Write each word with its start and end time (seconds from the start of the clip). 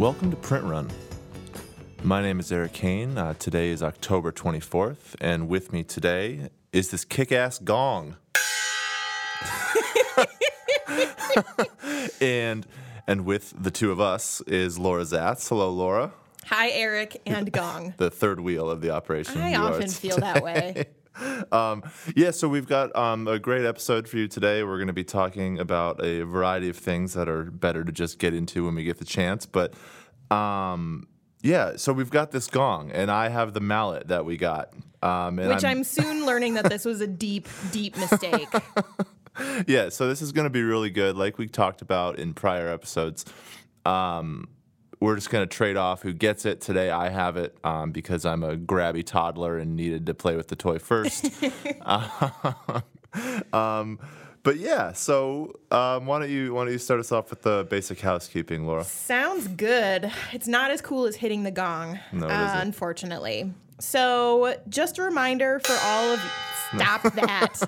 Welcome 0.00 0.30
to 0.30 0.36
Print 0.38 0.64
Run. 0.64 0.88
My 2.02 2.22
name 2.22 2.40
is 2.40 2.50
Eric 2.50 2.74
Hane. 2.74 3.18
Uh, 3.18 3.34
today 3.34 3.68
is 3.68 3.82
October 3.82 4.32
24th, 4.32 5.14
and 5.20 5.46
with 5.46 5.74
me 5.74 5.84
today 5.84 6.48
is 6.72 6.90
this 6.90 7.04
kick 7.04 7.32
ass 7.32 7.58
gong. 7.58 8.16
and 12.22 12.66
and 13.06 13.26
with 13.26 13.52
the 13.62 13.70
two 13.70 13.92
of 13.92 14.00
us 14.00 14.40
is 14.46 14.78
Laura 14.78 15.02
Zats. 15.02 15.46
Hello, 15.46 15.70
Laura. 15.70 16.12
Hi, 16.46 16.70
Eric 16.70 17.20
and 17.26 17.52
Gong. 17.52 17.92
The 17.98 18.10
third 18.10 18.40
wheel 18.40 18.70
of 18.70 18.80
the 18.80 18.92
operation. 18.92 19.38
I 19.38 19.50
You 19.50 19.58
often 19.58 19.90
feel 19.90 20.16
that 20.16 20.42
way. 20.42 20.86
Um, 21.52 21.82
yeah, 22.14 22.30
so 22.30 22.48
we've 22.48 22.68
got 22.68 22.94
um, 22.96 23.26
a 23.26 23.38
great 23.38 23.64
episode 23.64 24.08
for 24.08 24.16
you 24.16 24.28
today. 24.28 24.62
We're 24.62 24.76
going 24.76 24.86
to 24.86 24.92
be 24.92 25.04
talking 25.04 25.58
about 25.58 26.02
a 26.04 26.22
variety 26.22 26.68
of 26.68 26.76
things 26.76 27.14
that 27.14 27.28
are 27.28 27.44
better 27.44 27.84
to 27.84 27.92
just 27.92 28.18
get 28.18 28.34
into 28.34 28.64
when 28.66 28.74
we 28.74 28.84
get 28.84 28.98
the 28.98 29.04
chance. 29.04 29.46
But 29.46 29.74
um, 30.30 31.08
yeah, 31.42 31.76
so 31.76 31.92
we've 31.92 32.10
got 32.10 32.30
this 32.30 32.46
gong, 32.46 32.90
and 32.92 33.10
I 33.10 33.28
have 33.28 33.52
the 33.54 33.60
mallet 33.60 34.08
that 34.08 34.24
we 34.24 34.36
got. 34.36 34.72
Um, 35.02 35.38
and 35.38 35.48
Which 35.48 35.64
I'm 35.64 35.84
soon 35.84 36.26
learning 36.26 36.54
that 36.54 36.68
this 36.68 36.84
was 36.84 37.00
a 37.00 37.06
deep, 37.06 37.48
deep 37.72 37.96
mistake. 37.96 38.48
yeah, 39.66 39.88
so 39.88 40.08
this 40.08 40.20
is 40.20 40.32
going 40.32 40.44
to 40.44 40.50
be 40.50 40.62
really 40.62 40.90
good. 40.90 41.16
Like 41.16 41.38
we 41.38 41.48
talked 41.48 41.80
about 41.82 42.18
in 42.18 42.34
prior 42.34 42.68
episodes, 42.68 43.24
um, 43.86 44.48
we're 45.00 45.16
just 45.16 45.30
going 45.30 45.46
to 45.46 45.54
trade 45.54 45.76
off 45.76 46.02
who 46.02 46.12
gets 46.12 46.44
it. 46.44 46.60
Today 46.60 46.90
I 46.90 47.08
have 47.08 47.36
it 47.36 47.56
um, 47.64 47.90
because 47.90 48.24
I'm 48.24 48.44
a 48.44 48.56
grabby 48.56 49.04
toddler 49.04 49.58
and 49.58 49.74
needed 49.74 50.06
to 50.06 50.14
play 50.14 50.36
with 50.36 50.48
the 50.48 50.56
toy 50.56 50.78
first. 50.78 51.30
um, 53.52 53.98
but 54.42 54.56
yeah, 54.56 54.92
so 54.92 55.58
um, 55.70 56.06
why 56.06 56.18
don't 56.18 56.30
you 56.30 56.54
why 56.54 56.64
don't 56.64 56.72
you 56.72 56.78
start 56.78 57.00
us 57.00 57.12
off 57.12 57.30
with 57.30 57.42
the 57.42 57.66
basic 57.68 58.00
housekeeping, 58.00 58.66
Laura? 58.66 58.84
Sounds 58.84 59.48
good. 59.48 60.10
It's 60.32 60.48
not 60.48 60.70
as 60.70 60.80
cool 60.80 61.06
as 61.06 61.16
hitting 61.16 61.42
the 61.42 61.50
gong, 61.50 61.98
No, 62.12 62.26
uh, 62.26 62.58
unfortunately. 62.60 63.52
So, 63.80 64.54
just 64.68 64.98
a 64.98 65.02
reminder 65.02 65.60
for 65.60 65.76
all 65.82 66.12
of 66.12 66.20
you, 66.22 66.78
stop 66.78 67.02
that. 67.14 67.62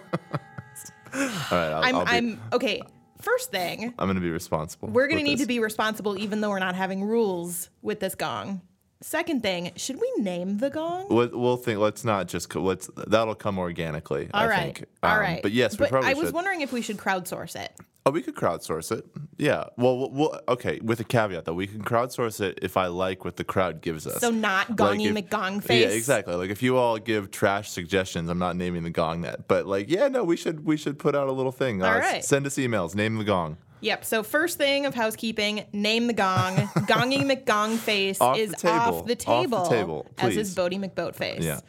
All 1.14 1.58
right, 1.58 1.72
I'll, 1.72 1.84
I'm, 1.84 1.94
I'll 1.96 2.05
be, 2.05 2.11
I'm 2.11 2.41
okay. 2.52 2.83
First 3.22 3.50
thing, 3.50 3.94
I'm 3.98 4.06
going 4.06 4.16
to 4.16 4.20
be 4.20 4.30
responsible. 4.30 4.88
we're 4.88 5.06
going 5.06 5.18
to 5.18 5.24
need 5.24 5.38
this. 5.38 5.42
to 5.44 5.48
be 5.48 5.60
responsible, 5.60 6.18
even 6.18 6.40
though 6.40 6.50
we're 6.50 6.58
not 6.58 6.74
having 6.74 7.04
rules 7.04 7.70
with 7.80 8.00
this 8.00 8.14
gong. 8.14 8.60
Second 9.03 9.42
thing, 9.42 9.72
should 9.77 10.00
we 10.00 10.11
name 10.19 10.58
the 10.58 10.70
gong? 10.70 11.06
We'll, 11.11 11.28
we'll 11.33 11.56
think. 11.56 11.78
Let's 11.81 12.05
not 12.05 12.28
just. 12.28 12.55
Let's. 12.55 12.89
That'll 13.08 13.34
come 13.34 13.58
organically. 13.58 14.28
All 14.33 14.42
I 14.42 14.47
right. 14.48 14.75
think. 14.77 14.84
All 15.03 15.11
Um, 15.14 15.19
right. 15.20 15.42
But 15.42 15.53
yes, 15.53 15.78
we 15.78 15.86
probably 15.89 16.11
I 16.11 16.14
was 16.14 16.28
should. 16.28 16.34
wondering 16.34 16.61
if 16.61 16.72
we 16.72 16.83
should 16.83 16.97
crowdsource 16.98 17.56
it. 17.56 17.73
Oh, 18.05 18.11
we 18.11 18.20
could 18.23 18.34
crowdsource 18.34 18.91
it. 18.97 19.05
Yeah. 19.39 19.64
Well, 19.77 19.97
we'll, 19.98 20.11
we'll 20.11 20.41
okay. 20.48 20.80
With 20.83 20.98
a 21.00 21.05
caveat 21.05 21.45
though, 21.45 21.55
we 21.55 21.67
can 21.69 21.83
crowdsource 21.84 22.41
it 22.41 22.58
if 22.62 22.77
I 22.77 22.86
like 22.86 23.25
what 23.25 23.36
the 23.36 23.45
crowd 23.45 23.80
gives 23.80 24.06
us. 24.06 24.20
So 24.20 24.30
not 24.30 24.70
Like 24.70 24.78
gongy 24.98 25.06
if- 25.17 25.28
McGong 25.30 25.62
face. 25.62 25.83
Yeah, 25.83 25.89
exactly. 25.97 26.34
Like 26.34 26.50
if 26.50 26.62
you 26.62 26.77
all 26.77 26.98
give 26.98 27.30
trash 27.30 27.70
suggestions, 27.70 28.28
I'm 28.30 28.39
not 28.41 28.56
naming 28.56 28.83
the 28.83 28.91
gong 28.91 29.20
that. 29.23 29.47
But 29.47 29.67
like, 29.67 29.89
yeah, 29.91 30.08
no, 30.08 30.25
we 30.25 30.36
should 30.36 30.64
we 30.64 30.77
should 30.77 30.98
put 30.98 31.14
out 31.14 31.28
a 31.28 31.33
little 31.33 31.53
thing. 31.53 31.83
All 31.83 31.91
Uh, 31.92 31.98
right. 31.98 32.25
Send 32.25 32.47
us 32.47 32.55
emails. 32.56 32.95
Name 32.95 33.19
the 33.19 33.25
gong. 33.25 33.56
Yep. 33.83 34.05
So 34.05 34.22
first 34.22 34.56
thing 34.58 34.86
of 34.86 34.94
housekeeping, 34.94 35.64
name 35.72 36.06
the 36.06 36.12
gong. 36.12 36.55
Gongy 36.86 37.22
McGong 37.25 37.77
face 37.77 38.20
Off 38.20 38.39
is 38.39 38.50
the 38.52 38.56
table. 38.56 38.74
off 38.78 38.94
the 38.94 38.98
Off 39.00 39.06
the 39.06 39.14
table, 39.16 39.66
table, 39.66 40.06
as 40.19 40.36
is 40.36 40.55
please. 40.55 40.78
Boaty 40.78 40.91
McBoat 40.91 41.14
face. 41.14 41.44
Yeah. 41.44 41.61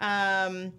Um, 0.00 0.72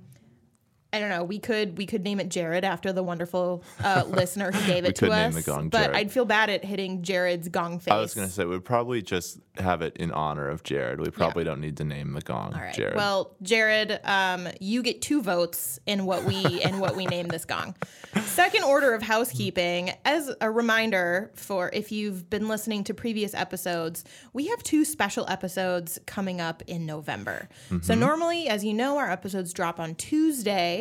I 0.94 1.00
don't 1.00 1.10
know. 1.10 1.24
We 1.24 1.40
could 1.40 1.78
we 1.78 1.86
could 1.86 2.04
name 2.04 2.20
it 2.20 2.30
Jared 2.30 2.66
after 2.66 2.92
the 2.92 3.04
wonderful 3.04 3.64
uh, 3.84 4.04
listener 4.08 4.52
who 4.52 4.66
gave 4.68 4.84
it 4.84 4.96
to 4.96 5.06
could 5.06 5.12
name 5.12 5.30
us. 5.30 5.36
the 5.36 5.42
gong 5.44 5.70
but 5.70 5.84
Jared. 5.84 5.96
I'd 5.96 6.12
feel 6.12 6.26
bad 6.26 6.50
at 6.50 6.66
hitting 6.66 7.02
Jared's 7.02 7.48
gong 7.48 7.80
face. 7.80 7.94
I 7.94 8.00
was 8.00 8.14
gonna 8.14 8.28
say 8.28 8.46
we'd 8.46 8.66
probably 8.66 9.02
just 9.02 9.40
have 9.58 9.82
it 9.82 9.96
in 9.98 10.12
honor 10.12 10.50
of 10.50 10.64
Jared. 10.64 11.00
We 11.00 11.10
probably 11.10 11.44
don't 11.44 11.62
need 11.62 11.78
to 11.78 11.84
name 11.86 12.14
the 12.14 12.22
gong 12.22 12.54
All 12.54 12.62
right. 12.62 12.74
Jared. 12.74 12.96
Well, 12.96 13.36
Jared, 13.42 14.00
um, 14.04 14.48
you 14.60 14.84
get 14.84 15.02
two 15.02 15.22
votes 15.22 15.80
in 15.86 16.06
what 16.06 16.26
we 16.26 16.62
in 16.62 16.80
what 16.80 16.96
we 16.96 17.06
name 17.06 17.28
this 17.28 17.46
gong. 17.46 17.76
Second 18.24 18.64
order 18.64 18.94
of 18.94 19.02
housekeeping, 19.02 19.92
as 20.04 20.34
a 20.42 20.52
reminder 20.52 21.32
for 21.36 21.70
if 21.72 21.92
you've 21.92 22.30
been 22.30 22.48
listening 22.50 22.84
to 22.86 22.94
previous 22.94 23.34
episodes, 23.34 24.04
we 24.34 24.48
have 24.48 24.62
two 24.64 24.84
special 24.84 25.26
episodes 25.30 26.00
coming 26.06 26.42
up 26.42 26.62
in 26.68 26.86
November. 26.86 27.48
So 27.82 27.96
normally, 27.96 28.50
as 28.50 28.66
you 28.66 28.74
know, 28.74 28.98
our 28.98 29.10
episodes 29.10 29.54
drop 29.54 29.80
on 29.80 29.96
Tuesday. 29.96 30.81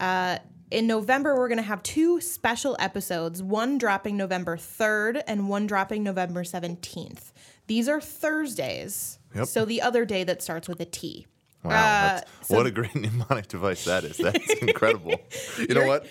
Uh, 0.00 0.38
in 0.70 0.86
November, 0.86 1.34
we're 1.36 1.48
going 1.48 1.56
to 1.58 1.62
have 1.64 1.82
two 1.82 2.20
special 2.20 2.76
episodes, 2.78 3.42
one 3.42 3.78
dropping 3.78 4.16
November 4.16 4.56
3rd 4.56 5.22
and 5.26 5.48
one 5.48 5.66
dropping 5.66 6.02
November 6.02 6.42
17th. 6.44 7.32
These 7.66 7.88
are 7.88 8.00
Thursdays. 8.00 9.18
Yep. 9.34 9.46
So 9.46 9.64
the 9.64 9.80
other 9.82 10.04
day 10.04 10.24
that 10.24 10.42
starts 10.42 10.68
with 10.68 10.80
a 10.80 10.84
T. 10.84 11.26
wow, 11.62 11.72
uh, 11.72 12.20
so- 12.42 12.56
what 12.56 12.66
a 12.66 12.70
great 12.70 12.94
mnemonic 13.02 13.48
device 13.48 13.84
that 13.86 14.04
is. 14.04 14.16
That's 14.18 14.50
incredible. 14.62 15.14
You 15.58 15.74
know 15.74 15.86
what? 15.86 16.06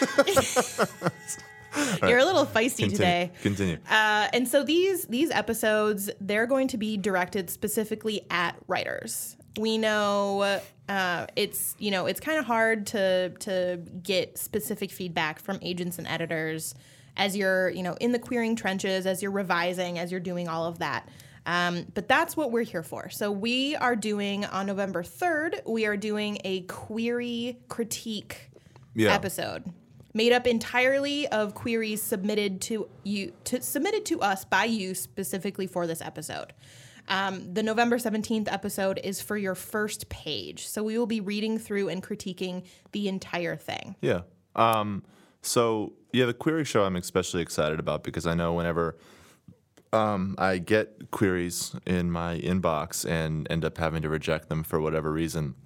You're 2.02 2.18
a 2.18 2.24
little 2.24 2.46
feisty 2.46 2.78
Continue. 2.78 2.96
today. 2.96 3.30
Continue. 3.42 3.78
Uh, 3.88 4.26
and 4.32 4.48
so 4.48 4.64
these 4.64 5.04
these 5.04 5.30
episodes 5.30 6.10
they're 6.20 6.46
going 6.46 6.66
to 6.68 6.76
be 6.76 6.96
directed 6.96 7.48
specifically 7.48 8.22
at 8.28 8.56
writers. 8.66 9.36
We 9.58 9.78
know 9.78 10.60
uh, 10.88 11.26
it's 11.36 11.74
you 11.78 11.90
know 11.90 12.06
it's 12.06 12.20
kind 12.20 12.38
of 12.38 12.44
hard 12.44 12.86
to 12.88 13.30
to 13.40 13.80
get 14.02 14.38
specific 14.38 14.90
feedback 14.90 15.40
from 15.40 15.58
agents 15.62 15.98
and 15.98 16.06
editors 16.06 16.74
as 17.16 17.36
you're 17.36 17.70
you 17.70 17.82
know 17.82 17.94
in 18.00 18.12
the 18.12 18.18
querying 18.18 18.56
trenches 18.56 19.06
as 19.06 19.22
you're 19.22 19.30
revising 19.32 19.98
as 19.98 20.10
you're 20.10 20.20
doing 20.20 20.48
all 20.48 20.66
of 20.66 20.78
that. 20.78 21.08
Um, 21.46 21.86
but 21.94 22.06
that's 22.06 22.36
what 22.36 22.52
we're 22.52 22.62
here 22.64 22.82
for. 22.82 23.08
So 23.08 23.32
we 23.32 23.74
are 23.76 23.96
doing 23.96 24.44
on 24.44 24.66
November 24.66 25.02
third. 25.02 25.62
We 25.66 25.86
are 25.86 25.96
doing 25.96 26.38
a 26.44 26.60
query 26.62 27.58
critique 27.68 28.50
Yeah. 28.94 29.14
episode 29.14 29.72
made 30.12 30.32
up 30.32 30.46
entirely 30.46 31.28
of 31.28 31.54
queries 31.54 32.02
submitted 32.02 32.60
to 32.60 32.88
you 33.04 33.32
to 33.44 33.62
submitted 33.62 34.04
to 34.06 34.20
us 34.20 34.44
by 34.44 34.64
you 34.64 34.94
specifically 34.94 35.66
for 35.66 35.86
this 35.86 36.00
episode. 36.02 36.52
Um, 37.10 37.52
the 37.52 37.62
November 37.62 37.98
17th 37.98 38.50
episode 38.50 39.00
is 39.02 39.20
for 39.20 39.36
your 39.36 39.54
first 39.54 40.08
page. 40.08 40.66
So 40.68 40.82
we 40.82 40.96
will 40.96 41.06
be 41.06 41.20
reading 41.20 41.58
through 41.58 41.88
and 41.88 42.02
critiquing 42.02 42.64
the 42.92 43.08
entire 43.08 43.56
thing. 43.56 43.96
Yeah. 44.00 44.20
Um, 44.54 45.02
so 45.42 45.92
yeah, 46.12 46.26
the 46.26 46.34
query 46.34 46.64
show 46.64 46.84
I'm 46.84 46.96
especially 46.96 47.42
excited 47.42 47.80
about 47.80 48.04
because 48.04 48.26
I 48.26 48.34
know 48.34 48.52
whenever 48.54 48.96
um, 49.92 50.36
I 50.38 50.58
get 50.58 51.10
queries 51.10 51.74
in 51.84 52.12
my 52.12 52.38
inbox 52.38 53.04
and 53.08 53.46
end 53.50 53.64
up 53.64 53.76
having 53.78 54.02
to 54.02 54.08
reject 54.08 54.48
them 54.48 54.62
for 54.62 54.80
whatever 54.80 55.10
reason. 55.12 55.56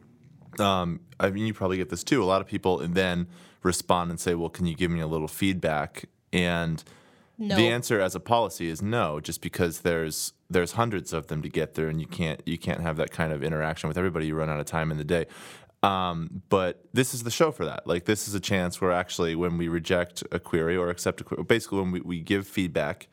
Um, 0.59 1.01
I 1.21 1.31
mean, 1.31 1.47
you 1.47 1.53
probably 1.53 1.77
get 1.77 1.91
this 1.91 2.05
too. 2.05 2.23
A 2.23 2.25
lot 2.25 2.41
of 2.41 2.47
people 2.47 2.79
then 2.79 3.27
respond 3.63 4.11
and 4.11 4.19
say, 4.21 4.35
"Well, 4.35 4.49
can 4.51 4.67
you 4.67 4.75
give 4.75 4.91
me 4.91 5.01
a 5.01 5.07
little 5.07 5.29
feedback?" 5.29 6.05
And 6.33 6.83
No. 7.37 7.57
the 7.57 7.69
answer 7.69 8.01
as 8.01 8.15
a 8.15 8.21
policy 8.21 8.69
is 8.69 8.81
no, 8.81 9.19
just 9.21 9.43
because 9.43 9.81
there's 9.81 10.33
there's 10.55 10.73
hundreds 10.73 11.13
of 11.13 11.27
them 11.27 11.43
to 11.43 11.49
get 11.51 11.75
there, 11.75 11.89
and 11.89 12.01
you 12.01 12.07
can't 12.07 12.41
you 12.47 12.57
can't 12.57 12.81
have 12.81 12.97
that 12.97 13.11
kind 13.11 13.33
of 13.33 13.43
interaction 13.43 13.89
with 13.89 13.99
everybody. 13.99 14.27
You 14.27 14.35
run 14.37 14.49
out 14.49 14.61
of 14.61 14.67
time 14.67 14.91
in 14.91 14.97
the 14.97 15.05
day. 15.05 15.27
Um, 15.83 16.43
but 16.49 16.83
this 16.95 17.13
is 17.13 17.25
the 17.25 17.31
show 17.31 17.51
for 17.51 17.67
that. 17.67 17.87
Like 17.87 18.07
this 18.07 18.27
is 18.27 18.35
a 18.35 18.41
chance 18.41 18.81
where 18.81 18.93
actually, 18.93 19.35
when 19.35 19.59
we 19.59 19.69
reject 19.69 20.23
a 20.33 20.41
query 20.41 20.77
or 20.77 20.89
accept 20.89 21.21
a 21.21 21.25
query, 21.25 21.43
basically 21.43 21.81
when 21.81 21.91
we, 21.91 22.01
we 22.01 22.21
give 22.21 22.47
feedback 22.47 23.09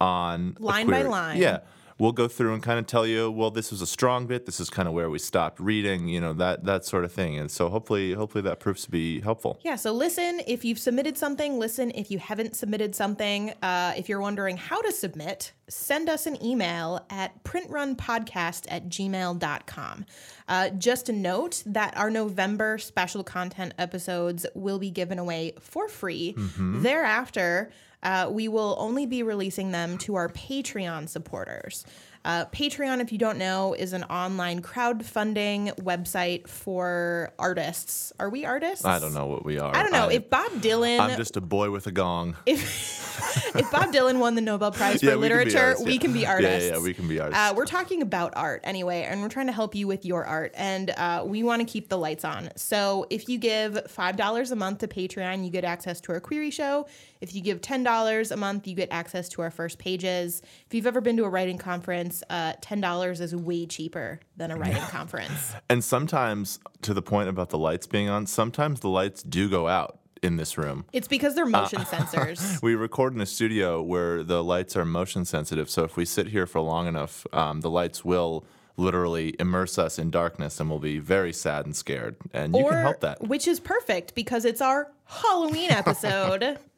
on 0.00 0.56
Line 0.58 0.88
by 0.88 1.02
line. 1.02 1.38
yeah, 1.38 1.60
we'll 2.02 2.10
go 2.10 2.26
through 2.26 2.52
and 2.52 2.64
kind 2.64 2.80
of 2.80 2.86
tell 2.88 3.06
you, 3.06 3.30
well, 3.30 3.52
this 3.52 3.70
was 3.70 3.80
a 3.80 3.86
strong 3.86 4.26
bit. 4.26 4.44
This 4.44 4.58
is 4.58 4.68
kind 4.68 4.88
of 4.88 4.92
where 4.92 5.08
we 5.08 5.20
stopped 5.20 5.60
reading. 5.60 6.08
You 6.08 6.20
know 6.20 6.32
that 6.32 6.64
that 6.64 6.84
sort 6.84 7.04
of 7.04 7.12
thing. 7.12 7.38
And 7.38 7.48
so 7.48 7.68
hopefully, 7.68 8.12
hopefully 8.12 8.42
that 8.42 8.58
proves 8.58 8.82
to 8.84 8.90
be 8.90 9.20
helpful. 9.20 9.60
Yeah, 9.62 9.76
so 9.76 9.92
listen 9.92 10.40
if 10.48 10.64
you've 10.64 10.80
submitted 10.80 11.16
something, 11.16 11.60
listen 11.60 11.92
if 11.94 12.10
you 12.10 12.18
haven't 12.18 12.56
submitted 12.56 12.96
something. 12.96 13.54
Uh, 13.62 13.94
if 13.96 14.08
you're 14.08 14.20
wondering 14.20 14.56
how 14.56 14.82
to 14.82 14.90
submit, 14.90 15.52
send 15.68 16.08
us 16.08 16.26
an 16.26 16.42
email 16.44 17.06
at 17.08 17.44
printrunpodcast 17.44 18.66
at 18.68 18.88
gmail.com. 18.88 20.04
Uh, 20.48 20.70
just 20.70 21.08
a 21.08 21.12
note 21.12 21.62
that 21.64 21.96
our 21.96 22.10
November 22.10 22.78
special 22.78 23.22
content 23.22 23.74
episodes 23.78 24.44
will 24.56 24.80
be 24.80 24.90
given 24.90 25.20
away 25.20 25.54
for 25.60 25.88
free. 25.88 26.34
Thereafter, 26.58 27.70
uh, 28.02 28.28
we 28.30 28.48
will 28.48 28.76
only 28.78 29.06
be 29.06 29.22
releasing 29.22 29.70
them 29.70 29.98
to 29.98 30.14
our 30.16 30.28
Patreon 30.28 31.08
supporters. 31.08 31.84
Uh, 32.24 32.44
Patreon, 32.46 33.00
if 33.00 33.10
you 33.10 33.18
don't 33.18 33.38
know, 33.38 33.74
is 33.74 33.92
an 33.92 34.04
online 34.04 34.62
crowdfunding 34.62 35.74
website 35.80 36.46
for 36.46 37.32
artists. 37.38 38.12
Are 38.20 38.30
we 38.30 38.44
artists? 38.44 38.84
I 38.84 39.00
don't 39.00 39.12
know 39.12 39.26
what 39.26 39.44
we 39.44 39.58
are. 39.58 39.74
I 39.74 39.82
don't 39.82 39.92
know. 39.92 40.08
I, 40.08 40.12
if 40.14 40.30
Bob 40.30 40.52
Dylan, 40.52 41.00
I'm 41.00 41.16
just 41.16 41.36
a 41.36 41.40
boy 41.40 41.70
with 41.70 41.86
a 41.88 41.92
gong. 41.92 42.36
if 42.46 43.56
if 43.56 43.70
Bob 43.72 43.92
Dylan 43.92 44.20
won 44.20 44.36
the 44.36 44.40
Nobel 44.40 44.70
Prize 44.70 45.00
for 45.00 45.06
Yeah, 45.06 45.16
we 45.16 45.28
can 45.28 45.38
be 45.38 45.44
literature, 45.44 45.76
we 45.84 45.98
can 45.98 46.12
be 46.12 46.26
artists. 46.26 46.68
yeah, 46.68 46.76
yeah, 46.76 46.82
we 46.82 46.94
can 46.94 47.08
be 47.08 47.18
artists. 47.18 47.40
Uh, 47.40 47.54
we're 47.56 47.66
talking 47.66 48.02
about 48.02 48.32
art 48.36 48.60
anyway, 48.62 49.02
and 49.02 49.20
we're 49.20 49.28
trying 49.28 49.46
to 49.46 49.52
help 49.52 49.74
you 49.74 49.88
with 49.88 50.04
your 50.04 50.24
art, 50.24 50.52
and 50.56 50.90
uh, 50.90 51.24
we 51.26 51.42
want 51.42 51.60
to 51.60 51.66
keep 51.66 51.88
the 51.88 51.98
lights 51.98 52.24
on. 52.24 52.50
So 52.56 53.06
if 53.10 53.28
you 53.28 53.38
give 53.38 53.90
five 53.90 54.16
dollars 54.16 54.52
a 54.52 54.56
month 54.56 54.78
to 54.78 54.88
Patreon, 54.88 55.44
you 55.44 55.50
get 55.50 55.64
access 55.64 56.00
to 56.02 56.12
our 56.12 56.20
query 56.20 56.50
show. 56.50 56.86
If 57.22 57.36
you 57.36 57.40
give 57.40 57.60
$10 57.60 58.32
a 58.32 58.36
month, 58.36 58.66
you 58.66 58.74
get 58.74 58.88
access 58.90 59.28
to 59.30 59.42
our 59.42 59.50
first 59.52 59.78
pages. 59.78 60.42
If 60.66 60.74
you've 60.74 60.88
ever 60.88 61.00
been 61.00 61.16
to 61.18 61.24
a 61.24 61.28
writing 61.28 61.56
conference, 61.56 62.11
uh, 62.28 62.54
$10 62.60 63.20
is 63.20 63.34
way 63.34 63.64
cheaper 63.66 64.20
than 64.36 64.50
a 64.50 64.56
writing 64.56 64.82
conference. 64.82 65.54
And 65.70 65.82
sometimes, 65.82 66.58
to 66.82 66.92
the 66.92 67.00
point 67.00 67.28
about 67.30 67.48
the 67.50 67.56
lights 67.58 67.86
being 67.86 68.08
on, 68.08 68.26
sometimes 68.26 68.80
the 68.80 68.88
lights 68.88 69.22
do 69.22 69.48
go 69.48 69.68
out 69.68 70.00
in 70.22 70.36
this 70.36 70.58
room. 70.58 70.84
It's 70.92 71.08
because 71.08 71.34
they're 71.34 71.46
motion 71.46 71.80
Uh, 71.80 71.84
sensors. 71.94 72.60
We 72.62 72.74
record 72.74 73.14
in 73.14 73.20
a 73.20 73.26
studio 73.26 73.80
where 73.80 74.22
the 74.22 74.42
lights 74.44 74.76
are 74.76 74.84
motion 74.84 75.24
sensitive. 75.24 75.70
So 75.70 75.84
if 75.84 75.96
we 75.96 76.04
sit 76.04 76.28
here 76.28 76.46
for 76.46 76.60
long 76.60 76.86
enough, 76.86 77.26
um, 77.32 77.60
the 77.60 77.70
lights 77.70 78.04
will 78.04 78.44
literally 78.76 79.34
immerse 79.38 79.78
us 79.78 79.98
in 79.98 80.10
darkness 80.10 80.60
and 80.60 80.68
we'll 80.70 80.78
be 80.78 80.98
very 80.98 81.32
sad 81.32 81.64
and 81.66 81.74
scared. 81.76 82.16
And 82.32 82.54
you 82.54 82.64
or, 82.64 82.70
can 82.70 82.82
help 82.82 83.00
that. 83.00 83.22
Which 83.22 83.46
is 83.48 83.60
perfect 83.60 84.14
because 84.14 84.44
it's 84.44 84.60
our 84.60 84.90
Halloween 85.06 85.70
episode. 85.70 86.58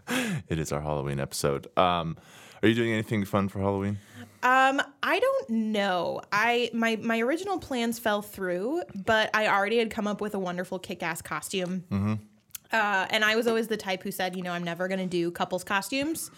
It 0.51 0.59
is 0.59 0.71
our 0.71 0.83
Halloween 0.83 1.19
episode. 1.19 1.67
Um, 1.79 2.19
are 2.63 2.69
you 2.69 2.75
doing 2.75 2.93
anything 2.93 3.25
fun 3.25 3.49
for 3.49 3.61
Halloween? 3.61 3.97
Um, 4.45 4.81
I 5.03 5.19
don't 5.19 5.51
know. 5.51 6.21
I 6.31 6.71
my 6.75 6.97
my 6.97 7.19
original 7.21 7.59
plans 7.59 7.99
fell 7.99 8.21
through, 8.23 8.83
but 8.95 9.31
I 9.35 9.49
already 9.49 9.79
had 9.79 9.91
come 9.91 10.07
up 10.07 10.21
with 10.21 10.35
a 10.35 10.39
wonderful 10.39 10.79
kick-ass 10.79 11.23
costume. 11.23 11.85
Mm-hmm. 11.91 12.15
Uh, 12.71 13.07
and 13.11 13.25
I 13.25 13.37
was 13.37 13.47
always 13.47 13.69
the 13.69 13.77
type 13.77 14.03
who 14.03 14.11
said, 14.11 14.37
you 14.37 14.43
know, 14.43 14.53
I'm 14.53 14.65
never 14.65 14.87
going 14.89 15.01
to 15.01 15.07
do 15.07 15.31
couples 15.31 15.65
costumes. 15.65 16.31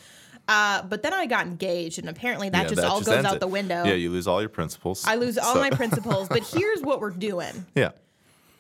Uh, 0.48 0.82
but 0.82 1.02
then 1.02 1.12
I 1.12 1.26
got 1.26 1.46
engaged, 1.46 1.98
and 1.98 2.08
apparently 2.08 2.48
that 2.50 2.64
Yeah, 2.64 2.68
just 2.74 2.84
all 2.84 3.00
goes 3.00 3.24
out 3.24 3.34
it. 3.36 3.40
the 3.40 3.48
window. 3.48 3.82
Yeah, 3.84 3.94
you 3.94 4.10
lose 4.10 4.28
all 4.28 4.40
your 4.40 4.48
principles. 4.50 5.04
I 5.04 5.16
lose 5.16 5.36
all 5.38 5.56
my 5.56 5.70
principles. 5.82 6.28
But 6.28 6.44
here's 6.46 6.82
what 6.82 7.00
we're 7.00 7.10
doing. 7.10 7.66
yeah. 7.74 7.90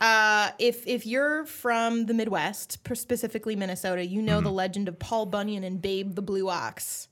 Uh, 0.00 0.50
if 0.58 0.86
if 0.88 1.06
you're 1.06 1.44
from 1.46 2.06
the 2.06 2.14
Midwest, 2.14 2.78
specifically 2.96 3.54
Minnesota, 3.54 4.04
you 4.04 4.20
know 4.20 4.38
Mm-hmm. 4.38 4.44
the 4.44 4.52
legend 4.52 4.88
of 4.88 4.98
Paul 4.98 5.26
Bunyan 5.26 5.62
and 5.62 5.80
Babe 5.80 6.14
the 6.16 6.22
Blue 6.22 6.48
Ox. 6.50 7.06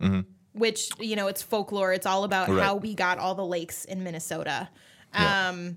Mm-hmm. 0.00 0.20
Which 0.54 0.90
you 1.00 1.16
know, 1.16 1.26
it's 1.26 1.42
folklore. 1.42 1.92
It's 1.92 2.06
all 2.06 2.24
about 2.24 2.48
Right. 2.48 2.62
how 2.62 2.76
we 2.76 2.94
got 2.94 3.18
all 3.18 3.34
the 3.34 3.44
lakes 3.44 3.84
in 3.84 4.02
Minnesota. 4.04 4.68
Yeah. 5.12 5.48
Um, 5.50 5.76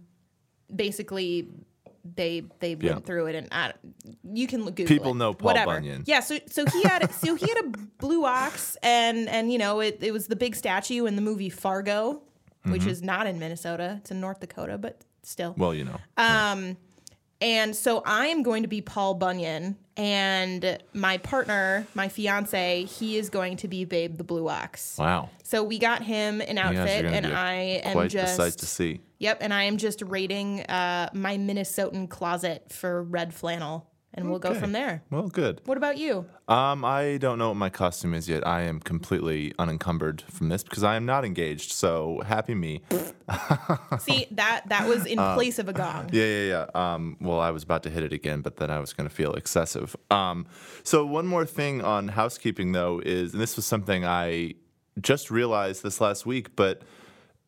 basically, 0.74 1.48
they 2.16 2.44
they 2.60 2.76
Yeah. 2.80 2.94
went 2.94 3.06
through 3.06 3.28
it, 3.28 3.36
and 3.36 3.48
I, 3.52 3.74
you 4.24 4.48
can 4.48 4.64
look 4.64 4.76
Google 4.76 4.88
People 4.96 5.12
it. 5.12 5.16
know 5.18 5.34
Paul 5.34 5.48
Whatever. 5.48 5.74
Bunyan. 5.76 6.04
Yeah. 6.06 6.20
So 6.22 6.38
so 6.48 6.66
he 6.66 6.84
had 6.84 7.12
so 7.24 7.36
he 7.36 7.48
had 7.48 7.66
a 7.66 7.68
blue 8.00 8.26
ox, 8.26 8.78
and 8.84 9.28
and 9.30 9.52
you 9.52 9.58
know 9.58 9.80
it 9.80 9.98
it 10.02 10.12
was 10.12 10.28
the 10.28 10.36
big 10.36 10.56
statue 10.56 11.06
in 11.06 11.16
the 11.16 11.22
movie 11.22 11.50
Fargo, 11.50 12.22
which 12.64 12.82
Mm-hmm. 12.82 12.90
is 12.90 13.02
not 13.02 13.28
in 13.28 13.40
Minnesota. 13.40 13.96
It's 14.02 14.12
in 14.12 14.22
North 14.22 14.40
Dakota, 14.40 14.78
but 14.78 15.02
still. 15.24 15.54
Well, 15.58 15.74
you 15.74 15.86
know. 15.86 15.98
Um, 16.18 16.78
and 17.42 17.76
so 17.76 18.02
I 18.06 18.28
am 18.28 18.44
going 18.44 18.64
to 18.64 18.68
be 18.68 18.82
Paul 18.82 19.14
Bunyan, 19.16 19.78
and 19.96 20.78
my 20.94 21.18
partner, 21.18 21.88
my 21.94 22.08
fiance, 22.08 22.84
he 22.86 23.18
is 23.18 23.30
going 23.30 23.58
to 23.58 23.68
be 23.68 23.86
Babe 23.86 24.18
the 24.18 24.24
Blue 24.24 24.48
Ox. 24.48 24.98
wow. 24.98 25.30
So 25.44 25.64
we 25.64 25.80
got 25.80 26.04
him 26.04 26.42
an 26.42 26.50
You 26.50 26.56
guys 26.56 26.76
are 26.76 26.82
outfit, 26.82 27.06
and 27.06 27.26
I 27.28 27.54
am 27.84 27.94
Quite 27.94 28.10
just 28.12 28.36
sight 28.36 28.54
to 28.54 28.66
see. 28.66 29.00
yep, 29.18 29.38
and 29.42 29.54
I 29.54 29.64
am 29.64 29.78
just 29.78 30.02
raiding 30.02 30.62
uh, 30.64 31.10
my 31.14 31.38
Minnesotan 31.38 32.10
closet 32.10 32.72
for 32.72 33.02
red 33.04 33.34
flannel, 33.34 33.90
and 34.18 34.30
we'll 34.30 34.40
go 34.40 34.56
from 34.56 34.72
there. 34.72 35.04
Well, 35.12 35.28
good. 35.28 35.62
What 35.66 35.78
about 35.78 35.98
you? 35.98 36.26
Um, 36.48 36.84
I 36.84 37.18
don't 37.18 37.38
know 37.38 37.50
what 37.50 37.58
my 37.58 37.70
costume 37.70 38.14
is 38.16 38.28
yet. 38.28 38.46
I 38.46 38.64
am 38.64 38.80
completely 38.80 39.54
unencumbered 39.60 40.24
from 40.24 40.50
this 40.50 40.64
because 40.64 40.84
I 40.84 40.96
am 40.96 41.06
not 41.06 41.24
engaged. 41.24 41.72
So 41.72 42.22
happy 42.26 42.56
me. 42.56 42.82
See 44.00 44.28
that 44.32 44.64
that 44.70 44.88
was 44.88 45.06
in 45.06 45.18
place 45.18 45.60
of 45.60 45.70
a 45.70 45.74
gong. 45.74 46.10
Yeah, 46.12 46.26
yeah, 46.26 46.66
yeah. 46.76 46.94
Um, 46.94 47.18
well, 47.22 47.40
I 47.40 47.52
was 47.52 47.62
about 47.64 47.84
to 47.84 47.90
hit 47.90 48.04
it 48.04 48.12
again, 48.12 48.42
but 48.42 48.58
then 48.58 48.72
I 48.72 48.80
was 48.80 48.92
going 48.92 49.08
to 49.08 49.16
feel 49.16 49.34
excessive. 49.34 49.96
Um, 50.10 50.48
so 50.84 51.06
one 51.06 51.28
more 51.28 51.46
thing 51.46 51.84
on 51.84 52.08
housekeeping, 52.10 52.72
though, 52.72 53.00
is 53.06 53.34
and 53.34 53.42
this 53.42 53.56
was 53.56 53.66
something 53.66 54.04
I 54.04 54.56
just 55.00 55.30
realized 55.30 55.84
this 55.84 56.02
last 56.02 56.26
week, 56.26 56.56
but 56.56 56.82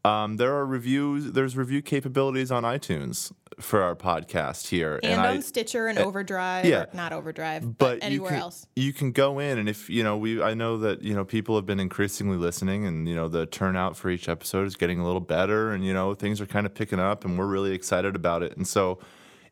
um, 0.09 0.37
there 0.37 0.55
are 0.55 0.65
reviews. 0.65 1.31
There's 1.31 1.55
review 1.55 1.81
capabilities 1.81 2.51
on 2.51 2.63
iTunes 2.63 3.31
for 3.59 3.81
our 3.81 3.95
podcast 3.95 4.67
here, 4.69 4.99
And, 5.03 5.19
I, 5.19 5.35
on 5.35 5.41
Stitcher 5.41 5.87
and 5.87 5.99
Overdrive, 5.99 6.65
yeah. 6.65 6.85
not 6.93 7.11
Overdrive, 7.11 7.77
but, 7.77 7.77
but 7.77 7.95
you 7.95 8.01
anywhere 8.03 8.31
can, 8.31 8.39
else. 8.39 8.67
you 8.75 8.93
can 8.93 9.11
go 9.11 9.39
in 9.39 9.57
and 9.57 9.67
if 9.67 9.89
you 9.89 10.03
know 10.03 10.15
we 10.17 10.41
i 10.41 10.53
know 10.53 10.77
that 10.77 11.01
you 11.01 11.13
know 11.13 11.25
people 11.25 11.55
have 11.55 11.65
been 11.65 11.79
increasingly 11.79 12.37
listening 12.37 12.85
and 12.85 13.07
you 13.07 13.15
know 13.15 13.27
the 13.27 13.45
turnout 13.45 13.97
for 13.97 14.09
each 14.09 14.29
episode 14.29 14.65
is 14.65 14.75
getting 14.75 14.99
a 14.99 15.05
little 15.05 15.19
better 15.19 15.71
and 15.71 15.85
you 15.85 15.93
know 15.93 16.13
things 16.13 16.39
are 16.39 16.45
kind 16.45 16.65
of 16.65 16.73
picking 16.73 16.99
up 16.99 17.25
and 17.25 17.37
we're 17.37 17.47
really 17.47 17.73
excited 17.73 18.15
about 18.15 18.43
it 18.43 18.55
and 18.55 18.67
so 18.67 18.99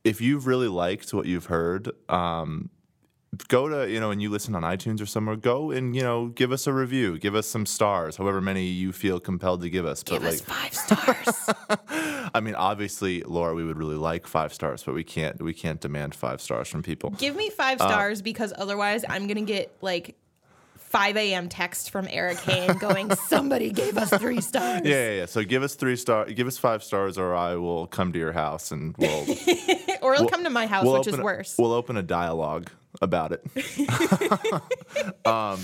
if 0.03 0.21
you've 0.21 0.47
really 0.47 0.69
liked 0.69 1.13
what 1.13 1.25
you've 1.25 1.47
heard 1.47 1.91
um, 2.07 2.69
go 3.47 3.67
to 3.67 3.89
you 3.91 3.99
know 3.99 4.11
and 4.11 4.21
you 4.21 4.29
listen 4.29 4.55
on 4.55 4.63
itunes 4.63 5.01
or 5.01 5.05
somewhere 5.05 5.35
go 5.35 5.71
and 5.71 5.95
you 5.95 6.01
know 6.01 6.27
give 6.27 6.51
us 6.51 6.67
a 6.67 6.73
review 6.73 7.17
give 7.17 7.35
us 7.35 7.47
some 7.47 7.65
stars 7.65 8.17
however 8.17 8.41
many 8.41 8.65
you 8.65 8.91
feel 8.91 9.19
compelled 9.19 9.61
to 9.61 9.69
give 9.69 9.85
us 9.85 10.03
Give 10.03 10.21
but 10.21 10.33
us 10.33 10.47
like 10.47 10.71
five 10.73 10.73
stars. 10.73 11.49
i 12.33 12.39
mean 12.41 12.55
obviously 12.55 13.21
laura 13.23 13.53
we 13.53 13.63
would 13.63 13.77
really 13.77 13.95
like 13.95 14.27
five 14.27 14.53
stars 14.53 14.83
but 14.83 14.93
we 14.95 15.03
can't 15.03 15.41
we 15.41 15.53
can't 15.53 15.79
demand 15.81 16.15
five 16.15 16.41
stars 16.41 16.67
from 16.67 16.83
people 16.83 17.09
Give 17.11 17.35
me 17.35 17.49
five 17.49 17.79
Uh, 17.81 17.87
stars 17.87 18.21
because 18.21 18.53
otherwise 18.57 19.03
I'm 19.07 19.27
gonna 19.27 19.41
get 19.41 19.75
like 19.81 20.15
5 20.77 21.17
a.m. 21.17 21.49
text 21.49 21.89
from 21.91 22.07
Eric 22.09 22.37
Hane 22.39 22.77
going, 22.79 23.13
somebody 23.13 23.71
gave 23.71 23.97
us 23.97 24.09
three 24.09 24.39
stars. 24.39 24.83
Yeah, 24.85 25.09
yeah, 25.09 25.15
yeah. 25.17 25.25
So 25.25 25.43
give 25.43 25.61
us 25.61 25.75
three 25.75 25.97
star, 25.97 26.25
give 26.27 26.47
us 26.47 26.57
five 26.57 26.81
stars, 26.81 27.17
or 27.17 27.35
I 27.35 27.55
will 27.55 27.87
come 27.87 28.13
to 28.13 28.19
your 28.19 28.31
house 28.31 28.71
and 28.71 28.95
we'll 28.97 29.25
or 30.01 30.15
he'll 30.15 30.29
come 30.29 30.45
to 30.45 30.49
my 30.49 30.65
house, 30.65 30.85
we'll 30.85 30.99
which 30.99 31.07
is 31.07 31.19
a- 31.19 31.21
worse. 31.21 31.55
We'll 31.59 31.73
open 31.73 31.97
a 31.97 32.01
dialogue 32.03 32.71
about 33.01 33.31
it. 33.31 33.43
um, 35.25 35.59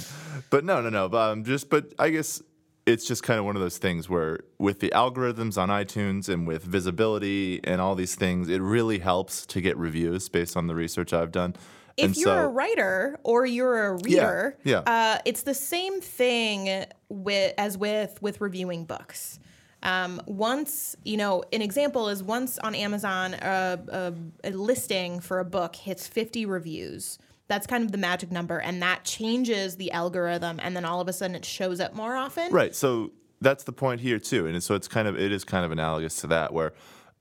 but 0.49 0.63
no, 0.63 0.81
no, 0.81 0.89
no. 0.89 1.09
But 1.09 1.31
um, 1.31 1.43
just, 1.43 1.69
but 1.69 1.93
I 1.99 2.09
guess 2.09 2.41
it's 2.85 3.05
just 3.05 3.23
kind 3.23 3.39
of 3.39 3.45
one 3.45 3.55
of 3.55 3.61
those 3.61 3.77
things 3.77 4.09
where 4.09 4.39
with 4.57 4.79
the 4.79 4.89
algorithms 4.89 5.57
on 5.57 5.69
iTunes 5.69 6.27
and 6.27 6.45
with 6.45 6.63
visibility 6.63 7.61
and 7.63 7.79
all 7.79 7.95
these 7.95 8.15
things, 8.15 8.49
it 8.49 8.61
really 8.61 8.99
helps 8.99 9.45
to 9.47 9.61
get 9.61 9.77
reviews 9.77 10.27
based 10.29 10.57
on 10.57 10.67
the 10.67 10.75
research 10.75 11.13
I've 11.13 11.31
done. 11.31 11.55
if 11.97 12.05
and 12.05 12.15
you're 12.17 12.25
so, 12.25 12.45
a 12.45 12.47
writer 12.47 13.19
or 13.23 13.45
you're 13.45 13.85
a 13.85 13.93
reader, 14.03 14.57
yeah. 14.63 14.79
Uh, 14.79 15.19
it's 15.25 15.43
the 15.43 15.53
same 15.53 16.01
thing 16.01 16.85
with 17.09 17.53
as 17.57 17.77
with 17.77 18.21
with 18.21 18.41
reviewing 18.41 18.85
books. 18.85 19.39
Um, 19.81 20.21
once 20.25 20.95
you 21.03 21.17
know, 21.17 21.43
an 21.51 21.61
example 21.61 22.09
is 22.09 22.23
once 22.23 22.57
on 22.57 22.73
Amazon, 22.73 23.33
a, 23.35 23.79
a, 23.89 24.13
a 24.45 24.51
listing 24.51 25.19
for 25.19 25.39
a 25.39 25.45
book 25.45 25.75
hits 25.75 26.07
50 26.07 26.45
reviews. 26.45 27.19
That's 27.47 27.67
kind 27.67 27.83
of 27.83 27.91
the 27.91 27.97
magic 27.97 28.31
number, 28.31 28.59
and 28.59 28.81
that 28.81 29.03
changes 29.03 29.75
the 29.75 29.91
algorithm, 29.91 30.59
and 30.61 30.75
then 30.75 30.85
all 30.85 31.01
of 31.01 31.07
a 31.07 31.13
sudden 31.13 31.35
it 31.35 31.45
shows 31.45 31.79
up 31.79 31.93
more 31.93 32.15
often. 32.15 32.51
Right. 32.51 32.73
So 32.73 33.11
that's 33.41 33.63
the 33.63 33.73
point 33.73 34.01
here 34.01 34.19
too, 34.19 34.47
and 34.47 34.63
so 34.63 34.75
it's 34.75 34.87
kind 34.87 35.07
of 35.07 35.19
it 35.19 35.31
is 35.31 35.43
kind 35.43 35.65
of 35.65 35.71
analogous 35.71 36.15
to 36.21 36.27
that 36.27 36.53
where. 36.53 36.73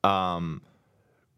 Um, 0.04 0.62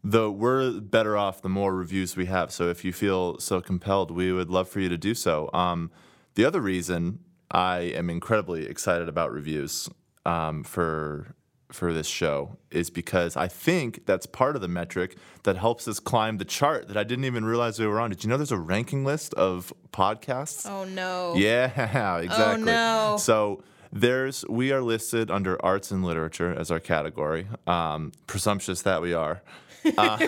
the 0.05 0.31
we're 0.31 0.79
better 0.79 1.17
off 1.17 1.41
the 1.41 1.49
more 1.49 1.73
reviews 1.73 2.15
we 2.15 2.27
have. 2.27 2.51
So 2.51 2.69
if 2.69 2.85
you 2.85 2.93
feel 2.93 3.39
so 3.39 3.59
compelled, 3.59 4.11
we 4.11 4.31
would 4.31 4.51
love 4.51 4.69
for 4.69 4.79
you 4.79 4.87
to 4.87 4.97
do 4.97 5.15
so. 5.15 5.49
Um, 5.51 5.89
the 6.35 6.45
other 6.45 6.61
reason 6.61 7.19
I 7.49 7.79
am 7.79 8.09
incredibly 8.09 8.67
excited 8.67 9.09
about 9.09 9.31
reviews 9.31 9.89
um, 10.25 10.63
for 10.63 11.35
for 11.75 11.93
this 11.93 12.07
show 12.07 12.57
is 12.71 12.89
because 12.89 13.35
I 13.37 13.47
think 13.47 14.05
that's 14.05 14.25
part 14.25 14.55
of 14.55 14.61
the 14.61 14.67
metric 14.67 15.17
that 15.43 15.57
helps 15.57 15.87
us 15.87 15.99
climb 15.99 16.37
the 16.37 16.45
chart 16.45 16.87
that 16.87 16.97
I 16.97 17.03
didn't 17.03 17.25
even 17.25 17.45
realize 17.45 17.79
we 17.79 17.85
were 17.85 17.99
on. 17.99 18.09
Did 18.09 18.23
you 18.23 18.29
know 18.29 18.37
there's 18.37 18.51
a 18.51 18.57
ranking 18.57 19.05
list 19.05 19.33
of 19.35 19.73
podcasts? 19.91 20.67
Oh 20.67 20.85
no. 20.85 21.35
Yeah, 21.35 21.65
exactly. 22.19 22.71
Oh 22.71 23.11
no. 23.11 23.17
So 23.17 23.63
there's 23.91 24.45
we 24.47 24.71
are 24.71 24.81
listed 24.81 25.31
under 25.31 25.63
arts 25.63 25.91
and 25.91 26.03
literature 26.03 26.53
as 26.53 26.71
our 26.71 26.79
category. 26.79 27.47
Um, 27.67 28.11
presumptuous 28.27 28.81
that 28.83 29.01
we 29.01 29.13
are, 29.13 29.41
uh, 29.97 30.27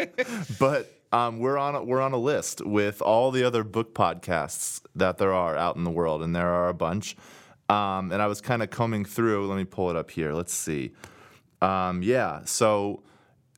but 0.58 0.92
um, 1.12 1.38
we're 1.38 1.58
on 1.58 1.74
a, 1.74 1.82
we're 1.82 2.00
on 2.00 2.12
a 2.12 2.18
list 2.18 2.64
with 2.64 3.02
all 3.02 3.30
the 3.30 3.44
other 3.44 3.64
book 3.64 3.94
podcasts 3.94 4.82
that 4.94 5.18
there 5.18 5.32
are 5.32 5.56
out 5.56 5.76
in 5.76 5.84
the 5.84 5.90
world, 5.90 6.22
and 6.22 6.34
there 6.34 6.48
are 6.48 6.68
a 6.68 6.74
bunch. 6.74 7.16
Um, 7.68 8.12
and 8.12 8.22
I 8.22 8.26
was 8.26 8.40
kind 8.40 8.62
of 8.62 8.70
combing 8.70 9.04
through. 9.04 9.46
Let 9.46 9.56
me 9.56 9.64
pull 9.64 9.90
it 9.90 9.96
up 9.96 10.10
here. 10.10 10.32
Let's 10.32 10.54
see. 10.54 10.92
Um, 11.60 12.02
yeah, 12.02 12.40
so 12.44 13.02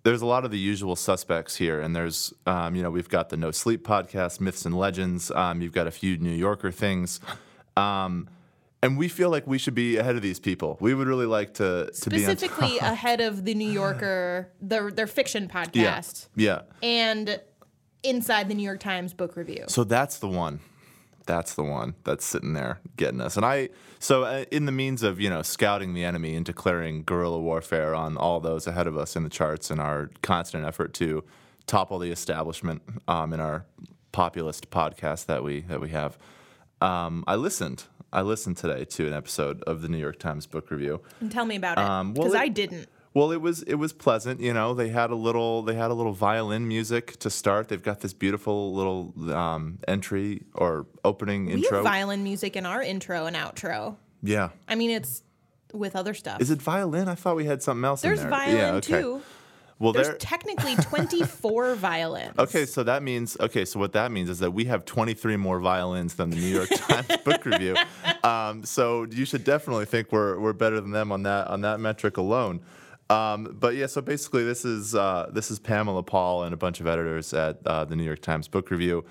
there's 0.02 0.22
a 0.22 0.26
lot 0.26 0.44
of 0.44 0.50
the 0.50 0.58
usual 0.58 0.96
suspects 0.96 1.56
here, 1.56 1.80
and 1.80 1.94
there's, 1.94 2.32
um, 2.46 2.74
you 2.74 2.82
know, 2.82 2.90
we've 2.90 3.08
got 3.10 3.28
the 3.28 3.36
No 3.36 3.50
Sleep 3.50 3.86
podcast, 3.86 4.40
Myths 4.40 4.64
and 4.64 4.76
Legends. 4.76 5.30
Um, 5.30 5.60
you've 5.60 5.74
got 5.74 5.86
a 5.86 5.90
few 5.90 6.16
New 6.16 6.30
Yorker 6.34 6.72
things, 6.72 7.20
um, 7.76 8.28
and 8.82 8.96
we 8.96 9.08
feel 9.08 9.28
like 9.28 9.46
we 9.46 9.58
should 9.58 9.74
be 9.74 9.98
ahead 9.98 10.16
of 10.16 10.22
these 10.22 10.40
people. 10.40 10.78
We 10.80 10.94
would 10.94 11.06
really 11.06 11.26
like 11.26 11.52
to 11.54 11.90
to 11.92 12.10
be. 12.10 12.20
Specifically 12.22 12.78
ahead 12.80 13.20
of 13.20 13.44
the 13.44 13.54
New 13.54 13.70
Yorker, 13.70 14.48
their 14.62 14.90
their 14.90 15.06
fiction 15.06 15.44
Yeah, 15.44 15.64
podcast, 15.98 16.28
yeah. 16.34 16.62
and 16.82 17.38
inside 18.02 18.48
the 18.48 18.54
New 18.54 18.62
York 18.64 18.80
Times 18.80 19.12
book 19.12 19.36
review. 19.36 19.64
So 19.68 19.84
that's 19.84 20.18
the 20.18 20.28
one. 20.28 20.60
That's 21.26 21.54
the 21.54 21.62
one 21.62 21.94
that's 22.04 22.24
sitting 22.24 22.54
there 22.54 22.80
getting 22.96 23.20
us. 23.20 23.36
And 23.36 23.46
I, 23.46 23.68
so 23.98 24.24
uh, 24.24 24.44
in 24.50 24.66
the 24.66 24.72
means 24.72 25.02
of, 25.02 25.20
you 25.20 25.30
know, 25.30 25.42
scouting 25.42 25.94
the 25.94 26.04
enemy 26.04 26.34
and 26.34 26.44
declaring 26.44 27.04
guerrilla 27.04 27.38
warfare 27.38 27.94
on 27.94 28.16
all 28.16 28.40
those 28.40 28.66
ahead 28.66 28.86
of 28.86 28.96
us 28.96 29.14
in 29.16 29.22
the 29.22 29.30
charts 29.30 29.70
and 29.70 29.80
our 29.80 30.10
constant 30.22 30.64
effort 30.64 30.92
to 30.94 31.22
topple 31.66 31.98
the 31.98 32.10
establishment 32.10 32.82
um, 33.06 33.32
in 33.32 33.38
our 33.40 33.64
populist 34.12 34.70
podcast 34.70 35.26
that 35.26 35.44
we 35.44 35.60
that 35.62 35.80
we 35.80 35.90
have. 35.90 36.18
um, 36.80 37.22
I 37.26 37.36
listened. 37.36 37.84
I 38.12 38.22
listened 38.22 38.56
today 38.56 38.84
to 38.86 39.06
an 39.06 39.12
episode 39.12 39.62
of 39.68 39.82
the 39.82 39.88
New 39.88 39.98
York 39.98 40.18
Times 40.18 40.46
Book 40.46 40.70
Review. 40.72 41.00
And 41.20 41.30
tell 41.30 41.44
me 41.44 41.54
about 41.54 41.78
it 41.78 41.84
Um, 41.84 42.12
well, 42.14 42.26
because 42.26 42.34
I 42.40 42.48
didn't. 42.48 42.88
Well, 43.12 43.32
it 43.32 43.40
was 43.40 43.62
it 43.64 43.74
was 43.74 43.92
pleasant. 43.92 44.40
You 44.40 44.54
know, 44.54 44.72
they 44.72 44.88
had 44.88 45.10
a 45.10 45.16
little 45.16 45.62
they 45.62 45.74
had 45.74 45.90
a 45.90 45.94
little 45.94 46.12
violin 46.12 46.68
music 46.68 47.18
to 47.20 47.30
start. 47.30 47.68
They've 47.68 47.82
got 47.82 48.00
this 48.00 48.12
beautiful 48.12 48.72
little 48.72 49.12
um, 49.34 49.78
entry 49.88 50.42
or 50.54 50.86
opening 51.04 51.46
We 51.46 51.54
intro. 51.54 51.78
have 51.78 51.84
violin 51.84 52.22
music 52.22 52.54
in 52.56 52.66
our 52.66 52.82
intro 52.82 53.26
and 53.26 53.34
outro. 53.34 53.96
yeah. 54.22 54.50
I 54.68 54.76
mean, 54.76 54.90
it's 54.92 55.22
with 55.72 55.96
other 55.96 56.14
stuff. 56.14 56.40
Is 56.40 56.50
it 56.50 56.62
violin? 56.62 57.08
I 57.08 57.14
thought 57.16 57.34
we 57.36 57.46
had 57.46 57.62
something 57.62 57.84
else 57.84 58.02
There's 58.02 58.20
in 58.20 58.30
there. 58.30 58.38
violin 58.38 58.56
yeah, 58.56 58.72
okay. 58.74 59.00
too. 59.02 59.22
Well, 59.80 59.92
There's 59.92 60.08
there. 60.08 60.16
technically 60.18 60.76
24 60.76 61.74
violins. 61.74 62.38
Okay, 62.38 62.66
so 62.66 62.82
that 62.84 63.02
means 63.02 63.36
okay. 63.40 63.64
So 63.64 63.80
what 63.80 63.92
that 63.94 64.12
means 64.12 64.28
is 64.30 64.38
that 64.40 64.52
we 64.52 64.66
have 64.66 64.84
23 64.84 65.36
more 65.36 65.58
violins 65.58 66.14
than 66.14 66.30
the 66.30 66.36
New 66.36 66.42
York 66.46 66.68
Times 66.74 67.06
Book 67.24 67.44
Review. 67.44 67.74
Um, 68.22 68.62
so 68.64 69.06
you 69.10 69.24
should 69.24 69.42
definitely 69.42 69.86
think 69.86 70.12
we're 70.12 70.38
we're 70.38 70.52
better 70.52 70.80
than 70.80 70.90
them 70.92 71.10
on 71.10 71.22
that 71.24 71.48
on 71.48 71.62
that 71.62 71.80
metric 71.80 72.16
alone. 72.18 72.60
Um, 73.10 73.56
but 73.58 73.74
yeah, 73.74 73.86
so 73.86 74.00
basically 74.00 74.44
this 74.44 74.64
is 74.64 74.94
uh, 74.94 75.30
this 75.32 75.50
is 75.50 75.58
Pamela 75.58 76.02
Paul 76.02 76.44
and 76.44 76.54
a 76.54 76.56
bunch 76.56 76.80
of 76.80 76.86
editors 76.86 77.34
at 77.34 77.58
uh, 77.66 77.84
the 77.84 77.96
New 77.96 78.04
York 78.04 78.22
Times 78.22 78.46
Book 78.46 78.70
Review, 78.70 79.04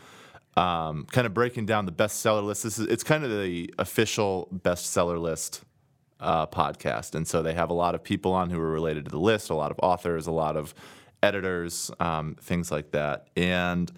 um, 0.55 1.05
kind 1.11 1.27
of 1.27 1.33
breaking 1.33 1.65
down 1.65 1.85
the 1.85 1.91
bestseller 1.91 2.43
list. 2.43 2.63
This 2.63 2.79
is 2.79 2.87
it's 2.87 3.03
kind 3.03 3.25
of 3.25 3.29
the 3.29 3.73
official 3.77 4.47
bestseller 4.63 5.19
list 5.19 5.63
uh, 6.19 6.47
podcast. 6.47 7.15
And 7.15 7.27
so 7.27 7.41
they 7.41 7.53
have 7.53 7.69
a 7.69 7.73
lot 7.73 7.95
of 7.95 8.03
people 8.03 8.33
on 8.33 8.49
who 8.49 8.59
are 8.59 8.71
related 8.71 9.05
to 9.05 9.11
the 9.11 9.19
list, 9.19 9.49
a 9.49 9.55
lot 9.55 9.71
of 9.71 9.79
authors, 9.81 10.27
a 10.27 10.31
lot 10.31 10.55
of 10.55 10.73
editors, 11.21 11.91
um, 11.99 12.35
things 12.41 12.71
like 12.71 12.91
that. 12.91 13.27
And 13.35 13.91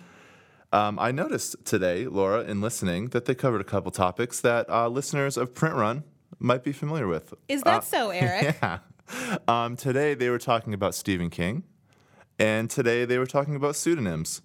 um, 0.73 0.97
I 0.99 1.11
noticed 1.11 1.57
today, 1.65 2.07
Laura, 2.07 2.43
in 2.43 2.61
listening, 2.61 3.07
that 3.09 3.25
they 3.25 3.35
covered 3.35 3.61
a 3.61 3.65
couple 3.65 3.91
topics 3.91 4.39
that 4.41 4.69
uh, 4.69 4.87
listeners 4.87 5.37
of 5.37 5.53
Print 5.53 5.75
Run 5.75 6.03
might 6.39 6.63
be 6.63 6.71
familiar 6.71 7.07
with. 7.07 7.33
Is 7.47 7.61
that 7.63 7.83
so, 7.83 8.09
Eric? 8.09 8.55
Yeah. 8.61 8.79
Um, 9.47 9.75
today 9.75 10.13
they 10.13 10.29
were 10.29 10.39
talking 10.39 10.73
about 10.73 10.95
Stephen 10.95 11.29
King, 11.29 11.63
and 12.39 12.69
today 12.69 13.05
they 13.05 13.17
were 13.17 13.25
talking 13.25 13.55
about 13.55 13.75
pseudonyms. 13.75 14.41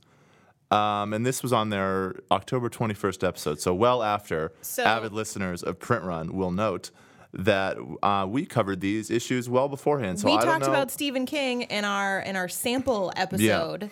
Um, 0.70 1.12
and 1.12 1.25
this 1.25 1.42
was 1.42 1.52
on 1.52 1.70
their 1.70 2.16
October 2.32 2.68
21st 2.68 3.26
episode, 3.26 3.61
so 3.61 3.73
well 3.73 4.02
after 4.02 4.52
So- 4.62 4.82
avid 4.85 5.12
listeners 5.12 5.62
of 5.62 5.78
Print 5.78 6.02
Run 6.04 6.35
will 6.37 6.50
note 6.50 6.90
that 7.32 7.76
uh, 8.02 8.26
we 8.28 8.46
covered 8.46 8.80
these 8.80 9.11
issues 9.11 9.49
well 9.49 9.68
beforehand. 9.68 10.18
So 10.18 10.26
we 10.26 10.32
I 10.32 10.37
don't 10.38 10.46
talked 10.46 10.64
about 10.66 10.90
Stephen 10.90 11.26
King 11.26 11.62
in 11.62 11.85
our 11.85 12.18
in 12.20 12.35
our 12.35 12.49
sample 12.49 13.12
episode, 13.14 13.90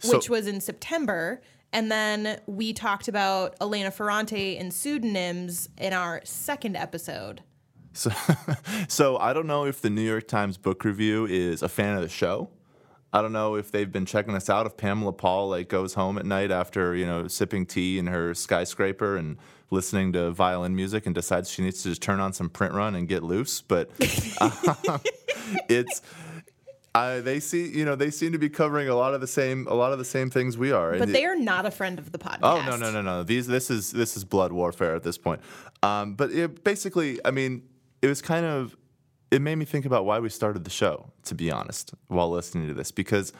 So- 0.00 0.16
which 0.16 0.28
was 0.28 0.46
in 0.46 0.60
September, 0.60 1.40
and 1.72 1.90
then 1.90 2.40
we 2.46 2.72
talked 2.74 3.08
about 3.08 3.54
Elena 3.60 3.90
Ferrante 3.90 4.58
and 4.58 4.72
pseudonyms 4.74 5.68
in 5.78 5.92
our 5.94 6.20
second 6.24 6.76
episode. 6.76 7.42
So, 7.92 8.10
so 8.88 9.16
I 9.18 9.32
don't 9.32 9.46
know 9.46 9.66
if 9.66 9.80
the 9.80 9.90
New 9.90 10.02
York 10.02 10.28
Times 10.28 10.56
Book 10.56 10.84
Review 10.84 11.26
is 11.26 11.62
a 11.62 11.68
fan 11.68 11.96
of 11.96 12.02
the 12.02 12.08
show. 12.08 12.50
I 13.12 13.20
don't 13.20 13.32
know 13.32 13.56
if 13.56 13.70
they've 13.70 13.90
been 13.90 14.06
checking 14.06 14.34
us 14.34 14.48
out. 14.48 14.64
If 14.64 14.76
Pamela 14.76 15.12
Paul 15.12 15.50
like 15.50 15.68
goes 15.68 15.94
home 15.94 16.16
at 16.16 16.24
night 16.24 16.50
after 16.50 16.94
you 16.94 17.06
know 17.06 17.28
sipping 17.28 17.66
tea 17.66 17.98
in 17.98 18.06
her 18.06 18.34
skyscraper 18.34 19.16
and 19.16 19.36
listening 19.70 20.12
to 20.12 20.30
violin 20.30 20.74
music 20.74 21.06
and 21.06 21.14
decides 21.14 21.50
she 21.50 21.62
needs 21.62 21.82
to 21.82 21.90
just 21.90 22.02
turn 22.02 22.20
on 22.20 22.32
some 22.32 22.48
print 22.48 22.74
run 22.74 22.94
and 22.94 23.08
get 23.08 23.22
loose. 23.22 23.60
But 23.60 23.90
um, 24.40 24.52
it's. 25.68 26.00
I, 26.94 27.20
they 27.20 27.40
see, 27.40 27.68
you 27.68 27.86
know, 27.86 27.94
they 27.94 28.10
seem 28.10 28.32
to 28.32 28.38
be 28.38 28.50
covering 28.50 28.90
a 28.90 28.94
lot 28.94 29.14
of 29.14 29.22
the 29.22 29.26
same, 29.26 29.66
a 29.66 29.72
lot 29.72 29.94
of 29.94 29.98
the 29.98 30.04
same 30.04 30.28
things 30.28 30.58
we 30.58 30.72
are. 30.72 30.98
But 30.98 31.10
they 31.10 31.24
are 31.24 31.34
not 31.34 31.64
a 31.64 31.70
friend 31.70 31.98
of 31.98 32.12
the 32.12 32.18
podcast. 32.18 32.40
Oh 32.42 32.62
no 32.66 32.76
no 32.76 32.90
no 32.90 33.00
no! 33.00 33.22
These 33.22 33.46
this 33.46 33.70
is 33.70 33.92
this 33.92 34.14
is 34.14 34.24
blood 34.24 34.52
warfare 34.52 34.94
at 34.94 35.02
this 35.02 35.16
point. 35.16 35.40
Um, 35.82 36.14
but 36.14 36.30
it, 36.32 36.62
basically, 36.64 37.18
I 37.24 37.30
mean, 37.30 37.62
it 38.02 38.08
was 38.08 38.20
kind 38.20 38.44
of 38.44 38.76
it 39.30 39.40
made 39.40 39.56
me 39.56 39.64
think 39.64 39.86
about 39.86 40.04
why 40.04 40.18
we 40.18 40.28
started 40.28 40.64
the 40.64 40.70
show. 40.70 41.10
To 41.24 41.34
be 41.34 41.50
honest, 41.50 41.94
while 42.08 42.30
listening 42.30 42.68
to 42.68 42.74
this, 42.74 42.90
because 42.90 43.32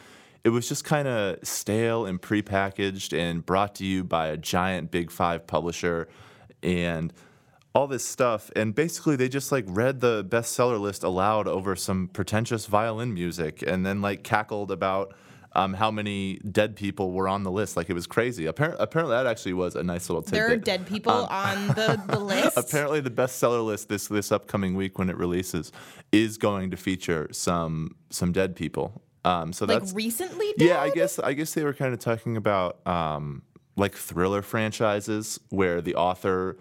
it 0.43 0.49
was 0.49 0.67
just 0.67 0.83
kind 0.83 1.07
of 1.07 1.37
stale 1.43 2.05
and 2.05 2.21
prepackaged 2.21 3.17
and 3.17 3.45
brought 3.45 3.75
to 3.75 3.85
you 3.85 4.03
by 4.03 4.27
a 4.27 4.37
giant 4.37 4.89
big 4.89 5.11
five 5.11 5.45
publisher, 5.45 6.07
and 6.63 7.13
all 7.75 7.87
this 7.87 8.05
stuff. 8.05 8.51
And 8.55 8.73
basically, 8.73 9.15
they 9.15 9.29
just 9.29 9.51
like 9.51 9.65
read 9.67 9.99
the 9.99 10.23
bestseller 10.23 10.79
list 10.79 11.03
aloud 11.03 11.47
over 11.47 11.75
some 11.75 12.07
pretentious 12.07 12.65
violin 12.65 13.13
music, 13.13 13.63
and 13.65 13.85
then 13.85 14.01
like 14.01 14.23
cackled 14.23 14.71
about 14.71 15.13
um, 15.55 15.73
how 15.73 15.91
many 15.91 16.39
dead 16.39 16.75
people 16.75 17.11
were 17.11 17.27
on 17.27 17.43
the 17.43 17.51
list. 17.51 17.77
Like 17.77 17.89
it 17.89 17.93
was 17.93 18.07
crazy. 18.07 18.45
Appar- 18.45 18.75
apparently, 18.79 19.15
that 19.15 19.27
actually 19.27 19.53
was 19.53 19.75
a 19.75 19.83
nice 19.83 20.09
little 20.09 20.21
tidbit. 20.21 20.39
There 20.39 20.51
are 20.51 20.57
dead 20.57 20.87
people 20.87 21.11
on 21.11 21.67
the, 21.67 22.01
the 22.07 22.19
list. 22.19 22.57
Um, 22.57 22.63
Apparently, 22.65 23.01
the 23.01 23.11
bestseller 23.11 23.63
list 23.65 23.89
this 23.89 24.07
this 24.07 24.31
upcoming 24.31 24.75
week 24.75 24.97
when 24.97 25.09
it 25.09 25.17
releases 25.17 25.71
is 26.11 26.37
going 26.37 26.71
to 26.71 26.77
feature 26.77 27.27
some 27.31 27.95
some 28.09 28.31
dead 28.31 28.55
people. 28.55 29.01
Um, 29.25 29.53
so 29.53 29.65
like 29.65 29.79
that's 29.79 29.93
recently 29.93 30.53
dead? 30.57 30.67
yeah. 30.67 30.81
I 30.81 30.89
guess 30.89 31.19
I 31.19 31.33
guess 31.33 31.53
they 31.53 31.63
were 31.63 31.73
kind 31.73 31.93
of 31.93 31.99
talking 31.99 32.35
about 32.35 32.85
um, 32.87 33.43
like 33.75 33.95
thriller 33.95 34.41
franchises 34.41 35.39
where 35.49 35.81
the 35.81 35.95
author 35.95 36.57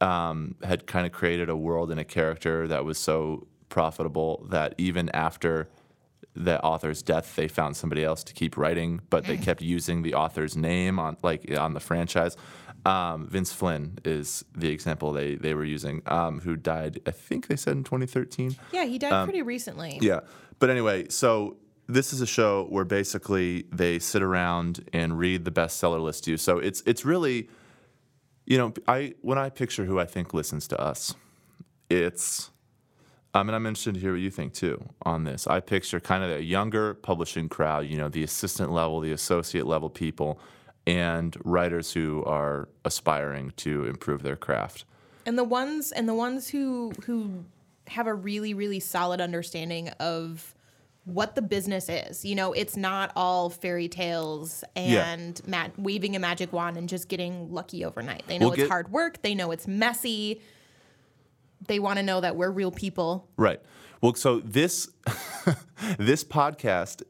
um, 0.00 0.56
had 0.64 0.86
kind 0.86 1.06
of 1.06 1.12
created 1.12 1.48
a 1.48 1.56
world 1.56 1.90
and 1.90 2.00
a 2.00 2.04
character 2.04 2.66
that 2.68 2.84
was 2.84 2.98
so 2.98 3.46
profitable 3.68 4.44
that 4.50 4.74
even 4.76 5.08
after 5.10 5.68
the 6.34 6.62
author's 6.62 7.02
death, 7.02 7.36
they 7.36 7.48
found 7.48 7.76
somebody 7.76 8.04
else 8.04 8.24
to 8.24 8.32
keep 8.32 8.56
writing, 8.56 9.00
but 9.10 9.24
they 9.24 9.36
kept 9.36 9.60
using 9.60 10.02
the 10.02 10.14
author's 10.14 10.56
name 10.56 10.98
on 10.98 11.16
like 11.22 11.50
on 11.58 11.74
the 11.74 11.80
franchise. 11.80 12.36
Um, 12.84 13.28
Vince 13.28 13.52
Flynn 13.52 13.98
is 14.04 14.44
the 14.56 14.68
example 14.70 15.12
they 15.12 15.36
they 15.36 15.54
were 15.54 15.64
using, 15.64 16.02
um, 16.06 16.40
who 16.40 16.56
died. 16.56 17.00
I 17.06 17.10
think 17.10 17.46
they 17.46 17.56
said 17.56 17.76
in 17.76 17.84
2013. 17.84 18.56
Yeah, 18.72 18.84
he 18.86 18.98
died 18.98 19.24
pretty 19.24 19.42
recently. 19.42 19.92
Um, 19.92 19.98
Yeah. 20.00 20.20
But 20.58 20.70
anyway, 20.70 21.08
so 21.08 21.56
this 21.86 22.12
is 22.12 22.20
a 22.20 22.26
show 22.26 22.66
where 22.70 22.84
basically 22.84 23.66
they 23.70 23.98
sit 23.98 24.22
around 24.22 24.88
and 24.92 25.18
read 25.18 25.44
the 25.44 25.50
bestseller 25.50 26.02
list 26.02 26.24
to 26.24 26.32
you. 26.32 26.36
So 26.38 26.58
it's 26.58 26.82
it's 26.86 27.04
really, 27.04 27.48
you 28.46 28.56
know, 28.58 28.72
I 28.88 29.14
when 29.20 29.38
I 29.38 29.50
picture 29.50 29.84
who 29.84 30.00
I 30.00 30.06
think 30.06 30.32
listens 30.32 30.66
to 30.68 30.80
us, 30.80 31.14
it's. 31.90 32.48
Um, 33.34 33.48
and 33.48 33.56
I'm 33.56 33.64
interested 33.66 33.94
to 33.94 34.00
hear 34.00 34.12
what 34.12 34.20
you 34.20 34.30
think 34.30 34.52
too 34.52 34.82
on 35.02 35.24
this. 35.24 35.46
I 35.46 35.60
picture 35.60 36.00
kind 36.00 36.22
of 36.22 36.30
a 36.30 36.42
younger 36.42 36.94
publishing 36.94 37.48
crowd, 37.48 37.86
you 37.86 37.96
know, 37.96 38.08
the 38.08 38.22
assistant 38.22 38.70
level, 38.72 39.00
the 39.00 39.12
associate 39.12 39.66
level 39.66 39.88
people, 39.88 40.38
and 40.86 41.34
writers 41.44 41.92
who 41.92 42.22
are 42.24 42.68
aspiring 42.84 43.52
to 43.56 43.86
improve 43.86 44.22
their 44.22 44.36
craft. 44.36 44.84
And 45.24 45.38
the 45.38 45.44
ones 45.44 45.92
and 45.92 46.08
the 46.08 46.14
ones 46.14 46.48
who 46.48 46.92
who 47.06 47.44
have 47.88 48.06
a 48.06 48.14
really 48.14 48.54
really 48.54 48.80
solid 48.80 49.20
understanding 49.20 49.88
of 50.00 50.54
what 51.04 51.34
the 51.34 51.42
business 51.42 51.88
is. 51.88 52.24
You 52.24 52.34
know, 52.36 52.52
it's 52.52 52.76
not 52.76 53.10
all 53.16 53.50
fairy 53.50 53.88
tales 53.88 54.62
Yeah. 54.76 55.10
and 55.10 55.40
ma- 55.48 55.68
waving 55.76 56.14
a 56.14 56.18
magic 56.20 56.52
wand 56.52 56.76
and 56.76 56.88
just 56.88 57.08
getting 57.08 57.52
lucky 57.52 57.84
overnight. 57.84 58.22
They 58.28 58.38
know 58.38 58.46
We'll 58.46 58.52
it's 58.52 58.62
get- 58.64 58.70
hard 58.70 58.92
work. 58.92 59.20
They 59.22 59.34
know 59.34 59.50
it's 59.50 59.66
messy. 59.66 60.40
They 61.66 61.78
want 61.78 61.98
to 61.98 62.02
know 62.02 62.20
that 62.20 62.36
we're 62.36 62.50
real 62.50 62.70
people. 62.70 63.28
Right. 63.36 63.60
Well, 64.00 64.14
so 64.14 64.40
this 64.40 64.88
this 65.98 66.24
podcast 66.24 67.02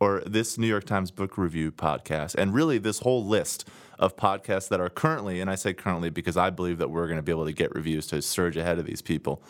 or 0.00 0.22
this 0.26 0.56
New 0.58 0.66
York 0.66 0.84
Times 0.84 1.10
book 1.10 1.36
review 1.36 1.70
podcast, 1.70 2.34
and 2.34 2.54
really 2.54 2.78
this 2.78 3.00
whole 3.00 3.24
list 3.24 3.68
of 3.98 4.16
podcasts 4.16 4.68
that 4.68 4.80
are 4.80 4.88
currently, 4.88 5.40
and 5.40 5.50
I 5.50 5.54
say 5.54 5.74
currently 5.74 6.08
because 6.08 6.36
I 6.36 6.48
believe 6.50 6.78
that 6.78 6.90
we're 6.90 7.06
going 7.06 7.18
to 7.18 7.22
be 7.22 7.30
able 7.30 7.44
to 7.44 7.52
get 7.52 7.74
reviews 7.74 8.06
to 8.08 8.22
surge 8.22 8.56
ahead 8.56 8.78
of 8.78 8.86
these 8.86 9.02
people. 9.02 9.42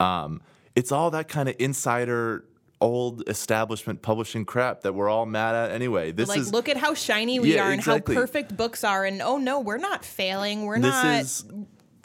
Um, 0.00 0.42
it's 0.74 0.90
all 0.90 1.12
that 1.12 1.28
kind 1.28 1.48
of 1.48 1.54
insider, 1.60 2.44
old 2.80 3.28
establishment 3.28 4.02
publishing 4.02 4.44
crap 4.44 4.80
that 4.82 4.94
we're 4.94 5.08
all 5.08 5.26
mad 5.26 5.54
at 5.54 5.70
anyway. 5.70 6.10
This 6.10 6.28
like, 6.28 6.40
is 6.40 6.52
look 6.52 6.68
at 6.68 6.76
how 6.76 6.94
shiny 6.94 7.38
we 7.38 7.54
Yeah, 7.54 7.66
are 7.66 7.70
and 7.70 7.78
exactly. 7.78 8.16
how 8.16 8.20
perfect 8.20 8.56
books 8.56 8.82
are. 8.82 9.04
And 9.04 9.22
oh 9.22 9.38
no, 9.38 9.60
we're 9.60 9.78
not 9.78 10.04
failing. 10.04 10.64
We're 10.66 10.80
this 10.80 10.90
not. 10.90 11.20
is 11.20 11.44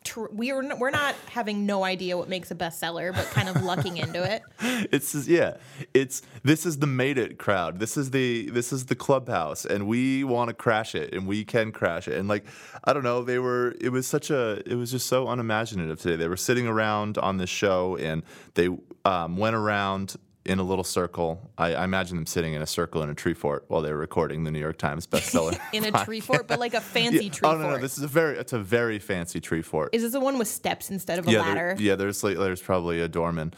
tr- 0.09 0.31
we 0.31 0.51
are. 0.51 0.63
We're 0.77 0.89
not 0.89 1.15
having 1.29 1.65
no 1.65 1.83
idea 1.83 2.17
what 2.17 2.29
makes 2.29 2.51
a 2.51 2.55
bestseller, 2.55 3.13
but 3.13 3.25
kind 3.27 3.49
of 3.49 3.61
lucking 3.63 3.97
into 3.97 4.23
it. 4.23 4.41
it's 4.91 5.27
yeah 5.27 5.57
it's 5.93 6.21
this 6.43 6.65
is 6.65 6.79
the 6.79 6.87
made 6.87 7.17
it 7.17 7.37
crowd 7.37 7.79
this 7.79 7.97
is 7.97 8.11
the 8.11 8.49
this 8.49 8.71
is 8.73 8.85
the 8.85 8.95
clubhouse 8.95 9.65
and 9.65 9.87
we 9.87 10.23
want 10.23 10.49
to 10.49 10.53
crash 10.53 10.95
it 10.95 11.13
and 11.13 11.27
we 11.27 11.43
can 11.43 11.71
crash 11.71 12.07
it 12.07 12.17
and 12.17 12.27
like 12.27 12.45
i 12.83 12.93
don't 12.93 13.03
know 13.03 13.23
they 13.23 13.39
were 13.39 13.75
it 13.79 13.89
was 13.89 14.07
such 14.07 14.29
a 14.29 14.61
it 14.69 14.75
was 14.75 14.91
just 14.91 15.07
so 15.07 15.27
unimaginative 15.27 15.99
today 15.99 16.15
they 16.15 16.27
were 16.27 16.37
sitting 16.37 16.67
around 16.67 17.17
on 17.17 17.37
this 17.37 17.49
show 17.49 17.95
and 17.97 18.23
they 18.55 18.69
um, 19.05 19.37
went 19.37 19.55
around 19.55 20.15
in 20.45 20.57
a 20.57 20.63
little 20.63 20.83
circle 20.85 21.51
I, 21.57 21.73
I 21.73 21.83
imagine 21.83 22.15
them 22.15 22.25
sitting 22.25 22.53
in 22.53 22.61
a 22.61 22.65
circle 22.65 23.03
in 23.03 23.09
a 23.09 23.13
tree 23.13 23.33
fort 23.33 23.65
while 23.67 23.81
they 23.81 23.91
were 23.91 23.97
recording 23.99 24.45
the 24.45 24.51
new 24.51 24.59
york 24.59 24.77
times 24.77 25.05
bestseller 25.05 25.59
in 25.73 25.83
a 25.83 25.91
tree 26.05 26.21
fort, 26.21 26.47
but 26.47 26.59
like 26.59 26.73
a 26.73 26.81
fancy 26.95 27.25
Yeah. 27.25 27.31
tree 27.31 27.47
oh 27.49 27.55
no 27.55 27.61
fort. 27.63 27.73
no 27.75 27.77
this 27.81 27.97
is 27.97 28.03
a 28.03 28.07
very 28.07 28.37
it's 28.37 28.53
a 28.53 28.59
very 28.59 28.99
fancy 28.99 29.39
tree 29.41 29.61
fort 29.61 29.89
Is 29.93 30.01
this 30.03 30.13
the 30.13 30.19
one 30.19 30.37
with 30.39 30.47
steps 30.47 30.89
instead 30.89 31.19
of 31.19 31.27
a 31.27 31.31
yeah, 31.31 31.41
ladder? 31.41 31.75
there, 31.75 31.81
yeah. 31.81 31.95
There's 31.95 32.23
like 32.23 32.37
there's 32.37 32.61
probably 32.61 33.01
a 33.01 33.07
doorman, 33.09 33.53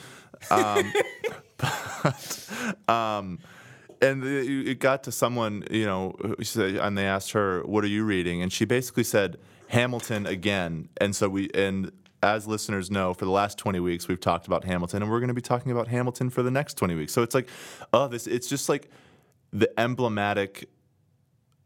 um, 0.49 0.91
but, 1.57 2.49
um, 2.87 3.39
and 4.01 4.23
it 4.23 4.79
got 4.79 5.03
to 5.03 5.11
someone 5.11 5.63
you 5.69 5.85
know, 5.85 6.15
and 6.57 6.97
they 6.97 7.05
asked 7.05 7.31
her, 7.33 7.61
"What 7.65 7.83
are 7.83 7.87
you 7.87 8.03
reading?" 8.03 8.41
And 8.41 8.51
she 8.51 8.65
basically 8.65 9.03
said, 9.03 9.37
Hamilton 9.67 10.25
again, 10.25 10.89
and 10.99 11.15
so 11.15 11.29
we 11.29 11.49
and 11.53 11.91
as 12.23 12.47
listeners 12.47 12.91
know, 12.91 13.13
for 13.13 13.25
the 13.25 13.31
last 13.31 13.57
20 13.57 13.79
weeks 13.79 14.07
we've 14.07 14.19
talked 14.19 14.47
about 14.47 14.63
Hamilton, 14.63 15.01
and 15.01 15.11
we're 15.11 15.19
going 15.19 15.29
to 15.29 15.33
be 15.33 15.41
talking 15.41 15.71
about 15.71 15.87
Hamilton 15.87 16.29
for 16.29 16.43
the 16.43 16.51
next 16.51 16.75
20 16.75 16.95
weeks. 16.95 17.13
So 17.13 17.21
it's 17.21 17.35
like, 17.35 17.47
oh, 17.93 18.07
this 18.07 18.27
it's 18.27 18.47
just 18.47 18.69
like 18.69 18.89
the 19.51 19.71
emblematic 19.79 20.69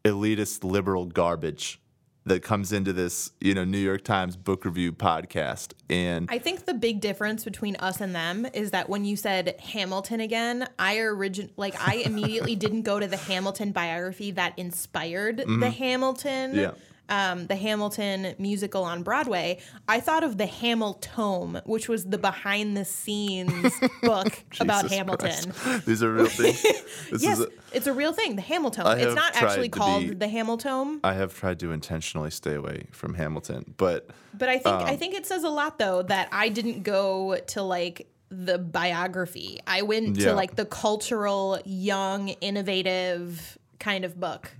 elitist 0.03 0.63
liberal 0.63 1.05
garbage 1.05 1.79
that 2.25 2.41
comes 2.41 2.71
into 2.71 2.91
this, 2.91 3.31
you 3.39 3.53
know, 3.53 3.63
New 3.63 3.77
York 3.77 4.03
Times 4.03 4.35
book 4.35 4.65
review 4.65 4.91
podcast. 4.91 5.73
And 5.89 6.27
I 6.31 6.39
think 6.39 6.65
the 6.65 6.73
big 6.73 6.99
difference 6.99 7.43
between 7.43 7.75
us 7.75 8.01
and 8.01 8.15
them 8.15 8.47
is 8.53 8.71
that 8.71 8.89
when 8.89 9.05
you 9.05 9.15
said 9.15 9.59
Hamilton 9.59 10.19
again, 10.19 10.67
I 10.79 10.99
origin 10.99 11.51
like 11.55 11.75
I 11.79 11.95
immediately 12.05 12.55
didn't 12.55 12.81
go 12.81 12.99
to 12.99 13.07
the 13.07 13.17
Hamilton 13.17 13.71
biography 13.71 14.31
that 14.31 14.57
inspired 14.57 15.37
the 15.37 15.69
Hamilton. 15.69 16.51
Mm-hmm. 16.51 16.59
Yeah. 16.59 16.71
Um, 17.07 17.45
the 17.45 17.55
Hamilton 17.55 18.33
musical 18.39 18.83
on 18.83 19.03
Broadway, 19.03 19.59
I 19.87 19.99
thought 19.99 20.23
of 20.23 20.37
the 20.39 20.45
Hamiltome, 20.47 21.61
which 21.67 21.87
was 21.87 22.05
the 22.05 22.17
behind 22.17 22.75
the 22.75 22.83
scenes 22.85 23.73
book 24.01 24.43
about 24.59 24.89
Hamilton. 24.89 25.51
Christ. 25.51 25.85
These 25.85 26.01
are 26.01 26.11
real 26.11 26.25
things. 26.25 26.63
Yes, 27.21 27.39
a, 27.39 27.47
it's 27.73 27.85
a 27.87 27.93
real 27.93 28.11
thing. 28.13 28.35
The 28.35 28.41
Hamiltome. 28.41 28.85
I 28.85 28.95
It's 28.97 29.15
not 29.15 29.35
actually 29.35 29.69
called 29.69 30.01
be- 30.07 30.13
the 30.15 30.25
Hamiltome, 30.25 30.99
I 31.03 31.13
have 31.13 31.33
tried 31.37 31.59
to 31.59 31.71
intentionally 31.71 32.31
stay 32.31 32.55
away 32.55 32.87
from 32.91 33.13
Hamilton, 33.13 33.75
but 33.77 34.09
but 34.33 34.49
I 34.49 34.57
think 34.57 34.75
Um, 34.75 34.83
I 34.85 34.95
think 34.95 35.13
it 35.13 35.25
says 35.27 35.43
a 35.43 35.49
lot 35.49 35.77
though 35.77 36.01
that 36.01 36.27
I 36.31 36.49
didn't 36.49 36.81
go 36.83 37.37
to 37.37 37.61
like 37.61 38.07
the 38.29 38.57
biography. 38.57 39.59
I 39.67 39.83
went 39.83 40.17
Yeah. 40.17 40.29
to 40.29 40.33
like 40.35 40.55
the 40.55 40.65
cultural, 40.65 41.59
young, 41.65 42.29
innovative 42.41 43.57
kind 43.79 44.03
of 44.05 44.19
book. 44.19 44.51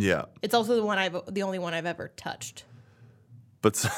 Yeah. 0.00 0.24
It's 0.42 0.54
also 0.54 0.76
the 0.76 0.84
one 0.84 0.98
I've 0.98 1.16
the 1.28 1.42
only 1.42 1.58
one 1.58 1.74
I've 1.74 1.86
ever 1.86 2.08
touched. 2.16 2.64
But 3.62 3.76
so, 3.76 3.88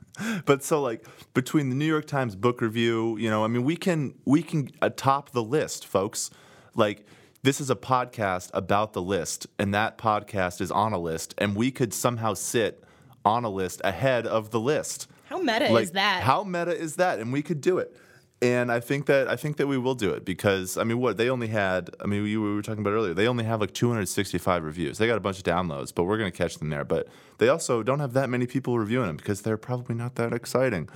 but 0.44 0.64
so 0.64 0.82
like 0.82 1.06
between 1.34 1.70
the 1.70 1.76
New 1.76 1.86
York 1.86 2.06
Times 2.06 2.34
book 2.34 2.60
review, 2.60 3.16
you 3.18 3.30
know, 3.30 3.44
I 3.44 3.48
mean, 3.48 3.64
we 3.64 3.76
can 3.76 4.14
we 4.24 4.42
can 4.42 4.70
atop 4.80 5.30
the 5.30 5.42
list, 5.42 5.86
folks. 5.86 6.30
Like 6.74 7.06
this 7.42 7.60
is 7.60 7.70
a 7.70 7.76
podcast 7.76 8.50
about 8.54 8.92
the 8.92 9.02
list, 9.02 9.46
and 9.58 9.74
that 9.74 9.98
podcast 9.98 10.60
is 10.60 10.70
on 10.70 10.92
a 10.92 10.98
list, 10.98 11.34
and 11.38 11.56
we 11.56 11.70
could 11.70 11.94
somehow 11.94 12.34
sit 12.34 12.82
on 13.24 13.44
a 13.44 13.50
list 13.50 13.80
ahead 13.84 14.26
of 14.26 14.50
the 14.50 14.60
list. 14.60 15.08
How 15.24 15.38
meta 15.38 15.72
Like, 15.72 15.84
is 15.84 15.92
that? 15.92 16.22
How 16.22 16.44
meta 16.44 16.76
is 16.76 16.96
that? 16.96 17.18
And 17.18 17.32
we 17.32 17.42
could 17.42 17.60
do 17.60 17.78
it. 17.78 17.96
And 18.42 18.72
I 18.72 18.80
think 18.80 19.06
that 19.06 19.28
I 19.28 19.36
think 19.36 19.56
that 19.58 19.68
we 19.68 19.78
will 19.78 19.94
do 19.94 20.10
it 20.10 20.24
because 20.24 20.76
I 20.76 20.82
mean, 20.82 20.98
what 20.98 21.16
they 21.16 21.30
only 21.30 21.46
had. 21.46 21.90
I 22.00 22.06
mean, 22.06 22.24
we, 22.24 22.36
we 22.36 22.54
were 22.54 22.62
talking 22.62 22.80
about 22.80 22.90
earlier. 22.92 23.14
They 23.14 23.28
only 23.28 23.44
have 23.44 23.60
like 23.60 23.72
265 23.72 24.64
reviews. 24.64 24.98
They 24.98 25.06
got 25.06 25.16
a 25.16 25.20
bunch 25.20 25.38
of 25.38 25.44
downloads, 25.44 25.94
but 25.94 26.04
we're 26.04 26.18
gonna 26.18 26.32
catch 26.32 26.58
them 26.58 26.68
there. 26.68 26.84
But 26.84 27.06
they 27.38 27.48
also 27.48 27.84
don't 27.84 28.00
have 28.00 28.14
that 28.14 28.28
many 28.28 28.46
people 28.46 28.76
reviewing 28.78 29.06
them 29.06 29.16
because 29.16 29.42
they're 29.42 29.56
probably 29.56 29.94
not 29.94 30.16
that 30.16 30.32
exciting. 30.32 30.88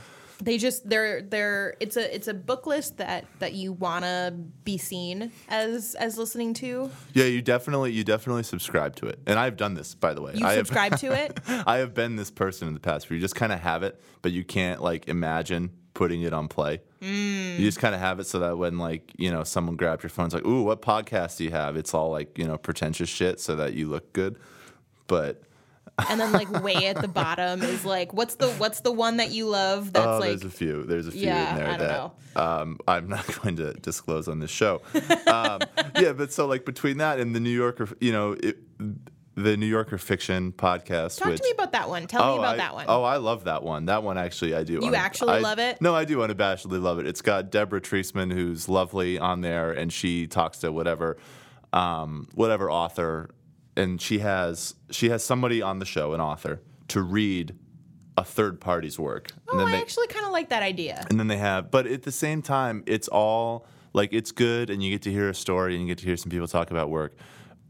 they 0.42 0.58
just 0.58 0.88
they're 0.88 1.22
they're 1.22 1.76
it's 1.78 1.96
a 1.96 2.14
it's 2.14 2.28
a 2.28 2.34
book 2.34 2.66
list 2.66 2.98
that 2.98 3.26
that 3.38 3.54
you 3.54 3.72
want 3.72 4.04
to 4.04 4.34
be 4.64 4.76
seen 4.76 5.30
as 5.48 5.94
as 5.94 6.18
listening 6.18 6.52
to. 6.54 6.90
Yeah, 7.14 7.26
you 7.26 7.42
definitely 7.42 7.92
you 7.92 8.02
definitely 8.02 8.42
subscribe 8.42 8.96
to 8.96 9.06
it. 9.06 9.20
And 9.24 9.38
I've 9.38 9.56
done 9.56 9.74
this, 9.74 9.94
by 9.94 10.14
the 10.14 10.20
way. 10.20 10.32
You 10.34 10.44
I 10.44 10.54
have, 10.54 10.66
subscribe 10.66 10.98
to 10.98 11.12
it. 11.12 11.38
I 11.48 11.76
have 11.76 11.94
been 11.94 12.16
this 12.16 12.32
person 12.32 12.66
in 12.66 12.74
the 12.74 12.80
past 12.80 13.08
where 13.08 13.14
you 13.14 13.20
just 13.20 13.36
kind 13.36 13.52
of 13.52 13.60
have 13.60 13.84
it, 13.84 14.02
but 14.20 14.32
you 14.32 14.44
can't 14.44 14.82
like 14.82 15.08
imagine 15.08 15.70
putting 15.96 16.20
it 16.20 16.34
on 16.34 16.46
play. 16.46 16.82
Mm. 17.00 17.58
You 17.58 17.64
just 17.64 17.78
kind 17.78 17.94
of 17.94 18.02
have 18.02 18.20
it 18.20 18.26
so 18.26 18.38
that 18.40 18.58
when 18.58 18.76
like 18.78 19.12
you 19.16 19.30
know 19.30 19.44
someone 19.44 19.76
grabs 19.76 20.02
your 20.02 20.10
phone, 20.10 20.26
it's 20.26 20.34
like, 20.34 20.44
ooh, 20.44 20.62
what 20.62 20.82
podcast 20.82 21.38
do 21.38 21.44
you 21.44 21.50
have? 21.50 21.74
It's 21.74 21.94
all 21.94 22.10
like 22.10 22.36
you 22.38 22.46
know 22.46 22.58
pretentious 22.58 23.08
shit 23.08 23.40
so 23.40 23.56
that 23.56 23.72
you 23.72 23.88
look 23.88 24.12
good. 24.12 24.38
But 25.06 25.42
and 26.10 26.20
then 26.20 26.32
like 26.32 26.50
way 26.62 26.86
at 26.86 27.00
the 27.00 27.08
bottom 27.08 27.62
is 27.62 27.86
like 27.86 28.12
what's 28.12 28.34
the 28.34 28.48
what's 28.52 28.80
the 28.80 28.92
one 28.92 29.16
that 29.16 29.30
you 29.30 29.48
love 29.48 29.94
that's 29.94 30.06
oh, 30.06 30.18
like 30.18 30.28
there's 30.28 30.44
a 30.44 30.50
few. 30.50 30.82
There's 30.82 31.06
a 31.06 31.12
few 31.12 31.22
Yeah, 31.22 31.50
in 31.50 31.56
there 31.56 31.68
I 31.68 31.76
don't 31.78 31.88
that 32.34 32.42
um, 32.42 32.78
I'm 32.86 33.08
not 33.08 33.26
going 33.42 33.56
to 33.56 33.72
disclose 33.72 34.28
on 34.28 34.38
this 34.38 34.50
show. 34.50 34.82
um, 35.26 35.60
yeah, 35.98 36.12
but 36.12 36.30
so 36.30 36.46
like 36.46 36.66
between 36.66 36.98
that 36.98 37.18
and 37.18 37.34
the 37.34 37.40
New 37.40 37.50
Yorker, 37.50 37.88
you 38.00 38.12
know, 38.12 38.32
it, 38.32 38.58
the 39.36 39.56
New 39.56 39.66
Yorker 39.66 39.98
fiction 39.98 40.50
podcast. 40.50 41.18
talk 41.18 41.28
which, 41.28 41.40
to 41.40 41.44
me 41.44 41.50
about 41.52 41.72
that 41.72 41.88
one 41.90 42.06
tell 42.06 42.32
me 42.32 42.38
about 42.38 42.54
I, 42.54 42.56
that 42.56 42.74
one 42.74 42.86
Oh, 42.88 43.02
I 43.02 43.18
love 43.18 43.44
that 43.44 43.62
one. 43.62 43.84
That 43.84 44.02
one 44.02 44.16
actually, 44.16 44.54
I 44.54 44.64
do. 44.64 44.80
You 44.82 44.94
actually 44.94 45.34
I- 45.34 45.38
love 45.40 45.58
it? 45.58 45.80
No, 45.80 45.94
I 45.94 46.04
do 46.04 46.18
unabashedly 46.18 46.80
love 46.80 46.98
it. 46.98 47.06
It's 47.06 47.22
got 47.22 47.50
Deborah 47.50 47.80
Treisman, 47.80 48.32
who's 48.32 48.68
lovely 48.68 49.18
on 49.18 49.42
there, 49.42 49.72
and 49.72 49.92
she 49.92 50.26
talks 50.26 50.58
to 50.58 50.72
whatever, 50.72 51.18
um, 51.74 52.28
whatever 52.34 52.70
author, 52.70 53.30
and 53.76 54.00
she 54.00 54.20
has 54.20 54.74
she 54.90 55.10
has 55.10 55.22
somebody 55.22 55.60
on 55.60 55.78
the 55.80 55.86
show, 55.86 56.14
an 56.14 56.20
author, 56.20 56.62
to 56.88 57.02
read 57.02 57.54
a 58.16 58.24
third 58.24 58.58
party's 58.58 58.98
work. 58.98 59.32
oh 59.48 59.58
and 59.58 59.68
i 59.68 59.72
they, 59.72 59.80
actually 59.82 60.06
kind 60.06 60.24
of 60.24 60.32
like 60.32 60.48
that 60.48 60.62
idea 60.62 61.04
and 61.10 61.20
then 61.20 61.28
they 61.28 61.36
have, 61.36 61.70
but 61.70 61.86
at 61.86 62.04
the 62.04 62.12
same 62.12 62.40
time, 62.40 62.82
it's 62.86 63.08
all 63.08 63.66
like 63.92 64.14
it's 64.14 64.32
good, 64.32 64.70
and 64.70 64.82
you 64.82 64.90
get 64.90 65.02
to 65.02 65.12
hear 65.12 65.28
a 65.28 65.34
story, 65.34 65.74
and 65.74 65.82
you 65.82 65.88
get 65.88 65.98
to 65.98 66.06
hear 66.06 66.16
some 66.16 66.30
people 66.30 66.48
talk 66.48 66.70
about 66.70 66.88
work, 66.88 67.14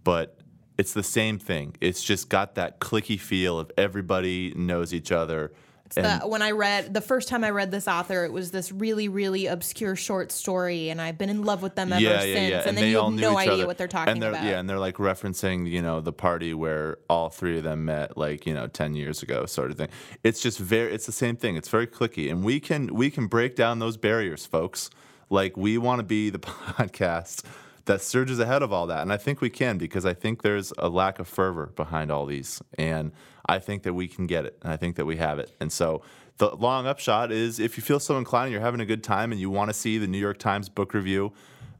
but 0.04 0.35
it's 0.78 0.92
the 0.92 1.02
same 1.02 1.38
thing. 1.38 1.74
It's 1.80 2.02
just 2.02 2.28
got 2.28 2.56
that 2.56 2.80
cliquey 2.80 3.18
feel 3.18 3.58
of 3.58 3.70
everybody 3.76 4.52
knows 4.54 4.92
each 4.92 5.10
other. 5.10 5.52
and 5.96 6.20
the, 6.22 6.26
when 6.26 6.42
I 6.42 6.50
read 6.50 6.92
the 6.92 7.00
first 7.00 7.28
time 7.28 7.44
I 7.44 7.50
read 7.50 7.70
this 7.70 7.88
author, 7.88 8.24
it 8.24 8.32
was 8.32 8.50
this 8.50 8.72
really, 8.72 9.08
really 9.08 9.46
obscure 9.46 9.96
short 9.96 10.32
story, 10.32 10.90
and 10.90 11.00
I've 11.00 11.16
been 11.16 11.30
in 11.30 11.44
love 11.44 11.62
with 11.62 11.76
them 11.76 11.92
ever 11.92 12.02
yeah, 12.02 12.20
since. 12.20 12.26
yeah, 12.26 12.48
yeah. 12.48 12.58
And, 12.58 12.66
then 12.66 12.74
they 12.74 12.90
you 12.90 12.98
all 12.98 13.10
have 13.10 13.14
knew 13.14 13.20
no 13.22 13.32
each 13.32 13.38
idea 13.38 13.52
other. 13.52 13.66
what 13.66 13.78
they're 13.78 13.88
talking 13.88 14.12
and 14.12 14.22
they're, 14.22 14.30
about. 14.30 14.44
Yeah, 14.44 14.58
and 14.58 14.68
they're 14.68 14.78
like 14.78 14.96
referencing, 14.96 15.70
you 15.70 15.80
know, 15.80 16.00
the 16.00 16.12
party 16.12 16.52
where 16.52 16.98
all 17.08 17.30
three 17.30 17.58
of 17.58 17.64
them 17.64 17.84
met, 17.86 18.18
like 18.18 18.46
you 18.46 18.52
know, 18.52 18.66
ten 18.66 18.94
years 18.94 19.22
ago, 19.22 19.46
sort 19.46 19.70
of 19.70 19.78
thing. 19.78 19.88
It's 20.24 20.42
just 20.42 20.58
very, 20.58 20.92
it's 20.92 21.06
the 21.06 21.12
same 21.12 21.36
thing. 21.36 21.56
It's 21.56 21.68
very 21.68 21.86
cliquey, 21.86 22.30
and 22.30 22.44
we 22.44 22.60
can 22.60 22.94
we 22.94 23.10
can 23.10 23.28
break 23.28 23.56
down 23.56 23.78
those 23.78 23.96
barriers, 23.96 24.44
folks. 24.44 24.90
Like 25.30 25.56
we 25.56 25.78
want 25.78 26.00
to 26.00 26.04
be 26.04 26.30
the 26.30 26.38
podcast 26.40 27.44
that 27.86 28.02
surges 28.02 28.38
ahead 28.38 28.62
of 28.62 28.72
all 28.72 28.86
that, 28.88 29.02
and 29.02 29.12
I 29.12 29.16
think 29.16 29.40
we 29.40 29.50
can 29.50 29.78
because 29.78 30.04
I 30.04 30.14
think 30.14 30.42
there's 30.42 30.72
a 30.78 30.88
lack 30.88 31.18
of 31.18 31.26
fervor 31.26 31.72
behind 31.74 32.10
all 32.10 32.26
these, 32.26 32.62
and 32.78 33.12
I 33.46 33.58
think 33.58 33.82
that 33.84 33.94
we 33.94 34.08
can 34.08 34.26
get 34.26 34.44
it, 34.44 34.58
and 34.62 34.72
I 34.72 34.76
think 34.76 34.96
that 34.96 35.04
we 35.04 35.16
have 35.16 35.38
it, 35.38 35.50
and 35.60 35.72
so. 35.72 36.02
The 36.38 36.54
long 36.54 36.86
upshot 36.86 37.32
is 37.32 37.58
if 37.58 37.78
you 37.78 37.82
feel 37.82 37.98
so 37.98 38.18
inclined, 38.18 38.52
you're 38.52 38.60
having 38.60 38.82
a 38.82 38.84
good 38.84 39.02
time, 39.02 39.32
and 39.32 39.40
you 39.40 39.48
want 39.48 39.70
to 39.70 39.72
see 39.72 39.96
the 39.96 40.06
New 40.06 40.18
York 40.18 40.36
Times 40.36 40.68
book 40.68 40.92
review 40.92 41.32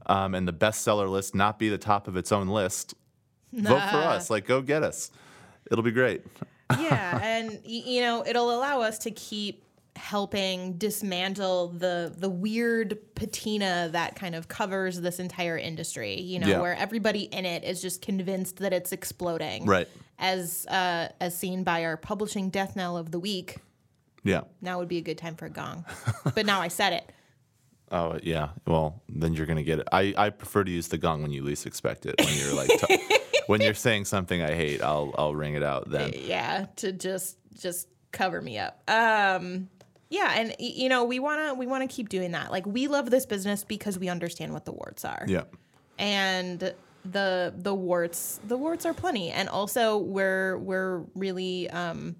um, 0.07 0.33
and 0.33 0.47
the 0.47 0.53
bestseller 0.53 1.09
list 1.09 1.35
not 1.35 1.59
be 1.59 1.69
the 1.69 1.77
top 1.77 2.07
of 2.07 2.17
its 2.17 2.31
own 2.31 2.47
list, 2.47 2.95
vote 3.53 3.89
for 3.91 3.97
us. 3.97 4.29
Like, 4.29 4.47
go 4.47 4.61
get 4.61 4.83
us. 4.83 5.11
It'll 5.69 5.83
be 5.83 5.91
great. 5.91 6.23
yeah, 6.79 7.19
and 7.21 7.59
you 7.63 8.01
know, 8.01 8.25
it'll 8.25 8.51
allow 8.51 8.81
us 8.81 8.97
to 8.99 9.11
keep 9.11 9.63
helping 9.97 10.73
dismantle 10.77 11.69
the 11.69 12.13
the 12.15 12.29
weird 12.29 12.97
patina 13.15 13.89
that 13.91 14.15
kind 14.15 14.35
of 14.35 14.47
covers 14.47 15.01
this 15.01 15.19
entire 15.19 15.57
industry. 15.57 16.19
You 16.21 16.39
know, 16.39 16.47
Yeah. 16.47 16.61
where 16.61 16.75
everybody 16.75 17.23
in 17.23 17.45
it 17.45 17.63
is 17.63 17.81
just 17.81 18.01
convinced 18.01 18.57
that 18.57 18.71
it's 18.73 18.91
exploding. 18.91 19.65
Right. 19.65 19.87
As 20.19 20.65
uh, 20.67 21.09
as 21.19 21.37
seen 21.37 21.63
by 21.63 21.83
our 21.85 21.97
publishing 21.97 22.49
death 22.49 22.75
knell 22.75 22.97
of 22.97 23.11
the 23.11 23.19
week. 23.19 23.57
Yeah. 24.23 24.41
Now 24.61 24.79
would 24.79 24.87
be 24.87 24.97
a 24.97 25.01
good 25.01 25.17
time 25.17 25.35
for 25.35 25.45
a 25.45 25.49
gong. 25.49 25.85
but 26.35 26.45
now 26.45 26.59
I 26.61 26.67
said 26.69 26.93
it. 26.93 27.11
Oh, 27.91 28.19
yeah. 28.21 28.49
Well, 28.65 29.01
then 29.07 29.33
you're 29.33 29.45
going 29.45 29.57
to 29.57 29.63
get 29.63 29.79
it. 29.79 29.87
I, 29.93 30.13
I 30.17 30.29
prefer 30.31 30.65
to 30.65 30.71
use 30.71 30.89
the 30.89 30.97
gong 30.97 31.21
when 31.21 31.31
you 31.31 31.41
least 31.43 31.65
expect 31.65 32.05
it. 32.05 32.15
When 32.19 32.35
you're 32.35 32.53
like, 32.53 32.67
t- 32.69 32.99
when 33.47 33.61
you're 33.61 33.73
saying 33.73 34.03
something 34.05 34.41
I 34.41 34.53
hate, 34.53 34.81
I'll, 34.81 35.15
I'll 35.17 35.33
ring 35.35 35.53
it 35.53 35.63
out 35.63 35.89
then. 35.89 36.11
yeah 36.13 36.65
to 36.77 36.91
just 36.91 37.37
just 37.57 37.87
cover 38.11 38.41
me 38.41 38.57
up 38.57 38.81
um 38.89 39.69
yeah 40.09 40.33
and 40.35 40.55
you 40.59 40.89
know 40.89 41.03
we 41.03 41.19
want 41.19 41.39
to 41.47 41.53
we 41.53 41.67
want 41.67 41.87
to 41.89 41.93
keep 41.95 42.09
doing 42.09 42.31
that 42.31 42.51
like 42.51 42.65
we 42.65 42.87
love 42.87 43.09
this 43.09 43.25
business 43.25 43.63
because 43.63 43.97
we 43.99 44.07
understand 44.09 44.53
what 44.53 44.65
the 44.65 44.71
warts 44.71 45.03
are 45.05 45.25
Yeah. 45.27 45.43
and 45.97 46.73
the 47.03 47.53
the 47.57 47.73
warts 47.73 48.39
the 48.45 48.57
warts 48.57 48.85
are 48.85 48.93
plenty 48.93 49.29
and 49.31 49.47
also 49.49 49.97
we're 49.97 50.57
we're 50.57 50.99
really 51.15 51.69
um 51.69 52.15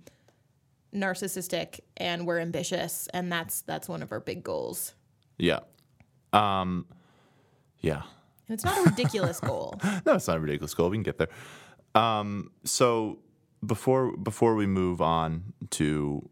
narcissistic 0.93 1.79
and 1.97 2.25
we're 2.25 2.39
ambitious 2.39 3.07
and 3.13 3.31
that's 3.31 3.61
that's 3.61 3.89
one 3.89 4.01
of 4.01 4.11
our 4.11 4.19
big 4.19 4.43
goals 4.43 4.93
Yeah. 5.37 5.59
Um, 6.33 6.85
yeah. 7.79 8.03
and 8.47 8.53
it's 8.53 8.63
not 8.65 8.77
a 8.79 8.89
ridiculous 8.89 9.39
goal 9.39 9.79
No, 10.05 10.15
it's 10.15 10.27
not 10.27 10.37
a 10.37 10.39
ridiculous 10.39 10.73
goal. 10.73 10.89
We 10.89 10.97
can 10.97 11.03
get 11.03 11.17
there. 11.17 11.29
Um, 11.95 12.51
so 12.63 13.19
before 13.65 14.15
before 14.17 14.55
we 14.55 14.65
move 14.67 15.01
on 15.01 15.53
to 15.71 16.29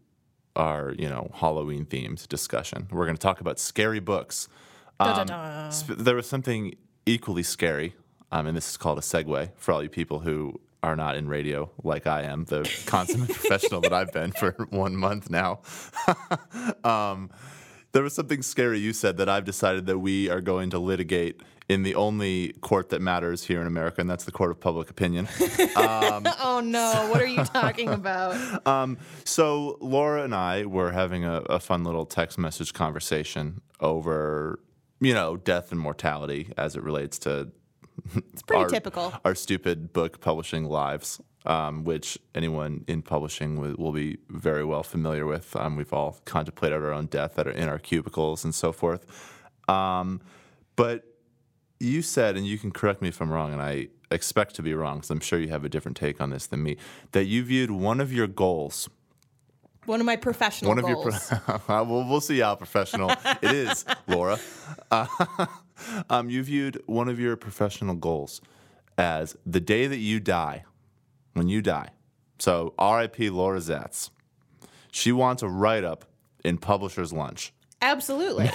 our 0.56 0.94
you 0.98 1.08
know 1.08 1.30
Halloween 1.34 1.86
themed 1.86 2.26
discussion, 2.28 2.88
we're 2.90 3.04
going 3.04 3.16
to 3.16 3.22
talk 3.22 3.40
about 3.40 3.58
scary 3.58 4.00
books. 4.00 4.48
Um, 4.98 5.26
there 5.88 6.16
was 6.16 6.26
something 6.26 6.74
equally 7.04 7.42
scary, 7.42 7.94
um, 8.32 8.46
and 8.46 8.56
this 8.56 8.70
is 8.70 8.76
called 8.76 8.98
a 8.98 9.02
segue 9.02 9.50
for 9.56 9.72
all 9.72 9.82
you 9.82 9.90
people 9.90 10.20
who 10.20 10.58
are 10.82 10.96
not 10.96 11.16
in 11.16 11.28
radio 11.28 11.70
like 11.82 12.06
I 12.06 12.22
am, 12.22 12.44
the 12.44 12.68
consummate 12.86 13.30
professional 13.34 13.80
that 13.82 13.92
I've 13.92 14.12
been 14.12 14.32
for 14.32 14.52
one 14.70 14.96
month 14.96 15.30
now. 15.30 15.60
um, 16.84 17.30
there 17.96 18.02
was 18.02 18.14
something 18.14 18.42
scary 18.42 18.78
you 18.78 18.92
said 18.92 19.16
that 19.16 19.26
I've 19.26 19.46
decided 19.46 19.86
that 19.86 19.98
we 19.98 20.28
are 20.28 20.42
going 20.42 20.68
to 20.68 20.78
litigate 20.78 21.40
in 21.66 21.82
the 21.82 21.94
only 21.94 22.52
court 22.60 22.90
that 22.90 23.00
matters 23.00 23.44
here 23.44 23.58
in 23.58 23.66
America, 23.66 24.02
and 24.02 24.10
that's 24.10 24.24
the 24.24 24.32
court 24.32 24.50
of 24.50 24.60
public 24.60 24.90
opinion. 24.90 25.26
oh 25.76 26.60
no, 26.62 27.08
what 27.10 27.22
are 27.22 27.26
you 27.26 27.42
talking 27.44 27.88
about? 27.88 28.66
Um, 28.66 28.98
so 29.24 29.78
Laura 29.80 30.24
and 30.24 30.34
I 30.34 30.66
were 30.66 30.92
having 30.92 31.24
a, 31.24 31.36
a 31.48 31.58
fun 31.58 31.84
little 31.84 32.04
text 32.04 32.36
message 32.36 32.74
conversation 32.74 33.62
over, 33.80 34.60
you 35.00 35.14
know, 35.14 35.38
death 35.38 35.72
and 35.72 35.80
mortality 35.80 36.52
as 36.58 36.76
it 36.76 36.82
relates 36.82 37.18
to 37.20 37.50
It's 38.14 38.42
pretty 38.42 38.64
our, 38.64 38.68
typical. 38.68 39.14
our 39.24 39.34
stupid 39.34 39.94
book 39.94 40.20
publishing 40.20 40.66
lives, 40.66 41.18
um, 41.46 41.84
which 41.84 42.18
anyone 42.34 42.84
in 42.88 43.02
publishing 43.02 43.58
will, 43.60 43.74
will 43.78 43.92
be 43.92 44.18
very 44.28 44.64
well 44.64 44.82
familiar 44.82 45.26
with. 45.26 45.54
Um, 45.56 45.76
we've 45.76 45.92
all 45.92 46.18
contemplated 46.24 46.82
our 46.82 46.92
own 46.92 47.06
death 47.06 47.36
that 47.36 47.46
are 47.46 47.52
in 47.52 47.68
our 47.68 47.78
cubicles 47.78 48.44
and 48.44 48.54
so 48.54 48.72
forth. 48.72 49.06
Um, 49.68 50.20
but 50.76 51.04
you 51.80 52.02
said, 52.02 52.36
and 52.36 52.46
you 52.46 52.58
can 52.58 52.70
correct 52.70 53.02
me 53.02 53.08
if 53.08 53.20
I'm 53.20 53.30
wrong, 53.30 53.52
and 53.52 53.62
I 53.62 53.88
expect 54.10 54.54
to 54.56 54.62
be 54.62 54.74
wrong 54.74 54.98
because 54.98 55.10
I'm 55.10 55.20
sure 55.20 55.38
you 55.38 55.48
have 55.48 55.64
a 55.64 55.68
different 55.68 55.96
take 55.96 56.20
on 56.20 56.30
this 56.30 56.46
than 56.46 56.62
me, 56.62 56.76
that 57.12 57.24
you 57.24 57.42
viewed 57.42 57.70
one 57.70 58.00
of 58.00 58.12
your 58.12 58.26
goals 58.26 58.88
One 59.84 60.00
of 60.00 60.06
my 60.06 60.16
professional 60.16 60.68
one 60.70 60.78
goals. 60.80 61.30
of 61.32 61.40
your 61.46 61.58
pro- 61.58 61.84
we'll, 61.84 62.08
we'll 62.08 62.20
see 62.20 62.38
how 62.40 62.54
professional 62.54 63.10
it 63.42 63.52
is 63.52 63.84
laura 64.08 64.38
uh, 64.90 65.06
um, 66.10 66.30
you 66.30 66.42
viewed 66.42 66.80
one 66.86 67.08
of 67.08 67.18
your 67.20 67.36
professional 67.36 67.94
goals 67.94 68.40
as 68.98 69.36
the 69.44 69.60
day 69.60 69.86
that 69.86 69.98
you 69.98 70.18
die 70.20 70.64
when 71.36 71.48
you 71.48 71.62
die 71.62 71.90
so 72.38 72.74
rip 72.80 73.16
laura 73.18 73.58
zats 73.58 74.10
she 74.90 75.12
wants 75.12 75.42
a 75.42 75.48
write-up 75.48 76.04
in 76.44 76.58
publisher's 76.58 77.12
lunch 77.12 77.52
Absolutely. 77.82 78.50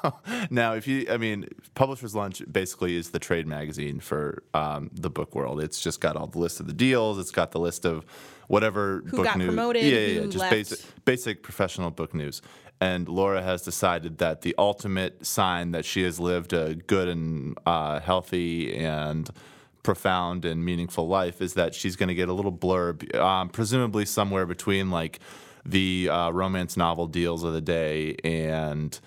now, 0.50 0.74
if 0.74 0.86
you, 0.86 1.06
I 1.10 1.16
mean, 1.16 1.48
Publisher's 1.74 2.14
Lunch 2.14 2.42
basically 2.50 2.94
is 2.94 3.10
the 3.10 3.18
trade 3.18 3.46
magazine 3.46 4.00
for 4.00 4.42
um, 4.52 4.90
the 4.92 5.08
book 5.08 5.34
world. 5.34 5.62
It's 5.62 5.80
just 5.80 6.00
got 6.00 6.14
all 6.14 6.26
the 6.26 6.38
list 6.38 6.60
of 6.60 6.66
the 6.66 6.74
deals. 6.74 7.18
It's 7.18 7.30
got 7.30 7.52
the 7.52 7.58
list 7.58 7.86
of 7.86 8.04
whatever 8.48 9.02
Who 9.06 9.16
book 9.16 9.24
got 9.24 9.38
news. 9.38 9.46
promoted, 9.46 9.82
Yeah, 9.82 9.98
yeah, 9.98 10.20
yeah. 10.20 10.26
Just 10.26 10.38
left. 10.38 10.50
basic, 10.50 11.04
basic 11.06 11.42
professional 11.42 11.90
book 11.90 12.14
news. 12.14 12.42
And 12.78 13.08
Laura 13.08 13.42
has 13.42 13.62
decided 13.62 14.18
that 14.18 14.42
the 14.42 14.54
ultimate 14.58 15.24
sign 15.24 15.70
that 15.70 15.86
she 15.86 16.02
has 16.02 16.20
lived 16.20 16.52
a 16.52 16.74
good 16.74 17.08
and 17.08 17.56
uh, 17.64 18.00
healthy 18.00 18.76
and 18.76 19.30
profound 19.86 20.44
and 20.44 20.64
meaningful 20.64 21.06
life 21.06 21.40
is 21.40 21.54
that 21.54 21.72
she's 21.72 21.94
going 21.94 22.08
to 22.08 22.14
get 22.14 22.28
a 22.28 22.32
little 22.32 22.52
blurb, 22.52 23.14
um, 23.14 23.48
presumably 23.48 24.04
somewhere 24.04 24.44
between 24.44 24.90
like 24.90 25.20
the 25.64 26.08
uh, 26.10 26.28
romance 26.30 26.76
novel 26.76 27.06
deals 27.06 27.44
of 27.44 27.52
the 27.52 27.60
day 27.60 28.16
and 28.24 28.98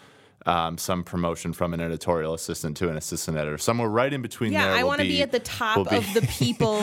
um, 0.45 0.77
some 0.77 1.03
promotion 1.03 1.53
from 1.53 1.73
an 1.73 1.81
editorial 1.81 2.33
assistant 2.33 2.77
to 2.77 2.89
an 2.89 2.97
assistant 2.97 3.37
editor. 3.37 3.57
Somewhere 3.57 3.89
right 3.89 4.11
in 4.11 4.21
between 4.21 4.53
yeah, 4.53 4.65
there. 4.65 4.75
I 4.75 4.83
want 4.83 5.01
to 5.01 5.07
be, 5.07 5.21
at 5.21 5.31
the 5.31 5.39
top 5.39 5.89
be- 5.89 5.97
of 5.97 6.13
the 6.13 6.21
people 6.29 6.79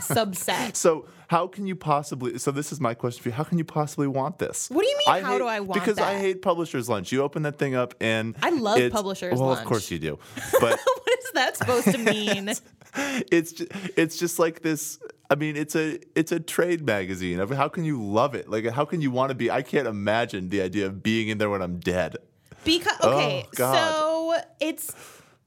subset. 0.00 0.76
So 0.76 1.06
how 1.28 1.46
can 1.46 1.66
you 1.66 1.76
possibly? 1.76 2.38
So 2.38 2.50
this 2.50 2.72
is 2.72 2.80
my 2.80 2.94
question 2.94 3.22
for 3.22 3.28
you. 3.28 3.34
How 3.34 3.44
can 3.44 3.58
you 3.58 3.64
possibly 3.64 4.06
want 4.06 4.38
this? 4.38 4.68
What 4.70 4.82
do 4.82 4.88
you 4.88 4.98
mean, 5.06 5.22
how 5.22 5.32
hate- 5.32 5.38
do 5.38 5.46
I 5.46 5.60
want 5.60 5.84
this? 5.84 5.94
Because 5.94 5.98
I 5.98 6.18
hate 6.18 6.42
Publisher's 6.42 6.88
Lunch. 6.88 7.12
You 7.12 7.22
open 7.22 7.42
that 7.42 7.58
thing 7.58 7.74
up 7.74 7.94
and 8.00 8.36
I 8.42 8.50
love 8.50 8.80
Publisher's 8.90 9.38
Well, 9.38 9.50
Lunch. 9.50 9.60
of 9.60 9.66
course 9.66 9.90
you 9.90 9.98
do, 9.98 10.18
but 10.60 10.78
what 10.78 11.18
is 11.18 11.32
that 11.34 11.56
supposed 11.56 11.90
to 11.92 11.98
mean? 11.98 12.52
it's 13.30 13.52
just, 13.52 13.70
it's 13.96 14.16
just 14.16 14.38
like 14.38 14.62
this. 14.62 14.98
I 15.30 15.36
mean, 15.36 15.56
it's 15.56 15.74
a 15.74 16.00
it's 16.14 16.32
a 16.32 16.40
trade 16.40 16.84
magazine. 16.84 17.40
I 17.40 17.54
how 17.54 17.68
can 17.68 17.84
you 17.84 18.02
love 18.02 18.34
it? 18.34 18.50
Like, 18.50 18.66
how 18.66 18.84
can 18.84 19.00
you 19.00 19.10
want 19.10 19.30
to 19.30 19.34
be? 19.34 19.50
I 19.50 19.62
can't 19.62 19.88
imagine 19.88 20.50
the 20.50 20.60
idea 20.60 20.86
of 20.86 21.02
being 21.02 21.28
in 21.28 21.38
there 21.38 21.50
when 21.50 21.62
I'm 21.62 21.78
dead. 21.78 22.16
Because 22.64 22.96
oh, 23.02 23.12
okay, 23.12 23.46
Oh, 23.58 24.34
so 24.34 24.40
it's 24.60 24.90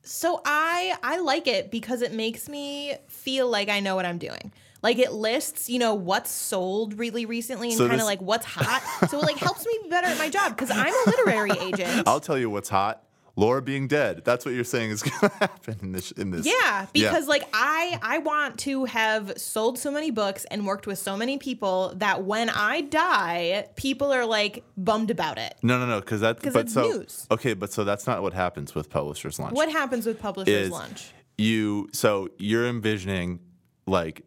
so 0.04 0.42
I 0.46 0.96
I 1.04 1.20
like 1.20 1.48
it 1.48 1.72
because 1.72 2.02
it 2.02 2.14
makes 2.14 2.48
me 2.48 2.96
feel 3.08 3.50
like 3.50 3.70
I 3.70 3.80
know 3.80 3.96
what 3.96 4.06
I'm 4.06 4.18
doing. 4.18 4.52
Like 4.84 5.00
it 5.00 5.12
lists, 5.12 5.70
you 5.70 5.80
know, 5.80 5.96
what's 5.96 6.30
sold 6.30 6.98
really 7.00 7.26
recently 7.26 7.70
and 7.70 7.78
So 7.78 7.88
kind 7.88 8.00
of 8.00 8.06
like 8.06 8.22
what's 8.22 8.46
hot. 8.46 8.84
so 9.10 9.20
it 9.20 9.24
like 9.26 9.38
helps 9.38 9.66
me 9.66 9.80
be 9.84 9.90
better 9.90 10.08
at 10.08 10.18
my 10.20 10.30
job 10.30 10.56
because 10.56 10.70
I'm 10.70 10.94
a 10.94 11.04
literary 11.10 11.52
agent. 11.60 12.04
I'll 12.08 12.20
tell 12.20 12.38
you 12.38 12.50
what's 12.50 12.70
hot. 12.70 13.04
Laura 13.38 13.62
being 13.62 13.88
dead. 13.88 14.24
That's 14.26 14.44
what 14.46 14.54
you're 14.56 14.64
saying 14.66 14.90
is 14.90 15.02
going 15.10 15.18
to 15.20 15.30
happen 15.38 15.78
in 15.82 15.92
this. 15.94 16.12
In 16.12 16.32
this. 16.32 16.46
Yeah, 16.46 16.88
because 16.92 17.28
like 17.28 17.48
I 17.54 17.98
I 18.02 18.18
want 18.18 18.58
to 18.60 18.84
have 18.86 19.38
sold 19.38 19.78
so 19.80 19.92
many 19.92 20.12
books 20.12 20.44
and 20.52 20.66
worked 20.66 20.88
with 20.88 20.98
so 21.00 21.16
many 21.16 21.38
people 21.38 21.94
that 21.98 22.24
when 22.24 22.50
I 22.50 22.82
die, 22.82 23.68
people 23.78 24.12
are 24.12 24.26
like 24.26 24.64
bummed 24.76 25.12
about 25.12 25.38
it. 25.38 25.56
No, 25.64 25.80
no, 25.80 25.86
no, 25.86 26.00
because 26.02 26.22
that. 26.22 26.42
'Cause 26.42 26.52
but 26.54 26.66
it's 26.66 26.74
so 26.74 26.90
news. 26.90 27.28
okay, 27.32 27.54
but 27.54 27.72
so 27.72 27.84
that's 27.86 28.06
not 28.08 28.22
what 28.22 28.34
happens 28.34 28.76
with 28.76 28.90
Publishers 28.90 29.40
Lunch. 29.40 29.54
What 29.54 29.72
happens 29.72 30.06
with 30.06 30.20
Publishers 30.20 30.66
is 30.66 30.72
Lunch? 30.72 31.12
you 31.38 31.88
so 31.94 32.30
you're 32.40 32.68
envisioning 32.68 33.40
like 33.86 34.24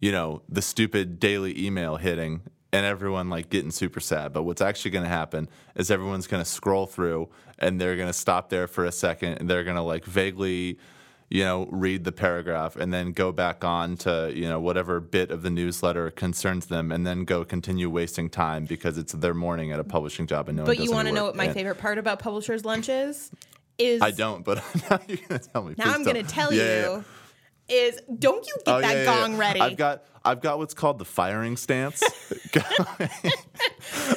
you 0.00 0.10
know 0.10 0.40
the 0.48 0.62
stupid 0.62 1.20
daily 1.20 1.52
email 1.62 1.96
hitting 1.96 2.40
and 2.72 2.86
everyone 2.86 3.28
like 3.28 3.50
getting 3.50 3.70
super 3.70 4.00
sad 4.00 4.32
but 4.32 4.44
what's 4.44 4.62
actually 4.62 4.90
going 4.90 5.04
to 5.04 5.10
happen 5.10 5.46
is 5.76 5.90
everyone's 5.90 6.26
going 6.26 6.42
to 6.42 6.48
scroll 6.48 6.86
through 6.86 7.28
and 7.58 7.80
they're 7.80 7.96
going 7.96 8.08
to 8.08 8.12
stop 8.12 8.48
there 8.48 8.66
for 8.66 8.84
a 8.84 8.92
second 8.92 9.34
and 9.38 9.48
they're 9.48 9.64
going 9.64 9.76
to 9.76 9.82
like 9.82 10.04
vaguely 10.04 10.78
you 11.30 11.44
know 11.44 11.68
read 11.70 12.04
the 12.04 12.12
paragraph 12.12 12.76
and 12.76 12.92
then 12.92 13.12
go 13.12 13.32
back 13.32 13.62
on 13.64 13.96
to 13.96 14.32
you 14.34 14.48
know 14.48 14.60
whatever 14.60 15.00
bit 15.00 15.30
of 15.30 15.42
the 15.42 15.50
newsletter 15.50 16.10
concerns 16.10 16.66
them 16.66 16.90
and 16.90 17.06
then 17.06 17.24
go 17.24 17.44
continue 17.44 17.90
wasting 17.90 18.30
time 18.30 18.64
because 18.64 18.96
it's 18.96 19.12
their 19.12 19.34
morning 19.34 19.72
at 19.72 19.78
a 19.78 19.84
publishing 19.84 20.26
job 20.26 20.48
and 20.48 20.56
no 20.56 20.64
But 20.64 20.78
you 20.78 20.90
want 20.90 21.08
to 21.08 21.14
know 21.14 21.24
what 21.24 21.36
my 21.36 21.52
favorite 21.52 21.76
part 21.78 21.98
about 21.98 22.18
Publishers 22.18 22.64
Lunch 22.64 22.88
is? 22.88 23.30
Is 23.76 24.02
I 24.02 24.10
don't, 24.10 24.44
but 24.44 24.56
now 24.90 25.00
you're 25.06 25.18
gonna 25.28 25.38
tell 25.38 25.62
me. 25.62 25.74
now 25.78 25.92
I'm 25.94 26.02
going 26.02 26.16
to 26.16 26.22
tell 26.24 26.52
Yeah, 26.52 26.62
yeah, 26.62 26.80
yeah. 26.96 27.02
Is 27.68 28.00
don't 28.18 28.46
you 28.46 28.54
get 28.64 28.74
Oh, 28.74 28.80
that 28.80 28.96
yeah, 28.96 29.04
gong 29.04 29.32
yeah. 29.32 29.38
ready? 29.38 29.60
I've 29.60 29.76
got 29.76 30.04
I've 30.24 30.40
got 30.40 30.58
what's 30.58 30.74
called 30.74 30.98
the 30.98 31.04
firing 31.04 31.56
stance. 31.56 32.02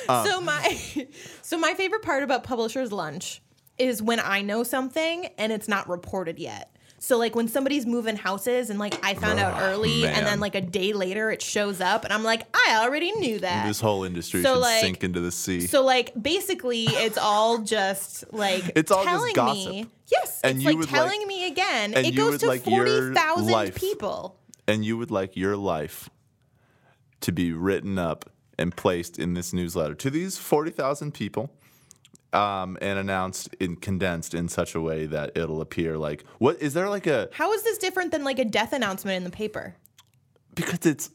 Uh, 0.10 0.26
so 0.26 0.42
my 0.42 1.08
so 1.42 1.58
my 1.58 1.74
favorite 1.74 2.02
part 2.02 2.24
about 2.24 2.44
Publishers 2.44 2.92
Lunch 2.92 3.42
is 3.78 4.02
when 4.02 4.20
I 4.20 4.42
know 4.42 4.64
something 4.64 5.28
and 5.38 5.52
it's 5.52 5.68
not 5.68 5.88
reported 5.88 6.40
yet. 6.40 6.71
So 7.04 7.18
like 7.18 7.36
when 7.36 7.48
somebody's 7.48 7.88
moving 7.88 8.16
houses 8.16 8.70
and 8.70 8.78
like 8.78 9.04
I 9.04 9.16
found 9.16 9.40
out 9.40 9.60
Oh, 9.60 9.66
early 9.66 10.06
and 10.06 10.24
then 10.24 10.40
like 10.40 10.54
a 10.54 10.62
day 10.62 10.94
later 10.94 11.32
it 11.32 11.42
shows 11.42 11.82
up 11.82 12.04
and 12.04 12.14
I'm 12.14 12.22
like 12.24 12.44
I 12.56 12.84
already 12.86 13.12
knew 13.14 13.40
that. 13.40 13.66
this 13.68 13.82
whole 13.82 14.04
industry 14.04 14.44
So, 14.44 14.54
should 14.54 14.60
like- 14.62 14.82
sink 14.82 15.04
into 15.04 15.20
the 15.20 15.32
sea. 15.32 15.62
So 15.62 15.84
like 15.84 16.12
basically 16.22 16.84
it's 16.86 17.18
all 17.18 17.58
just 17.64 18.32
like 18.32 18.72
It's 18.76 18.92
all 18.92 19.04
just 19.04 19.10
telling 19.10 19.34
gossip. 19.34 19.72
me. 19.72 19.88
Yes, 20.12 20.42
And 20.44 20.58
it's 20.58 20.66
like 20.66 20.88
telling 20.90 21.20
like- 21.22 21.28
me 21.28 21.48
again. 21.48 21.94
It 21.96 22.12
goes 22.16 22.40
to 22.42 22.48
like 22.48 22.62
forty 22.64 23.14
thousand 23.16 23.74
people. 23.76 24.38
and 24.68 24.86
you 24.86 24.96
would 24.98 25.10
like 25.10 25.36
your 25.36 25.58
life 25.58 26.08
to 27.22 27.32
be 27.32 27.52
written 27.52 27.98
up 27.98 28.30
and 28.60 28.76
placed 28.76 29.18
in 29.18 29.34
this 29.34 29.54
newsletter 29.54 29.96
to 29.96 30.12
these 30.12 30.38
forty 30.38 30.70
thousand 30.70 31.14
people. 31.16 31.50
Um, 32.34 32.78
and 32.82 32.98
announced 32.98 33.54
in 33.60 33.76
condensed 33.76 34.34
in 34.34 34.48
such 34.48 34.74
a 34.74 34.80
way 34.80 35.06
that 35.06 35.38
it'll 35.38 35.60
appear 35.60 35.98
like 35.98 36.24
what 36.38 36.62
is 36.62 36.74
there 36.74 36.88
like 36.88 37.06
a 37.06 37.28
How 37.34 37.52
is 37.52 37.62
this 37.64 37.78
different 37.78 38.12
than 38.14 38.24
like 38.24 38.40
a 38.40 38.46
death 38.46 38.72
announcement 38.72 39.18
in 39.18 39.26
the 39.26 39.30
paper? 39.30 39.76
because 40.56 40.86
it's 40.86 41.10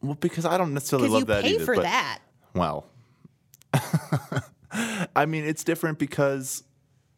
well 0.00 0.14
because 0.14 0.46
I 0.46 0.56
don't 0.56 0.72
necessarily 0.72 1.08
love 1.10 1.20
you 1.20 1.26
that 1.26 1.42
pay 1.44 1.54
either, 1.56 1.64
for 1.66 1.74
but- 1.74 1.82
that. 1.82 2.20
Well, 2.54 2.86
I 5.16 5.26
mean, 5.26 5.44
it's 5.44 5.64
different 5.64 5.98
because 5.98 6.64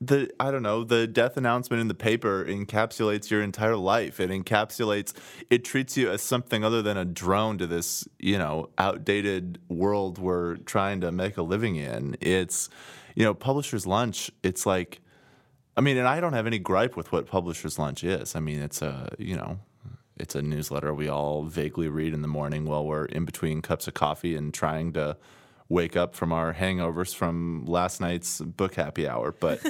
the 0.01 0.31
I 0.39 0.51
don't 0.51 0.63
know 0.63 0.85
the 0.85 1.07
death 1.07 1.37
announcement 1.37 1.81
in 1.81 1.89
the 1.89 1.95
paper 1.95 2.45
encapsulates 2.45 3.31
your 3.31 3.43
entire 3.43 3.77
life. 3.77 4.21
It 4.21 4.31
encapsulates 4.31 5.15
it 5.49 5.65
treats 5.65 5.97
you 5.97 6.11
as 6.11 6.21
something 6.21 6.65
other 6.65 6.83
than 6.83 6.97
a 6.97 7.05
drone 7.05 7.57
to 7.59 7.67
this 7.67 8.07
you 8.19 8.37
know 8.39 8.69
outdated 8.77 9.59
world 9.69 10.19
we're 10.19 10.57
trying 10.57 11.01
to 11.01 11.11
make 11.13 11.37
a 11.37 11.43
living 11.43 11.77
in. 11.77 12.17
It's 12.21 12.69
you 13.17 13.25
know 13.25 13.35
Publishers 13.35 13.87
Lunch. 13.87 14.31
It's 14.45 14.65
like. 14.65 15.01
I 15.79 15.83
mean, 15.83 15.99
and 15.99 16.09
I 16.09 16.21
don't 16.21 16.33
have 16.33 16.47
any 16.47 16.59
gripe 16.59 16.97
with 16.97 17.13
what 17.13 17.27
Publishers 17.27 17.79
Lunch 17.79 18.03
is. 18.03 18.35
I 18.35 18.41
mean, 18.41 18.61
it's 18.61 18.81
a, 18.81 19.15
you 19.19 19.37
know, 19.37 19.59
it's 20.17 20.35
a 20.35 20.41
newsletter 20.41 20.95
we 20.95 21.07
all 21.07 21.45
vaguely 21.45 21.89
read 21.89 22.15
in 22.15 22.23
the 22.23 22.29
morning 22.29 22.65
while 22.65 22.87
we're 22.87 23.05
in 23.05 23.27
between 23.27 23.61
cups 23.61 23.87
of 23.87 23.93
coffee 23.93 24.35
and 24.35 24.55
trying 24.55 24.95
to 24.95 25.19
wake 25.69 25.97
up 25.97 26.15
from 26.15 26.33
our 26.33 26.55
hangovers 26.55 27.15
from 27.15 27.65
last 27.67 28.01
night's 28.01 28.41
book 28.41 28.75
happy 28.77 29.07
hour. 29.07 29.33
But 29.33 29.61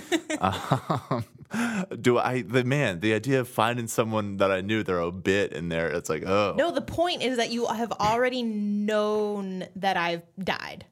um, 0.41 1.25
do 2.01 2.19
I, 2.19 2.43
the 2.43 2.65
man, 2.65 3.01
the 3.01 3.15
idea 3.15 3.41
of 3.41 3.49
finding 3.49 3.89
someone 3.89 4.37
that 4.37 4.51
I 4.51 4.61
knew 4.61 4.83
their 4.83 5.11
bit 5.11 5.53
in 5.53 5.69
there, 5.69 5.89
it's 5.89 6.09
like, 6.09 6.25
oh. 6.25 6.55
No, 6.57 6.71
the 6.71 6.83
point 6.83 7.23
is 7.23 7.39
that 7.39 7.51
you 7.51 7.67
have 7.67 7.93
already 7.93 8.43
known 8.43 9.67
that 9.77 9.97
I've 9.97 10.23
died. 10.39 10.85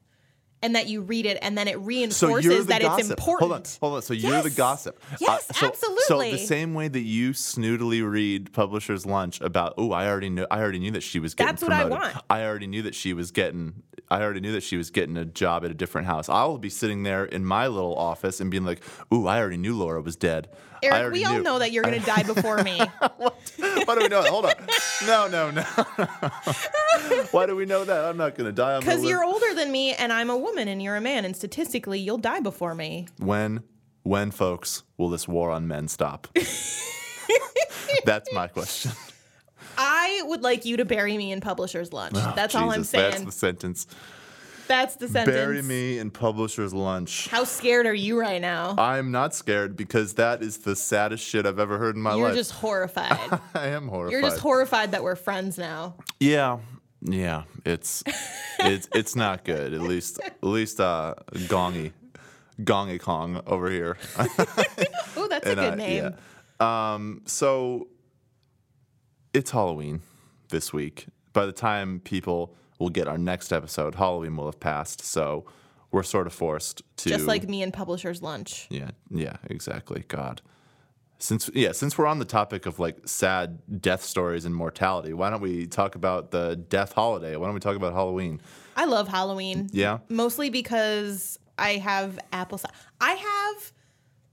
And 0.61 0.75
that 0.75 0.87
you 0.87 1.01
read 1.01 1.27
it, 1.27 1.37
and 1.43 1.55
then 1.55 1.67
it 1.67 1.77
reinforces 1.79 2.43
you're 2.43 2.63
that 2.63 2.81
gossip. 2.81 2.99
it's 3.01 3.09
important. 3.11 3.39
Hold 3.39 3.51
on, 3.51 3.63
hold 3.81 3.95
on. 3.97 4.01
So 4.01 4.13
you're 4.15 4.41
the 4.41 4.49
gossip. 4.49 4.99
Uh, 5.11 5.17
yes, 5.19 5.45
so, 5.47 5.53
So 5.53 5.67
absolutely. 5.67 6.31
the 6.31 6.37
same 6.39 6.73
way 6.73 6.87
that 6.87 7.01
you 7.01 7.31
snootily 7.31 8.09
read 8.09 8.51
Publisher's 8.51 9.05
Lunch 9.05 9.41
about, 9.41 9.75
oh, 9.77 9.91
I 9.91 10.07
already 10.07 10.29
knew, 10.29 10.47
I 10.49 10.61
already 10.61 10.79
knew 10.79 10.91
that 10.91 11.03
she 11.03 11.19
was 11.19 11.35
getting 11.35 11.51
That's 11.53 11.61
what 11.61 11.71
I 11.71 11.83
promoted. 11.83 12.13
want. 12.15 12.25
I 12.31 12.45
already 12.45 12.65
knew 12.67 12.81
that 12.83 12.95
she 12.95 13.13
was 13.13 13.29
getting 13.31 13.83
I 14.09 14.21
already 14.21 14.39
knew 14.39 14.51
that 14.51 14.63
she 14.63 14.77
was 14.77 14.91
getting 14.91 15.17
a 15.17 15.25
job 15.25 15.65
at 15.65 15.71
a 15.71 15.73
different 15.73 16.07
house. 16.07 16.29
I'll 16.29 16.57
be 16.57 16.69
sitting 16.69 17.03
there 17.03 17.25
in 17.25 17.43
my 17.43 17.67
little 17.67 17.95
office 17.95 18.39
and 18.39 18.51
being 18.51 18.65
like, 18.65 18.81
"Ooh, 19.13 19.27
I 19.27 19.39
already 19.39 19.57
knew 19.57 19.75
Laura 19.75 20.01
was 20.01 20.15
dead." 20.15 20.49
I 20.83 20.99
Eric, 20.99 21.13
we 21.13 21.25
all 21.25 21.37
knew. 21.37 21.43
know 21.43 21.59
that 21.59 21.71
you're 21.71 21.83
going 21.83 21.99
to 21.99 22.05
die 22.05 22.23
before 22.23 22.61
me. 22.63 22.79
Why 23.57 23.95
do 23.95 24.01
we 24.01 24.07
know 24.07 24.21
that? 24.21 24.29
Hold 24.29 24.45
on. 24.45 24.53
No, 25.07 25.27
no, 25.27 25.51
no. 25.51 25.63
Why 27.31 27.45
do 27.45 27.55
we 27.55 27.65
know 27.65 27.85
that? 27.85 28.05
I'm 28.05 28.17
not 28.17 28.35
going 28.35 28.47
to 28.47 28.51
die. 28.51 28.79
Because 28.79 29.03
you're 29.03 29.23
older 29.23 29.53
than 29.53 29.71
me 29.71 29.93
and 29.93 30.13
I'm 30.13 30.29
a 30.29 30.37
woman 30.37 30.67
and 30.67 30.81
you're 30.81 30.95
a 30.95 31.01
man, 31.01 31.25
and 31.25 31.35
statistically, 31.35 31.99
you'll 31.99 32.17
die 32.17 32.39
before 32.39 32.75
me. 32.75 33.07
when, 33.17 33.63
when, 34.03 34.31
folks, 34.31 34.83
will 34.97 35.09
this 35.09 35.27
war 35.27 35.49
on 35.49 35.67
men 35.67 35.87
stop? 35.87 36.27
That's 38.05 38.31
my 38.33 38.47
question. 38.47 38.91
I 39.77 40.21
would 40.25 40.41
like 40.43 40.65
you 40.65 40.77
to 40.77 40.85
bury 40.85 41.17
me 41.17 41.31
in 41.31 41.41
publisher's 41.41 41.91
lunch. 41.93 42.13
that's 42.13 42.55
all 42.55 42.69
I'm 42.69 42.69
Oh, 42.69 42.83
Jesus, 42.83 42.91
That's 42.91 43.15
saying. 43.15 43.25
the 43.25 43.31
sentence. 43.31 43.87
That's 44.67 44.95
the 44.95 45.07
sentence. 45.07 45.35
Bury 45.35 45.61
me 45.61 45.99
in 45.99 46.09
publisher's 46.09 46.73
lunch. 46.73 47.27
How 47.27 47.43
scared 47.43 47.85
are 47.85 47.93
you 47.93 48.19
right 48.19 48.41
now? 48.41 48.73
I'm 48.79 49.11
not 49.11 49.35
scared 49.35 49.77
because 49.77 50.15
that 50.15 50.41
is 50.41 50.57
the 50.59 50.75
saddest 50.75 51.23
shit 51.23 51.45
I've 51.45 51.59
ever 51.59 51.77
heard 51.77 51.95
in 51.95 52.01
my 52.01 52.11
life. 52.13 52.19
You're 52.19 52.33
just 52.33 52.51
horrified. 52.53 53.39
I 53.53 53.67
am 53.67 53.87
horrified. 53.87 54.11
You're 54.13 54.21
just 54.21 54.39
horrified 54.39 54.91
that 54.93 55.03
we're 55.03 55.15
friends 55.15 55.59
now. 55.59 55.93
Yeah, 56.19 56.57
yeah. 57.01 57.43
It's 57.63 58.03
it's 58.59 58.89
it's 58.95 59.15
not 59.15 59.43
good. 59.45 59.73
At 59.75 59.81
least 59.81 60.19
at 60.23 60.41
least 60.41 60.79
uh, 60.79 61.13
Gongy, 61.33 61.91
Gongy 62.61 62.99
Kong 62.99 63.43
over 63.45 63.69
here. 63.69 63.97
Oh, 65.17 65.27
that's 65.29 65.47
a 65.47 65.55
good 65.55 65.73
uh, 65.73 65.75
name. 65.75 66.13
yeah. 66.59 66.93
Um, 66.93 67.21
so 67.25 67.87
it's 69.35 69.51
Halloween 69.51 70.01
this 70.49 70.71
week. 70.71 71.07
By 71.33 71.45
the 71.45 71.51
time 71.51 71.99
people 71.99 72.55
will 72.79 72.89
get 72.89 73.07
our 73.07 73.17
next 73.17 73.51
episode, 73.51 73.95
Halloween 73.95 74.37
will 74.37 74.45
have 74.45 74.59
passed. 74.59 75.01
So 75.01 75.45
we're 75.91 76.03
sort 76.03 76.25
of 76.25 76.33
forced 76.33 76.81
to 76.97 77.09
Just 77.09 77.25
like 77.25 77.47
me 77.47 77.61
and 77.61 77.73
publisher's 77.73 78.21
lunch. 78.21 78.67
Yeah, 78.69 78.91
yeah, 79.11 79.37
exactly. 79.45 80.05
God. 80.07 80.41
Since 81.19 81.49
yeah, 81.53 81.71
since 81.71 81.97
we're 81.97 82.07
on 82.07 82.19
the 82.19 82.25
topic 82.25 82.65
of 82.65 82.79
like 82.79 83.07
sad 83.07 83.59
death 83.81 84.03
stories 84.03 84.45
and 84.45 84.55
mortality, 84.55 85.13
why 85.13 85.29
don't 85.29 85.41
we 85.41 85.67
talk 85.67 85.95
about 85.95 86.31
the 86.31 86.55
death 86.55 86.93
holiday? 86.93 87.35
Why 87.35 87.45
don't 87.45 87.53
we 87.53 87.61
talk 87.61 87.75
about 87.75 87.93
Halloween? 87.93 88.41
I 88.75 88.85
love 88.85 89.07
Halloween. 89.07 89.69
Yeah. 89.71 89.99
Mostly 90.09 90.49
because 90.49 91.39
I 91.57 91.73
have 91.73 92.19
apple. 92.33 92.59
I 92.99 93.13
have 93.13 93.71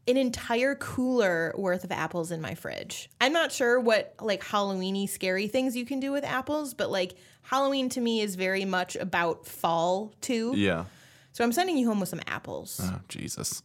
an 0.09 0.17
entire 0.17 0.75
cooler 0.75 1.55
worth 1.57 1.85
of 1.85 1.93
apples 1.93 2.33
in 2.33 2.41
my 2.41 2.55
fridge. 2.55 3.09
I'm 3.21 3.33
not 3.33 3.53
sure 3.53 3.79
what 3.79 4.15
like 4.21 4.43
Halloweeny 4.43 5.09
scary 5.09 5.47
things 5.47 5.77
you 5.77 5.85
can 5.85 6.01
do 6.01 6.11
with 6.13 6.25
apples, 6.25 6.75
but 6.75 6.91
like 6.91 7.15
Halloween 7.43 7.89
to 7.91 8.01
me 8.01 8.21
is 8.21 8.35
very 8.35 8.65
much 8.65 8.97
about 8.97 9.47
fall 9.47 10.13
too. 10.21 10.55
Yeah. 10.57 10.85
So 11.33 11.45
I'm 11.45 11.53
sending 11.53 11.79
you 11.79 11.89
home 11.89 12.01
with 12.01 12.09
some 12.09 12.21
apples. 12.27 12.81
Oh, 12.83 13.01
Jesus. 13.09 13.63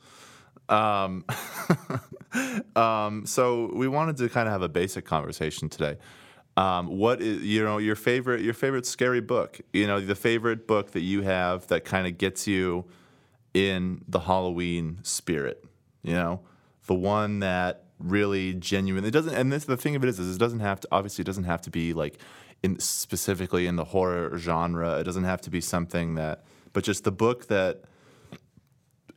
Um, 0.69 1.25
um, 2.75 3.25
so 3.25 3.71
we 3.73 3.87
wanted 3.87 4.17
to 4.17 4.29
kind 4.29 4.47
of 4.47 4.51
have 4.51 4.61
a 4.61 4.69
basic 4.69 5.05
conversation 5.05 5.69
today. 5.69 5.97
Um, 6.55 6.97
what 6.97 7.21
is 7.21 7.43
you 7.43 7.63
know 7.63 7.77
your 7.77 7.95
favorite 7.95 8.41
your 8.41 8.53
favorite 8.53 8.85
scary 8.85 9.21
book? 9.21 9.59
You 9.73 9.87
know 9.87 9.99
the 9.99 10.15
favorite 10.15 10.67
book 10.67 10.91
that 10.91 11.01
you 11.01 11.21
have 11.21 11.67
that 11.67 11.85
kind 11.85 12.07
of 12.07 12.17
gets 12.17 12.47
you 12.47 12.85
in 13.53 14.03
the 14.07 14.19
Halloween 14.19 14.99
spirit. 15.03 15.63
You 16.07 16.15
know 16.15 16.41
the 16.87 16.95
one 16.95 17.39
that 17.39 17.83
really 17.99 18.53
genuinely 18.53 19.09
it 19.09 19.11
doesn't. 19.11 19.33
And 19.33 19.51
this 19.51 19.65
the 19.65 19.77
thing 19.77 19.95
of 19.95 20.03
it 20.03 20.09
is, 20.09 20.19
is 20.19 20.35
it 20.35 20.39
doesn't 20.39 20.61
have 20.61 20.79
to 20.81 20.87
obviously 20.91 21.21
it 21.21 21.25
doesn't 21.25 21.43
have 21.43 21.61
to 21.61 21.69
be 21.69 21.93
like 21.93 22.19
in 22.63 22.79
specifically 22.79 23.67
in 23.67 23.75
the 23.75 23.85
horror 23.85 24.37
genre. 24.37 24.99
It 24.99 25.03
doesn't 25.03 25.25
have 25.25 25.41
to 25.41 25.49
be 25.49 25.61
something 25.61 26.15
that, 26.15 26.45
but 26.73 26.83
just 26.83 27.03
the 27.03 27.11
book 27.11 27.47
that 27.47 27.83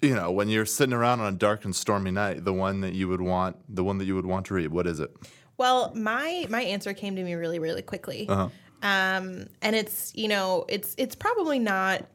you 0.03 0.15
know, 0.15 0.31
when 0.31 0.49
you're 0.49 0.65
sitting 0.65 0.95
around 0.95 1.21
on 1.21 1.35
a 1.35 1.37
dark 1.37 1.67
and 1.67 1.77
stormy 1.77 2.11
night, 2.11 2.43
the 2.45 2.55
one 2.55 2.81
that 2.81 2.95
you 2.95 3.07
would 3.07 3.21
want, 3.21 3.57
the 3.69 3.85
one 3.85 3.99
that 3.99 4.07
you 4.07 4.15
would 4.15 4.25
want 4.25 4.47
to 4.47 4.55
read, 4.55 4.69
what 4.69 4.87
is 4.87 4.99
it? 4.99 5.15
Well, 5.59 5.93
my 5.95 6.47
my 6.49 6.63
answer 6.63 6.95
came 6.95 7.17
to 7.17 7.23
me 7.23 7.35
really 7.35 7.59
really 7.59 7.83
quickly. 7.83 8.27
Uh-huh. 8.29 8.49
Um 8.83 9.47
and 9.61 9.77
it's, 9.77 10.13
you 10.15 10.29
know, 10.29 10.65
it's 10.69 10.95
it's 10.97 11.15
probably 11.15 11.59
not 11.59 12.07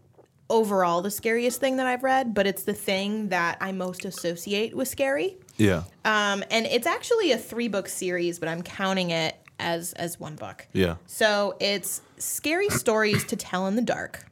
overall 0.50 1.02
the 1.02 1.12
scariest 1.12 1.60
thing 1.60 1.78
that 1.78 1.88
I've 1.88 2.04
read, 2.04 2.34
but 2.34 2.46
it's 2.48 2.64
the 2.64 2.74
thing 2.74 3.30
that 3.30 3.58
I 3.62 3.72
most 3.72 4.06
associate 4.06 4.76
with 4.76 4.88
scary. 4.88 5.38
Yeah. 5.58 5.84
Um, 6.04 6.44
and 6.52 6.66
it's 6.66 6.88
actually 6.88 7.32
a 7.32 7.38
three 7.38 7.68
book 7.68 7.88
series, 7.88 8.40
but 8.40 8.50
I'm 8.50 8.62
counting 8.62 9.12
it 9.12 9.36
as 9.60 9.94
as 9.94 10.20
one 10.20 10.36
book. 10.36 10.68
Yeah. 10.74 10.96
So 11.06 11.56
it's 11.60 12.02
scary 12.18 12.70
stories 12.70 13.24
to 13.26 13.36
tell 13.36 13.68
in 13.68 13.76
the 13.76 13.82
dark. 13.82 14.26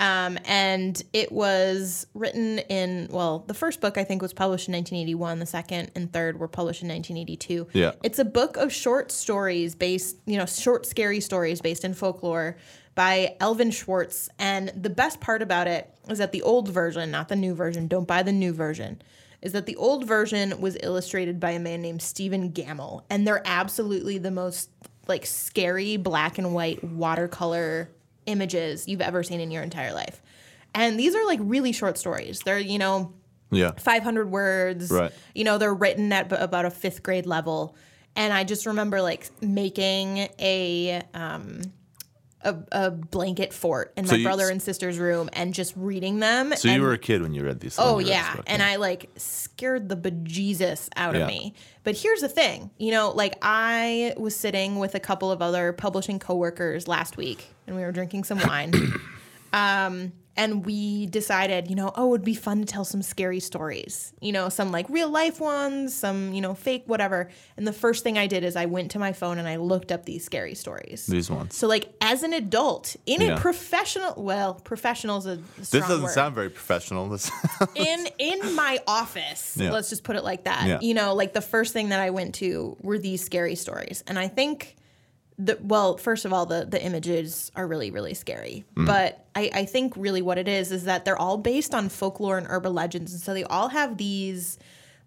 Um, 0.00 0.38
and 0.44 1.00
it 1.12 1.30
was 1.30 2.08
written 2.14 2.58
in 2.58 3.06
well, 3.10 3.44
the 3.46 3.54
first 3.54 3.80
book 3.80 3.96
I 3.96 4.02
think 4.02 4.22
was 4.22 4.32
published 4.32 4.68
in 4.68 4.74
1981. 4.74 5.38
The 5.38 5.46
second 5.46 5.92
and 5.94 6.12
third 6.12 6.40
were 6.40 6.48
published 6.48 6.82
in 6.82 6.88
1982. 6.88 7.68
Yeah. 7.72 7.92
it's 8.02 8.18
a 8.18 8.24
book 8.24 8.56
of 8.56 8.72
short 8.72 9.12
stories 9.12 9.76
based, 9.76 10.16
you 10.26 10.36
know, 10.36 10.46
short 10.46 10.84
scary 10.84 11.20
stories 11.20 11.60
based 11.60 11.84
in 11.84 11.94
folklore 11.94 12.56
by 12.94 13.36
Alvin 13.40 13.70
Schwartz. 13.70 14.28
And 14.38 14.68
the 14.70 14.90
best 14.90 15.20
part 15.20 15.42
about 15.42 15.66
it 15.66 15.90
is 16.08 16.18
that 16.18 16.32
the 16.32 16.42
old 16.42 16.68
version, 16.68 17.10
not 17.10 17.28
the 17.28 17.36
new 17.36 17.54
version, 17.54 17.88
don't 17.88 18.06
buy 18.06 18.22
the 18.22 18.32
new 18.32 18.52
version, 18.52 19.02
is 19.42 19.52
that 19.52 19.66
the 19.66 19.76
old 19.76 20.06
version 20.06 20.60
was 20.60 20.76
illustrated 20.82 21.38
by 21.40 21.50
a 21.50 21.58
man 21.58 21.82
named 21.82 22.02
Stephen 22.02 22.50
Gammell. 22.52 23.02
And 23.10 23.26
they're 23.26 23.42
absolutely 23.44 24.18
the 24.18 24.30
most 24.30 24.70
like 25.06 25.26
scary 25.26 25.96
black 25.98 26.38
and 26.38 26.54
white 26.54 26.82
watercolor 26.82 27.90
images 28.26 28.88
you've 28.88 29.02
ever 29.02 29.22
seen 29.22 29.40
in 29.40 29.50
your 29.50 29.62
entire 29.62 29.92
life. 29.92 30.22
And 30.74 30.98
these 30.98 31.14
are 31.14 31.26
like 31.26 31.40
really 31.42 31.72
short 31.72 31.98
stories. 31.98 32.40
They're, 32.40 32.58
you 32.58 32.78
know, 32.78 33.12
Yeah. 33.50 33.72
500 33.72 34.30
words. 34.30 34.90
Right. 34.90 35.12
You 35.34 35.44
know, 35.44 35.58
they're 35.58 35.74
written 35.74 36.10
at 36.12 36.28
b- 36.30 36.36
about 36.36 36.64
a 36.64 36.70
fifth 36.70 37.02
grade 37.02 37.26
level. 37.26 37.76
And 38.16 38.32
I 38.32 38.44
just 38.44 38.64
remember 38.66 39.02
like 39.02 39.28
making 39.42 40.28
a 40.38 41.02
um, 41.12 41.60
a, 42.44 42.56
a 42.72 42.90
blanket 42.90 43.52
fort 43.52 43.92
in 43.96 44.06
So 44.06 44.12
my 44.12 44.18
you- 44.18 44.24
brother 44.24 44.48
and 44.48 44.60
sister's 44.62 44.98
room 44.98 45.28
and 45.32 45.52
just 45.54 45.72
reading 45.76 46.20
them. 46.20 46.54
So 46.56 46.68
and, 46.68 46.76
you 46.76 46.82
were 46.82 46.92
a 46.92 46.98
kid 46.98 47.22
when 47.22 47.34
you 47.34 47.44
read 47.44 47.60
these. 47.60 47.76
Oh 47.78 47.96
when 47.96 48.06
you 48.06 48.12
read 48.12 48.20
this 48.20 48.34
yeah, 48.36 48.42
and 48.46 48.62
I 48.62 48.76
like 48.76 49.10
scared 49.16 49.88
the 49.88 49.96
bejesus 49.96 50.88
out 50.96 51.14
Yeah. 51.14 51.22
of 51.22 51.28
me. 51.28 51.54
But 51.82 51.96
here's 51.96 52.20
the 52.20 52.28
thing, 52.28 52.70
you 52.78 52.90
know, 52.92 53.10
like 53.10 53.36
I 53.42 54.14
was 54.16 54.34
sitting 54.36 54.78
with 54.78 54.94
a 54.94 55.00
couple 55.00 55.30
of 55.30 55.42
other 55.42 55.72
publishing 55.72 56.18
coworkers 56.18 56.88
last 56.88 57.16
week, 57.16 57.46
and 57.66 57.76
we 57.76 57.82
were 57.82 57.92
drinking 57.92 58.24
some 58.24 58.38
wine. 58.38 58.72
um, 59.52 60.12
and 60.36 60.66
we 60.66 61.06
decided, 61.06 61.68
you 61.70 61.76
know, 61.76 61.92
oh, 61.94 62.14
it'd 62.14 62.24
be 62.24 62.34
fun 62.34 62.58
to 62.60 62.64
tell 62.64 62.84
some 62.84 63.02
scary 63.02 63.40
stories, 63.40 64.12
you 64.20 64.32
know, 64.32 64.48
some 64.48 64.72
like 64.72 64.88
real 64.90 65.08
life 65.08 65.40
ones, 65.40 65.94
some 65.94 66.32
you 66.34 66.40
know 66.40 66.54
fake 66.54 66.82
whatever. 66.86 67.30
And 67.56 67.66
the 67.66 67.72
first 67.72 68.02
thing 68.02 68.18
I 68.18 68.26
did 68.26 68.42
is 68.44 68.56
I 68.56 68.66
went 68.66 68.90
to 68.92 68.98
my 68.98 69.12
phone 69.12 69.38
and 69.38 69.46
I 69.46 69.56
looked 69.56 69.92
up 69.92 70.04
these 70.04 70.24
scary 70.24 70.54
stories. 70.54 71.06
these 71.06 71.30
ones. 71.30 71.56
So 71.56 71.68
like 71.68 71.92
as 72.00 72.22
an 72.22 72.32
adult 72.32 72.96
in 73.06 73.20
Yeah. 73.20 73.36
a 73.36 73.38
professional, 73.40 74.14
well, 74.16 74.54
professional 74.54 75.18
is 75.18 75.26
a 75.26 75.36
This 75.58 75.70
doesn't 75.70 76.02
word 76.02 76.10
sound 76.12 76.34
very 76.34 76.50
professional. 76.50 77.08
This. 77.14 77.30
in 77.74 78.08
in 78.18 78.54
my 78.54 78.78
office 78.86 79.56
Yeah. 79.56 79.70
let's 79.72 79.88
just 79.90 80.04
put 80.04 80.16
it 80.16 80.24
like 80.24 80.44
that 80.44 80.66
Yeah. 80.66 80.78
you 80.80 80.94
know 80.94 81.14
like 81.14 81.32
the 81.32 81.40
first 81.40 81.72
thing 81.72 81.90
that 81.90 82.00
i 82.00 82.10
went 82.10 82.34
to 82.36 82.76
were 82.80 82.98
these 82.98 83.22
scary 83.24 83.54
stories 83.54 84.02
and 84.06 84.18
i 84.18 84.26
think 84.28 84.76
the 85.38 85.58
well 85.62 85.96
first 85.96 86.24
of 86.24 86.32
all 86.32 86.46
the 86.46 86.64
the 86.64 86.80
images 86.82 87.50
are 87.56 87.66
really 87.66 87.90
really 87.90 88.14
scary 88.14 88.64
Mm. 88.76 88.86
but 88.86 89.26
I, 89.34 89.50
I 89.52 89.64
think 89.64 89.94
really 89.96 90.22
what 90.22 90.38
it 90.38 90.46
is 90.46 90.70
is 90.70 90.84
that 90.84 91.04
they're 91.04 91.18
all 91.18 91.38
based 91.38 91.74
on 91.74 91.88
folklore 91.88 92.38
and 92.38 92.46
urban 92.48 92.72
legends 92.74 93.12
and 93.12 93.20
so 93.20 93.34
they 93.34 93.42
all 93.44 93.68
have 93.68 93.96
these 93.96 94.58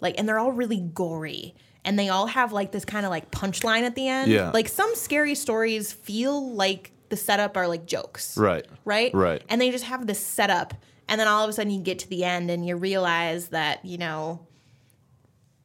like 0.01 0.15
and 0.17 0.27
they're 0.27 0.39
all 0.39 0.51
really 0.51 0.81
gory 0.81 1.55
and 1.85 1.97
they 1.97 2.09
all 2.09 2.27
have 2.27 2.51
like 2.51 2.73
this 2.73 2.83
kind 2.83 3.05
of 3.05 3.09
like 3.09 3.31
punchline 3.31 3.83
at 3.83 3.95
the 3.95 4.07
end 4.09 4.29
Yeah. 4.29 4.51
like 4.51 4.67
some 4.67 4.93
scary 4.95 5.33
stories 5.35 5.93
feel 5.93 6.53
like 6.53 6.91
the 7.09 7.15
setup 7.15 7.55
are 7.55 7.69
like 7.69 7.85
jokes 7.85 8.37
right. 8.37 8.65
right? 8.83 9.13
Right. 9.13 9.41
And 9.47 9.61
they 9.61 9.71
just 9.71 9.85
have 9.85 10.07
this 10.07 10.19
setup, 10.19 10.73
and 11.07 11.17
then 11.21 11.27
all 11.29 11.41
of 11.45 11.49
a 11.49 11.53
sudden 11.53 11.71
you 11.71 11.79
get 11.81 11.99
to 11.99 12.09
the 12.09 12.25
end 12.25 12.51
and 12.51 12.67
you 12.67 12.75
realize 12.75 13.47
that 13.49 13.85
you 13.85 13.97
know 13.97 14.45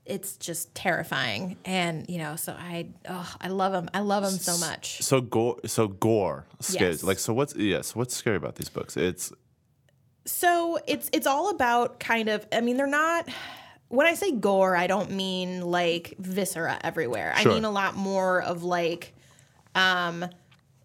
it's 0.04 0.36
just 0.36 0.74
terrifying, 0.74 1.56
and 1.64 2.08
you 2.08 2.18
know, 2.18 2.36
so 2.36 2.52
I 2.52 2.88
oh 3.08 3.34
I 3.40 3.48
love 3.48 3.72
them, 3.72 3.88
I 3.94 4.00
love 4.00 4.24
them 4.24 4.32
so 4.32 4.58
much. 4.58 5.00
So 5.02 5.20
gore. 5.20 5.58
So 5.66 5.88
gore. 5.88 6.44
Scary. 6.60 6.90
Yes. 6.90 7.02
Like 7.04 7.18
so. 7.18 7.32
What's 7.32 7.54
yes? 7.54 7.94
what's 7.94 8.14
scary 8.14 8.36
about 8.36 8.56
these 8.56 8.68
books? 8.68 8.96
It's 8.96 9.32
So 10.24 10.78
it's 10.86 11.08
it's 11.12 11.26
all 11.26 11.50
about 11.50 12.00
kind 12.00 12.28
of 12.28 12.46
I 12.52 12.60
mean 12.60 12.76
they're 12.76 12.86
not. 12.86 13.28
When 13.88 14.06
I 14.06 14.14
say 14.14 14.32
gore, 14.32 14.74
I 14.74 14.86
don't 14.86 15.10
mean 15.10 15.60
like 15.60 16.14
viscera 16.18 16.78
everywhere. 16.82 17.34
Sure. 17.38 17.52
I 17.52 17.54
mean 17.54 17.64
a 17.64 17.70
lot 17.70 17.94
more 17.94 18.42
of 18.42 18.64
like 18.64 19.12
um 19.74 20.24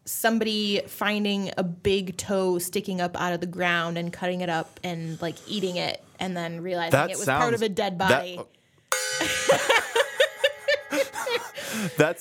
somebody 0.05 0.81
finding 0.87 1.51
a 1.57 1.63
big 1.63 2.17
toe 2.17 2.59
sticking 2.59 3.01
up 3.01 3.19
out 3.19 3.33
of 3.33 3.41
the 3.41 3.47
ground 3.47 3.97
and 3.97 4.11
cutting 4.13 4.41
it 4.41 4.49
up 4.49 4.79
and 4.83 5.21
like 5.21 5.35
eating 5.47 5.75
it 5.75 6.01
and 6.19 6.35
then 6.35 6.61
realizing 6.61 6.91
That 6.91 7.09
it 7.11 7.17
was 7.17 7.25
part 7.25 7.53
of 7.53 7.61
a 7.61 7.69
dead 7.69 7.97
body. 7.97 8.37
that 8.37 8.47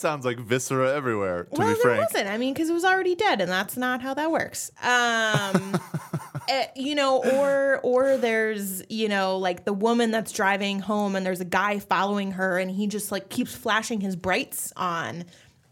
sounds 0.07 0.25
like 0.25 0.39
viscera 0.39 0.95
everywhere. 0.95 1.45
To 1.45 1.51
well, 1.53 1.69
be 1.69 1.75
there 1.75 1.83
frank, 1.83 2.03
wasn't. 2.03 2.29
I 2.29 2.39
mean, 2.39 2.55
because 2.55 2.71
it 2.71 2.73
was 2.73 2.85
already 2.85 3.15
dead, 3.15 3.41
and 3.41 3.51
that's 3.51 3.77
not 3.77 4.01
how 4.01 4.15
that 4.15 4.31
works. 4.31 4.71
Um, 4.83 5.81
eh, 6.49 6.69
you 6.77 6.95
know, 6.95 7.23
or 7.23 7.81
or 7.83 8.17
there's 8.17 8.83
you 8.89 9.09
know 9.09 9.39
like 9.39 9.65
the 9.65 9.73
woman 9.73 10.11
that's 10.11 10.33
driving 10.33 10.79
home, 10.79 11.17
and 11.17 11.27
there's 11.27 11.41
a 11.41 11.47
guy 11.47 11.79
following 11.81 12.33
her, 12.33 12.59
and 12.59 12.71
he 12.71 12.87
just 12.87 13.11
like 13.11 13.29
keeps 13.29 13.55
flashing 13.55 14.01
his 14.01 14.15
brights 14.17 14.73
on, 14.77 15.25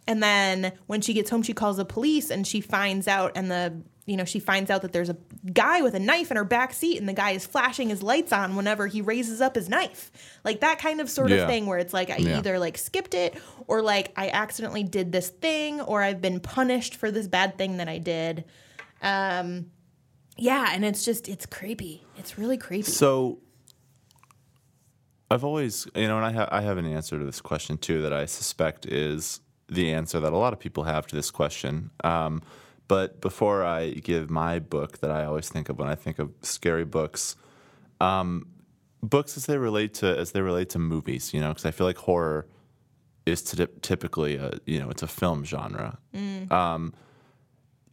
and 0.07 0.23
then 0.23 0.73
when 0.87 1.01
she 1.01 1.15
gets 1.15 1.31
home, 1.31 1.43
she 1.43 1.55
calls 1.55 1.77
the 1.77 1.85
police, 1.85 2.31
and 2.31 2.47
she 2.47 2.61
finds 2.61 3.07
out, 3.07 3.33
and 3.37 3.51
the 3.51 3.75
you 4.07 4.17
know 4.17 4.25
she 4.25 4.39
finds 4.39 4.71
out 4.71 4.83
that 4.83 4.93
there's 4.93 5.09
a 5.09 5.17
guy 5.53 5.81
with 5.83 5.95
a 5.95 5.99
knife 5.99 6.31
in 6.31 6.37
her 6.37 6.45
back 6.45 6.75
seat, 6.75 6.99
and 6.99 7.09
the 7.09 7.13
guy 7.15 7.31
is 7.31 7.47
flashing 7.47 7.89
his 7.89 8.03
lights 8.03 8.33
on 8.33 8.55
whenever 8.57 8.87
he 8.87 9.01
raises 9.01 9.41
up 9.41 9.55
his 9.55 9.69
knife, 9.69 10.11
like 10.45 10.61
that 10.61 10.79
kind 10.79 11.01
of 11.01 11.09
sort 11.09 11.31
Yeah. 11.31 11.39
of 11.39 11.49
thing, 11.49 11.67
where 11.67 11.79
it's 11.79 11.95
like 11.95 12.11
I 12.11 12.17
Yeah. 12.17 12.39
either 12.39 12.59
like 12.59 12.77
skipped 12.79 13.15
it 13.15 13.35
or 13.67 13.81
like 13.83 14.13
I 14.17 14.29
accidentally 14.31 14.83
did 14.85 15.11
this 15.13 15.31
thing 15.31 15.81
or 15.81 16.03
I've 16.03 16.21
been 16.21 16.41
punished 16.41 16.97
for 16.97 17.11
this 17.11 17.27
bad 17.29 17.57
thing 17.59 17.79
that 17.79 17.89
I 17.89 17.99
did. 17.99 18.45
Um 19.03 19.71
yeah, 20.37 20.71
and 20.73 20.85
it's 20.85 21.05
just 21.05 21.29
it's 21.29 21.47
creepy. 21.47 22.03
It's 22.19 22.37
really 22.39 22.59
creepy. 22.59 22.91
So 22.91 23.39
I've 25.31 25.45
always, 25.45 25.87
you 25.95 26.07
know, 26.07 26.17
and 26.19 26.27
I, 26.27 26.33
ha- 26.33 26.49
I 26.53 26.61
have 26.61 26.77
an 26.77 26.87
answer 26.87 27.19
to 27.19 27.25
this 27.25 27.41
question 27.41 27.79
too 27.79 28.03
that 28.03 28.13
I 28.13 28.27
suspect 28.27 28.87
is 28.87 29.41
the 29.69 29.93
answer 29.93 30.21
that 30.21 30.33
a 30.33 30.37
lot 30.37 30.53
of 30.53 30.59
people 30.61 30.85
have 30.85 31.07
to 31.09 31.17
this 31.17 31.31
question. 31.31 31.91
Um, 32.05 32.43
but 32.89 33.21
before 33.21 33.65
I 33.65 33.91
give 33.91 34.31
my 34.31 34.59
book 34.59 34.99
that 35.01 35.11
I 35.11 35.25
always 35.25 35.49
think 35.49 35.69
of 35.69 35.79
when 35.79 35.89
I 35.89 35.95
think 35.95 36.19
of 36.19 36.31
scary 36.43 36.85
books, 36.85 37.37
um, 38.01 38.47
books 39.03 39.37
as 39.37 39.47
they 39.47 39.59
relate 39.59 39.95
to 39.95 40.19
as 40.19 40.33
they 40.33 40.41
relate 40.41 40.69
to 40.71 40.79
movies, 40.79 41.33
you 41.35 41.41
know, 41.41 41.49
because 41.49 41.65
I 41.65 41.71
feel 41.71 41.87
like 41.87 41.99
horror 41.99 42.47
is 43.27 43.43
ty- 43.43 43.69
typically 43.83 44.37
a 44.37 44.53
you 44.67 44.79
know 44.79 44.91
it's 44.91 45.03
a 45.03 45.07
film 45.07 45.45
genre. 45.45 45.99
it 46.13 46.49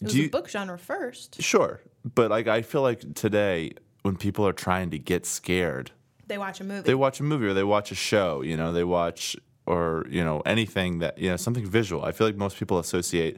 was 0.01 0.13
do 0.13 0.25
a 0.25 0.29
book 0.29 0.49
genre 0.49 0.77
first. 0.77 1.41
Sure, 1.41 1.81
but 2.15 2.29
like 2.29 2.47
I 2.47 2.61
feel 2.61 2.81
like 2.81 3.13
today 3.13 3.71
when 4.01 4.17
people 4.17 4.45
are 4.47 4.53
trying 4.53 4.89
to 4.91 4.97
get 4.99 5.25
scared, 5.25 5.91
They 6.27 6.37
watch 6.37 6.59
a 6.59 6.63
movie. 6.63 6.81
they 6.81 6.95
watch 6.95 7.19
a 7.19 7.23
movie 7.23 7.45
or 7.47 7.53
they 7.53 7.63
watch 7.63 7.91
a 7.91 7.95
show 7.95 8.41
you 8.41 8.57
know 8.57 8.73
they 8.73 8.83
watch 8.83 9.35
or 9.67 10.05
you 10.09 10.23
know 10.23 10.41
anything 10.45 10.99
that 10.99 11.17
you 11.19 11.29
know 11.29 11.37
something 11.37 11.65
visual 11.65 12.03
i 12.03 12.11
feel 12.11 12.25
like 12.25 12.35
most 12.35 12.57
people 12.57 12.79
associate 12.79 13.37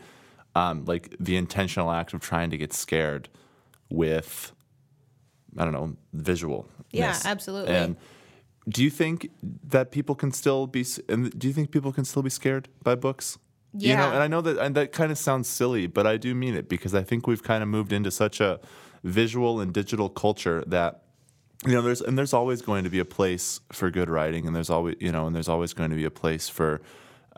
um, 0.55 0.85
like 0.85 1.15
the 1.19 1.35
intentional 1.37 1.91
act 1.91 2.13
of 2.13 2.21
trying 2.21 2.49
to 2.51 2.57
get 2.57 2.73
scared 2.73 3.29
with 3.89 4.51
i 5.57 5.63
don't 5.63 5.73
know 5.73 5.95
visual 6.13 6.67
Yeah, 6.91 7.17
absolutely. 7.25 7.75
and 7.75 7.95
do 8.67 8.83
you 8.83 8.89
think 8.89 9.29
that 9.67 9.91
people 9.91 10.15
can 10.15 10.31
still 10.31 10.67
be 10.67 10.85
and 11.09 11.37
do 11.37 11.47
you 11.47 11.53
think 11.53 11.71
people 11.71 11.91
can 11.91 12.05
still 12.05 12.21
be 12.23 12.29
scared 12.29 12.69
by 12.83 12.95
books 12.95 13.37
Yeah. 13.73 13.89
you 13.91 13.97
know 13.97 14.09
and 14.13 14.23
i 14.23 14.27
know 14.27 14.41
that 14.41 14.57
and 14.57 14.73
that 14.75 14.91
kind 14.91 15.11
of 15.11 15.17
sounds 15.17 15.47
silly 15.47 15.85
but 15.87 16.07
i 16.07 16.17
do 16.17 16.33
mean 16.33 16.55
it 16.55 16.67
because 16.69 16.95
i 16.95 17.03
think 17.03 17.27
we've 17.27 17.43
kind 17.43 17.61
of 17.61 17.69
moved 17.69 17.91
into 17.93 18.09
such 18.11 18.39
a 18.41 18.59
visual 19.03 19.59
and 19.59 19.73
digital 19.73 20.09
culture 20.09 20.63
that 20.67 21.01
you 21.65 21.73
know 21.73 21.81
there's 21.81 22.01
and 22.01 22.17
there's 22.17 22.33
always 22.33 22.61
going 22.61 22.83
to 22.83 22.89
be 22.89 22.99
a 22.99 23.05
place 23.05 23.59
for 23.71 23.91
good 23.91 24.09
writing 24.09 24.47
and 24.47 24.55
there's 24.55 24.69
always 24.69 24.95
you 24.99 25.11
know 25.11 25.27
and 25.27 25.35
there's 25.35 25.49
always 25.49 25.73
going 25.73 25.89
to 25.91 25.95
be 25.95 26.05
a 26.05 26.11
place 26.11 26.49
for 26.49 26.81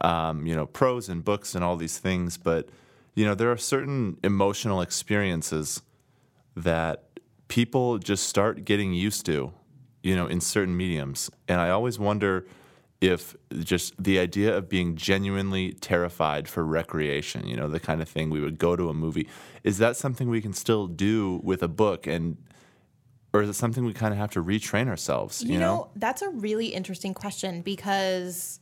um, 0.01 0.45
you 0.45 0.55
know 0.55 0.65
prose 0.65 1.09
and 1.09 1.23
books 1.25 1.55
and 1.55 1.63
all 1.63 1.75
these 1.77 1.97
things 1.97 2.37
but 2.37 2.69
you 3.15 3.25
know 3.25 3.33
there 3.33 3.51
are 3.51 3.57
certain 3.57 4.17
emotional 4.23 4.81
experiences 4.81 5.81
that 6.55 7.03
people 7.47 7.97
just 7.97 8.27
start 8.27 8.65
getting 8.65 8.93
used 8.93 9.25
to 9.25 9.51
you 10.03 10.15
know 10.15 10.27
in 10.27 10.39
certain 10.41 10.75
mediums 10.75 11.29
and 11.47 11.59
i 11.59 11.69
always 11.69 11.97
wonder 11.97 12.45
if 13.01 13.35
just 13.59 13.93
the 14.01 14.17
idea 14.19 14.55
of 14.55 14.69
being 14.69 14.95
genuinely 14.95 15.73
terrified 15.73 16.47
for 16.47 16.63
recreation 16.63 17.45
you 17.47 17.55
know 17.55 17.67
the 17.67 17.79
kind 17.79 18.01
of 18.01 18.07
thing 18.07 18.29
we 18.29 18.39
would 18.39 18.57
go 18.57 18.75
to 18.75 18.89
a 18.89 18.93
movie 18.93 19.27
is 19.63 19.77
that 19.77 19.97
something 19.97 20.29
we 20.29 20.41
can 20.41 20.53
still 20.53 20.87
do 20.87 21.39
with 21.43 21.63
a 21.63 21.67
book 21.67 22.07
and 22.07 22.37
or 23.35 23.41
is 23.41 23.49
it 23.49 23.53
something 23.53 23.83
we 23.83 23.93
kind 23.93 24.13
of 24.13 24.17
have 24.17 24.31
to 24.31 24.41
retrain 24.41 24.87
ourselves? 24.87 25.43
You, 25.43 25.53
You 25.53 25.59
know, 25.59 25.89
that's 25.97 26.21
a 26.21 26.29
really 26.29 26.67
interesting 26.67 27.13
question 27.13 27.61
because 27.61 28.61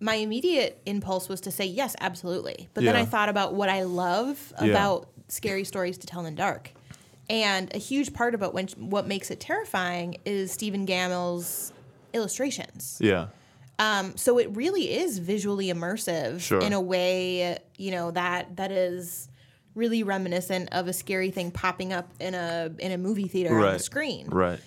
my 0.00 0.14
immediate 0.14 0.80
impulse 0.86 1.28
was 1.28 1.40
to 1.42 1.50
say 1.50 1.66
yes, 1.66 1.94
absolutely. 2.00 2.68
But 2.74 2.84
then 2.84 2.96
I 2.96 3.04
thought 3.04 3.28
about 3.28 3.54
what 3.54 3.68
I 3.68 3.82
love 3.82 4.52
Yeah. 4.60 4.68
about 4.70 5.08
scary 5.28 5.64
stories 5.64 5.98
to 5.98 6.06
tell 6.06 6.24
in 6.26 6.34
dark. 6.34 6.72
And 7.28 7.72
a 7.74 7.78
huge 7.78 8.12
part 8.12 8.34
about 8.34 8.54
when, 8.54 8.66
what 8.78 9.06
makes 9.06 9.30
it 9.30 9.38
terrifying 9.40 10.16
is 10.24 10.50
Stephen 10.50 10.84
Gammell's 10.86 11.72
illustrations. 12.12 12.98
Yeah. 13.00 13.26
Um, 13.78 14.16
so 14.16 14.38
it 14.38 14.54
really 14.56 14.92
is 14.92 15.18
visually 15.18 15.66
immersive 15.68 16.40
Sure. 16.40 16.60
in 16.60 16.72
a 16.72 16.80
way, 16.80 17.58
you 17.78 17.90
know, 17.92 18.10
that 18.10 18.56
that 18.56 18.72
is 18.72 19.28
really 19.74 20.02
reminiscent 20.02 20.68
of 20.72 20.88
a 20.88 20.92
scary 20.92 21.30
thing 21.30 21.50
popping 21.50 21.92
up 21.92 22.10
in 22.18 22.34
a 22.34 22.70
in 22.80 22.90
a 22.92 22.98
movie 22.98 23.28
theater 23.28 23.54
on 23.54 23.60
the 23.60 23.66
Right. 23.72 23.80
screen 23.80 24.26
Right. 24.28 24.58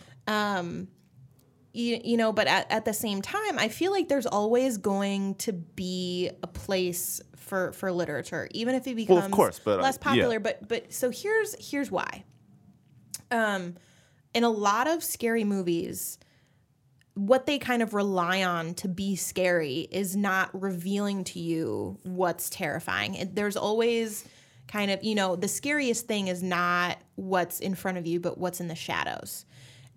You, 1.73 1.99
you 2.03 2.17
know 2.17 2.31
but 2.31 2.47
at, 2.47 2.71
at 2.71 2.85
the 2.85 2.93
same 2.93 3.21
time 3.21 3.57
i 3.57 3.67
feel 3.67 3.91
like 3.91 4.07
there's 4.07 4.25
always 4.25 4.77
going 4.77 5.35
to 5.35 5.51
be 5.51 6.29
a 6.41 6.47
place 6.47 7.21
for 7.35 7.71
for 7.73 7.91
literature 7.91 8.47
even 8.51 8.75
if 8.75 8.87
it 8.87 8.95
becomes 8.95 9.17
Well, 9.17 9.25
of 9.25 9.31
course, 9.31 9.59
but, 9.59 9.79
uh, 9.79 9.83
less 9.83 9.97
yeah. 9.99 10.03
popular 10.03 10.39
but 10.39 10.67
but 10.67 10.93
so 10.93 11.09
here's 11.09 11.55
here's 11.59 11.91
why 11.91 12.23
um 13.31 13.75
in 14.33 14.43
a 14.43 14.49
lot 14.49 14.87
of 14.87 15.03
scary 15.03 15.43
movies 15.43 16.17
what 17.15 17.45
they 17.45 17.59
kind 17.59 17.81
of 17.81 17.93
rely 17.93 18.43
on 18.43 18.73
to 18.73 18.87
be 18.87 19.15
scary 19.15 19.87
is 19.91 20.15
not 20.15 20.49
revealing 20.59 21.23
to 21.23 21.39
you 21.39 21.99
what's 22.03 22.49
terrifying. 22.49 23.13
It, 23.15 23.35
there's 23.35 23.55
always 23.55 24.25
kind 24.67 24.89
of, 24.89 25.03
you 25.03 25.13
know, 25.13 25.35
the 25.35 25.47
scariest 25.47 26.07
thing 26.07 26.27
is 26.27 26.41
not 26.41 26.97
what's 27.15 27.59
in 27.59 27.75
front 27.75 27.99
of 27.99 28.07
you, 28.07 28.19
but 28.19 28.37
what's 28.37 28.59
in 28.59 28.67
the 28.67 28.75
shadows. 28.75 29.45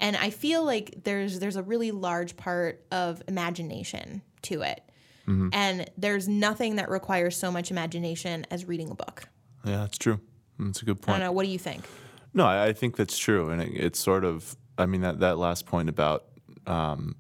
And 0.01 0.17
I 0.17 0.31
feel 0.31 0.65
like 0.65 1.05
there's 1.05 1.39
there's 1.39 1.57
a 1.57 1.63
really 1.63 1.91
large 1.91 2.37
part 2.37 2.85
of 2.91 3.23
imagination 3.29 4.23
to 4.43 4.63
it. 4.63 4.83
And 5.29 5.91
there's 5.99 6.29
nothing 6.29 6.77
that 6.77 6.89
requires 6.89 7.37
so 7.37 7.51
much 7.51 7.73
imagination 7.73 8.47
as 8.49 8.65
reading 8.65 8.91
a 8.91 8.95
book. 8.95 9.25
Yeah, 9.65 9.79
that's 9.79 9.99
true. 9.99 10.21
That's 10.59 10.83
a 10.83 10.85
good 10.85 10.99
I 10.99 11.01
point. 11.01 11.07
don't 11.19 11.21
know. 11.27 11.33
What 11.33 11.45
do 11.45 11.51
you 11.51 11.59
think? 11.59 11.85
No, 12.33 12.47
I, 12.47 12.67
I 12.67 12.73
think 12.73 12.97
that's 12.97 13.19
true, 13.19 13.51
and 13.51 13.61
it, 13.61 13.73
it's 13.75 13.99
sort 13.99 14.25
of. 14.25 14.57
I 14.79 14.87
mean 14.87 15.01
that 15.01 15.21
that 15.21 15.39
last 15.39 15.67
point 15.67 15.89
about 15.89 16.27
um, 16.67 17.17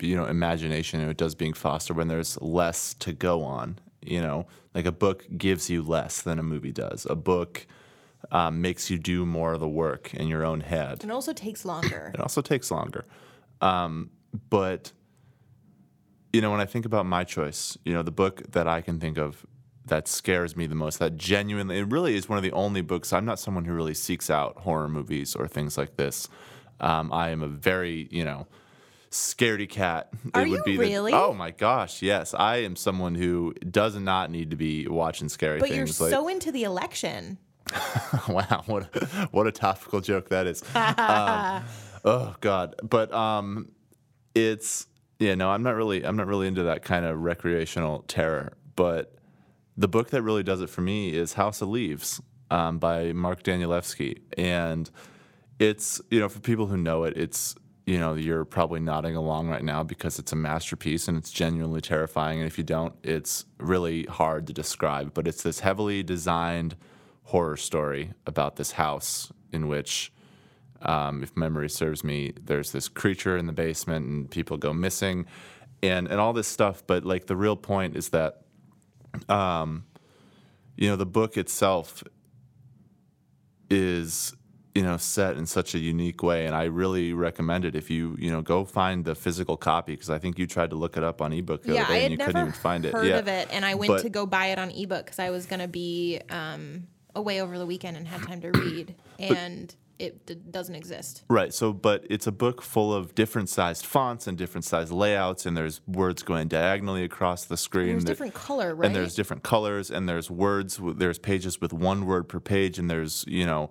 you 0.00 0.14
know 0.14 0.26
imagination 0.26 1.00
and 1.00 1.10
it 1.10 1.16
does 1.16 1.34
being 1.34 1.54
fostered 1.54 1.96
when 1.96 2.08
there's 2.08 2.38
less 2.42 2.94
to 2.94 3.12
go 3.12 3.44
on. 3.44 3.78
You 4.02 4.20
know, 4.20 4.46
like 4.74 4.84
a 4.86 4.92
book 4.92 5.24
gives 5.36 5.70
you 5.70 5.82
less 5.82 6.20
than 6.22 6.38
a 6.38 6.42
movie 6.42 6.72
does. 6.72 7.06
A 7.08 7.16
book 7.16 7.66
um, 8.30 8.60
makes 8.60 8.90
you 8.90 8.98
do 8.98 9.24
more 9.24 9.54
of 9.54 9.60
the 9.60 9.68
work 9.68 10.12
in 10.14 10.28
your 10.28 10.44
own 10.44 10.60
head. 10.60 11.04
It 11.04 11.10
also 11.10 11.32
takes 11.32 11.64
longer. 11.64 12.10
It 12.14 12.20
also 12.20 12.42
takes 12.42 12.70
longer. 12.70 13.06
Um, 13.60 14.10
but, 14.50 14.92
you 16.32 16.40
know, 16.40 16.50
when 16.50 16.60
I 16.60 16.66
think 16.66 16.84
about 16.84 17.06
my 17.06 17.24
choice, 17.24 17.78
you 17.84 17.92
know, 17.92 18.02
the 18.02 18.10
book 18.10 18.52
that 18.52 18.68
I 18.68 18.80
can 18.80 19.00
think 19.00 19.18
of 19.18 19.46
that 19.86 20.06
scares 20.06 20.56
me 20.56 20.66
the 20.66 20.74
most, 20.74 20.98
that 20.98 21.16
genuinely, 21.16 21.78
it 21.78 21.90
really 21.90 22.14
is 22.14 22.28
one 22.28 22.36
of 22.36 22.42
the 22.42 22.52
only 22.52 22.82
books. 22.82 23.12
I'm 23.12 23.24
not 23.24 23.38
someone 23.38 23.64
who 23.64 23.72
really 23.72 23.94
seeks 23.94 24.28
out 24.28 24.58
horror 24.58 24.88
movies 24.88 25.34
or 25.34 25.48
things 25.48 25.78
like 25.78 25.96
this. 25.96 26.28
Um, 26.80 27.12
I 27.12 27.30
am 27.30 27.42
a 27.42 27.48
very, 27.48 28.08
you 28.10 28.24
know, 28.24 28.46
scaredy 29.10 29.68
cat. 29.68 30.10
Are 30.34 30.42
it 30.42 30.50
would 30.50 30.58
you 30.58 30.64
be 30.64 30.76
really? 30.76 31.12
The, 31.12 31.18
oh 31.18 31.32
my 31.32 31.50
gosh, 31.50 32.02
yes. 32.02 32.34
I 32.34 32.58
am 32.58 32.76
someone 32.76 33.14
who 33.14 33.54
does 33.70 33.96
not 33.96 34.30
need 34.30 34.50
to 34.50 34.56
be 34.56 34.86
watching 34.86 35.30
scary 35.30 35.58
But 35.58 35.70
you're 35.70 35.86
things. 35.86 36.00
like, 36.00 36.10
so 36.10 36.28
into 36.28 36.52
the 36.52 36.64
election. 36.64 37.38
wow, 38.28 38.62
what 38.66 38.94
a, 38.94 39.06
what 39.30 39.46
a 39.46 39.52
topical 39.52 40.00
joke 40.00 40.28
that 40.28 40.46
is. 40.46 40.62
um, 40.74 41.64
oh 42.04 42.34
God, 42.40 42.74
but 42.82 43.12
um, 43.12 43.70
it's 44.34 44.86
yeah. 45.18 45.34
No, 45.34 45.50
I'm 45.50 45.62
not 45.62 45.74
really. 45.74 46.04
I'm 46.04 46.16
not 46.16 46.26
really 46.26 46.46
into 46.46 46.64
that 46.64 46.82
kind 46.82 47.04
of 47.04 47.20
recreational 47.20 48.04
terror. 48.08 48.54
But 48.76 49.14
the 49.76 49.88
book 49.88 50.10
that 50.10 50.22
really 50.22 50.42
does 50.42 50.60
it 50.60 50.70
for 50.70 50.80
me 50.80 51.12
is 51.12 51.34
House 51.34 51.60
of 51.62 51.68
Leaves 51.68 52.20
um, 52.50 52.78
by 52.78 53.12
Mark 53.12 53.42
Danielewski, 53.42 54.20
and 54.36 54.90
it's 55.58 56.00
you 56.10 56.20
know 56.20 56.28
for 56.28 56.40
people 56.40 56.66
who 56.66 56.76
know 56.76 57.04
it, 57.04 57.16
it's 57.16 57.54
you 57.86 57.98
know 57.98 58.14
you're 58.14 58.44
probably 58.44 58.80
nodding 58.80 59.16
along 59.16 59.48
right 59.48 59.64
now 59.64 59.82
because 59.82 60.18
it's 60.18 60.32
a 60.32 60.36
masterpiece 60.36 61.08
and 61.08 61.16
it's 61.16 61.30
genuinely 61.30 61.80
terrifying. 61.80 62.38
And 62.38 62.46
if 62.46 62.58
you 62.58 62.64
don't, 62.64 62.94
it's 63.02 63.44
really 63.58 64.04
hard 64.04 64.46
to 64.46 64.52
describe. 64.52 65.14
But 65.14 65.26
it's 65.26 65.42
this 65.42 65.60
heavily 65.60 66.02
designed 66.02 66.76
horror 67.28 67.56
story 67.56 68.12
about 68.26 68.56
this 68.56 68.72
house 68.72 69.30
in 69.52 69.68
which, 69.68 70.10
um, 70.82 71.22
if 71.22 71.36
memory 71.36 71.68
serves 71.68 72.02
me, 72.02 72.32
there's 72.42 72.72
this 72.72 72.88
creature 72.88 73.36
in 73.36 73.46
the 73.46 73.52
basement 73.52 74.06
and 74.06 74.30
people 74.30 74.56
go 74.56 74.72
missing, 74.72 75.26
and 75.82 76.08
and 76.08 76.18
all 76.20 76.32
this 76.32 76.48
stuff. 76.48 76.82
But 76.86 77.04
like 77.04 77.26
the 77.26 77.36
real 77.36 77.56
point 77.56 77.96
is 77.96 78.08
that, 78.10 78.42
um, 79.28 79.84
you 80.76 80.88
know, 80.88 80.96
the 80.96 81.06
book 81.06 81.36
itself 81.36 82.02
is 83.70 84.34
you 84.74 84.82
know 84.82 84.96
set 84.96 85.36
in 85.36 85.44
such 85.46 85.74
a 85.74 85.78
unique 85.78 86.22
way. 86.22 86.46
And 86.46 86.54
i 86.54 86.64
really 86.64 87.12
recommend 87.12 87.64
it 87.64 87.74
if 87.74 87.90
you 87.90 88.16
you 88.18 88.30
know 88.30 88.40
go 88.42 88.64
find 88.64 89.04
the 89.04 89.14
physical 89.14 89.56
copy 89.56 89.92
because 89.92 90.08
i 90.10 90.18
think 90.18 90.38
you 90.38 90.46
tried 90.46 90.70
to 90.70 90.76
look 90.76 90.96
it 90.96 91.02
up 91.02 91.20
on 91.20 91.32
ebook 91.32 91.64
the 91.64 91.74
yeah, 91.74 91.82
other 91.82 91.92
I 91.92 91.96
had 91.96 92.02
and 92.04 92.10
you 92.12 92.16
never 92.18 92.28
couldn't 92.32 92.48
even 92.48 92.60
find 92.60 92.84
it. 92.86 92.92
heard 92.94 93.06
yeah 93.06 93.18
of 93.18 93.28
it, 93.28 93.48
and 93.50 93.64
I 93.64 93.74
went 93.74 93.88
But- 93.92 94.02
to 94.02 94.08
go 94.08 94.24
buy 94.24 94.46
it 94.46 94.58
on 94.58 94.70
ebook 94.70 95.04
because 95.06 95.18
I 95.18 95.30
was 95.30 95.46
going 95.46 95.60
to 95.60 95.68
be 95.68 96.20
um, 96.30 96.86
away 97.18 97.40
over 97.42 97.58
the 97.58 97.66
weekend 97.66 97.96
and 97.96 98.06
had 98.08 98.22
time 98.22 98.40
to 98.40 98.50
read, 98.52 98.94
and 99.18 99.74
it 99.98 100.24
d- 100.26 100.36
doesn't 100.50 100.74
exist. 100.76 101.24
Right. 101.28 101.52
So, 101.52 101.72
but 101.72 102.06
it's 102.08 102.26
a 102.28 102.32
book 102.32 102.62
full 102.62 102.94
of 102.94 103.14
different 103.16 103.48
sized 103.48 103.84
fonts 103.84 104.26
and 104.28 104.38
different 104.38 104.64
sized 104.64 104.92
layouts, 104.92 105.44
and 105.44 105.56
there's 105.56 105.80
words 105.86 106.22
going 106.22 106.46
diagonally 106.48 107.02
across 107.04 107.44
the 107.44 107.56
screen. 107.56 107.88
There's 107.88 108.04
There- 108.04 108.14
different 108.14 108.34
color, 108.34 108.74
right? 108.74 108.86
And 108.86 108.94
there's 108.96 109.14
different 109.14 109.42
colors, 109.42 109.90
and 109.90 110.08
there's 110.08 110.30
words. 110.30 110.80
There's 110.82 111.18
pages 111.18 111.60
with 111.60 111.72
one 111.72 112.06
word 112.06 112.28
per 112.28 112.40
page, 112.40 112.78
and 112.78 112.88
there's 112.88 113.24
you 113.26 113.44
know 113.44 113.70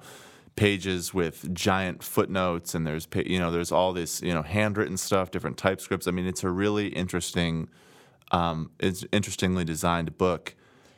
pages 0.57 1.13
with 1.13 1.53
giant 1.53 2.03
footnotes, 2.03 2.75
and 2.75 2.85
there's 2.85 3.05
pa- 3.05 3.21
you 3.25 3.39
know 3.39 3.49
there's 3.51 3.71
all 3.71 3.93
this 3.93 4.21
you 4.21 4.33
know 4.33 4.41
handwritten 4.41 4.97
stuff, 4.97 5.31
different 5.31 5.55
typescripts. 5.57 6.07
I 6.07 6.11
mean, 6.11 6.27
it's 6.27 6.43
a 6.43 6.49
really 6.49 6.87
interesting, 6.87 7.69
um, 8.31 8.71
it's 8.79 9.05
interestingly 9.13 9.63
designed 9.63 10.17
book, 10.17 10.55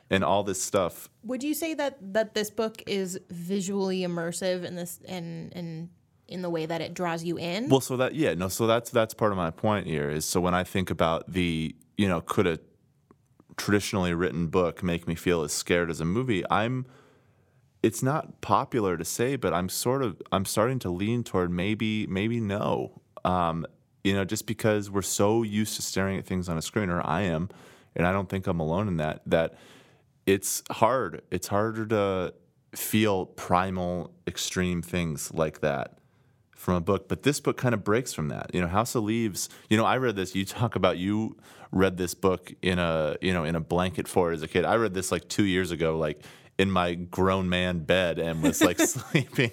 and 0.10 0.24
all 0.24 0.43
this 0.43 0.62
stuff. 0.62 1.10
Would 1.24 1.43
you 1.43 1.53
say 1.53 1.74
that 1.76 1.97
that 2.14 2.34
this 2.34 2.49
book 2.49 2.82
is 2.88 3.20
visually 3.30 4.01
immersive 4.01 4.64
in 4.64 4.76
this 4.76 4.99
in 5.07 5.51
in 5.55 5.89
in 6.28 6.41
the 6.41 6.49
way 6.49 6.66
that 6.66 6.82
it 6.82 6.93
draws 6.93 7.24
you 7.24 7.38
in? 7.38 7.70
Well, 7.70 7.82
so 7.82 7.97
that 7.97 8.16
yeah, 8.16 8.34
no, 8.34 8.47
so 8.47 8.68
that's 8.68 8.89
that's 8.89 9.14
part 9.14 9.32
of 9.32 9.38
my 9.38 9.51
point 9.51 9.88
here 9.88 10.10
is 10.10 10.26
so 10.26 10.39
when 10.39 10.53
I 10.53 10.64
think 10.64 10.89
about 10.89 11.32
the 11.32 11.76
you 11.97 12.07
know 12.07 12.22
could 12.22 12.47
a 12.47 12.60
traditionally 13.57 14.14
written 14.14 14.47
book 14.47 14.82
make 14.82 15.07
me 15.07 15.16
feel 15.16 15.43
as 15.43 15.51
scared 15.51 15.89
as 15.89 15.99
a 15.99 16.05
movie? 16.05 16.43
I'm 16.49 16.86
it's 17.82 18.03
not 18.03 18.41
popular 18.41 18.97
to 18.97 19.05
say, 19.05 19.36
but 19.36 19.53
I'm 19.53 19.70
sort 19.70 20.03
of 20.03 20.22
I'm 20.32 20.45
starting 20.45 20.80
to 20.80 20.89
lean 20.89 21.24
toward 21.24 21.51
maybe 21.51 22.07
maybe 22.07 22.39
no. 22.39 23.01
Um, 23.26 23.66
you 24.03 24.14
know, 24.14 24.24
just 24.24 24.47
because 24.47 24.89
we're 24.89 25.01
so 25.01 25.43
used 25.43 25.76
to 25.76 25.82
staring 25.82 26.18
at 26.18 26.26
things 26.26 26.47
on 26.47 26.57
a 26.57 26.62
screen, 26.62 26.89
or 26.89 27.05
I 27.05 27.22
am, 27.24 27.49
and 27.95 28.07
I 28.07 28.14
don't 28.14 28.30
think 28.30 28.47
I'm 28.47 28.60
alone 28.60 28.88
in 28.88 28.97
that. 28.97 29.22
That 29.26 29.55
it's 30.26 30.63
hard. 30.72 31.22
It's 31.32 31.47
harder 31.47 31.86
to 31.88 32.34
feel 32.76 33.26
primal, 33.26 34.13
extreme 34.28 34.82
things 34.82 35.34
like 35.34 35.61
that 35.61 35.97
from 36.51 36.76
a 36.76 36.82
book. 36.82 37.07
But 37.07 37.24
this 37.24 37.39
book 37.39 37.57
kind 37.57 37.74
of 37.74 37.84
breaks 37.84 38.13
from 38.13 38.28
that. 38.30 38.51
You 38.53 38.61
know, 38.61 38.67
House 38.67 38.93
of 38.95 39.03
Leaves. 39.03 39.49
You 39.70 39.78
know, 39.78 39.86
I 39.86 39.97
read 39.97 40.15
this. 40.15 40.36
You 40.36 40.45
talk 40.45 40.76
about 40.76 40.97
you 40.97 41.38
read 41.72 41.97
this 41.97 42.13
book 42.13 42.53
in 42.61 42.80
a 42.80 43.15
you 43.22 43.34
know 43.34 43.43
in 43.43 43.55
a 43.55 43.59
blanket 43.59 44.07
fort 44.07 44.34
as 44.34 44.41
a 44.41 44.47
kid. 44.47 44.65
I 44.65 44.76
read 44.76 44.93
this 44.93 45.11
like 45.11 45.28
two 45.28 45.45
years 45.45 45.72
ago, 45.72 45.97
like 45.97 46.22
in 46.60 46.70
my 46.70 46.93
grown 46.93 47.49
man 47.49 47.80
bed, 47.80 48.20
and 48.20 48.43
was 48.43 48.62
like 48.62 48.80
sleeping 48.80 49.51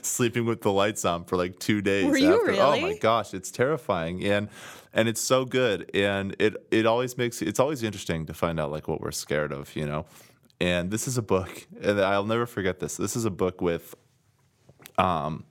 sleeping 0.00 0.46
with 0.46 0.62
the 0.62 0.72
lights 0.72 1.04
on 1.04 1.24
for 1.24 1.36
like 1.36 1.58
two 1.58 1.82
days. 1.82 2.06
Were 2.06 2.16
you 2.16 2.48
after. 2.48 2.62
Oh 2.62 2.80
my 2.80 2.96
gosh, 2.96 3.34
it's 3.34 3.50
terrifying 3.50 4.24
and. 4.24 4.48
And 4.96 5.08
it's 5.08 5.20
so 5.20 5.44
good, 5.44 5.90
and 5.92 6.36
it 6.38 6.54
it 6.70 6.86
always 6.86 7.18
makes 7.18 7.42
it's 7.42 7.58
always 7.58 7.82
interesting 7.82 8.26
to 8.26 8.32
find 8.32 8.60
out 8.60 8.70
like 8.70 8.86
what 8.86 9.00
we're 9.00 9.10
scared 9.10 9.50
of, 9.50 9.74
you 9.74 9.84
know. 9.84 10.06
And 10.60 10.92
this 10.92 11.08
is 11.08 11.18
a 11.18 11.22
book, 11.22 11.66
and 11.82 12.00
I'll 12.00 12.24
never 12.24 12.46
forget 12.46 12.78
this. 12.78 12.96
This 12.96 13.16
is 13.16 13.24
a 13.24 13.30
book 13.32 13.60
with 13.60 13.96
um 14.96 15.42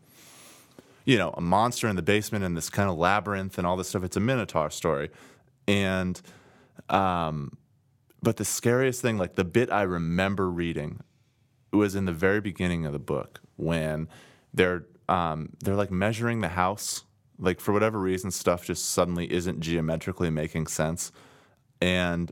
you 1.05 1.17
know, 1.17 1.31
a 1.31 1.41
monster 1.41 1.87
in 1.87 1.95
the 1.95 2.01
basement 2.01 2.43
and 2.43 2.55
this 2.55 2.69
kind 2.69 2.89
of 2.89 2.97
labyrinth 2.97 3.57
and 3.57 3.67
all 3.67 3.75
this 3.75 3.89
stuff. 3.89 4.03
It's 4.03 4.17
a 4.17 4.21
Minotaur 4.21 4.69
story. 4.69 5.09
And, 5.67 6.21
um, 6.89 7.57
but 8.23 8.37
the 8.37 8.45
scariest 8.45 9.01
thing, 9.01 9.19
like 9.19 9.35
the 9.35 9.43
bit 9.45 9.71
I 9.71 9.83
remember 9.83 10.49
reading, 10.49 11.01
was 11.71 11.95
in 11.95 12.05
the 12.05 12.13
very 12.13 12.41
beginning 12.41 12.85
of 12.85 12.93
the 12.93 12.99
book 12.99 13.41
when 13.57 14.09
they're, 14.53 14.85
um, 15.09 15.49
they're 15.63 15.75
like 15.75 15.91
measuring 15.91 16.41
the 16.41 16.49
house. 16.49 17.03
Like 17.39 17.59
for 17.59 17.73
whatever 17.73 17.99
reason, 17.99 18.31
stuff 18.31 18.65
just 18.65 18.91
suddenly 18.91 19.31
isn't 19.31 19.59
geometrically 19.61 20.31
making 20.31 20.67
sense. 20.67 21.11
And 21.81 22.31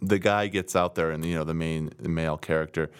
the 0.00 0.18
guy 0.18 0.48
gets 0.48 0.76
out 0.76 0.94
there, 0.94 1.10
and 1.10 1.24
you 1.24 1.34
know, 1.34 1.44
the 1.44 1.54
main 1.54 1.90
the 1.98 2.08
male 2.08 2.38
character, 2.38 2.90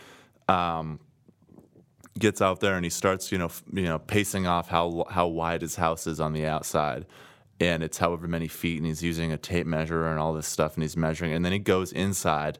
gets 2.18 2.42
out 2.42 2.60
there 2.60 2.74
and 2.76 2.84
he 2.84 2.90
starts, 2.90 3.32
you 3.32 3.38
know, 3.38 3.46
f- 3.46 3.62
you 3.72 3.84
know, 3.84 3.98
pacing 3.98 4.46
off 4.46 4.68
how 4.68 5.06
how 5.10 5.26
wide 5.26 5.62
his 5.62 5.76
house 5.76 6.06
is 6.06 6.20
on 6.20 6.32
the 6.32 6.46
outside, 6.46 7.06
and 7.62 7.82
it's 7.82 7.98
however 7.98 8.26
many 8.26 8.48
feet, 8.48 8.78
and 8.78 8.86
he's 8.86 9.02
using 9.02 9.32
a 9.32 9.38
tape 9.38 9.66
measure 9.66 10.06
and 10.08 10.18
all 10.18 10.32
this 10.32 10.46
stuff, 10.48 10.74
and 10.74 10.82
he's 10.82 10.96
measuring, 10.96 11.32
and 11.32 11.44
then 11.44 11.52
he 11.52 11.58
goes 11.58 11.92
inside, 11.92 12.58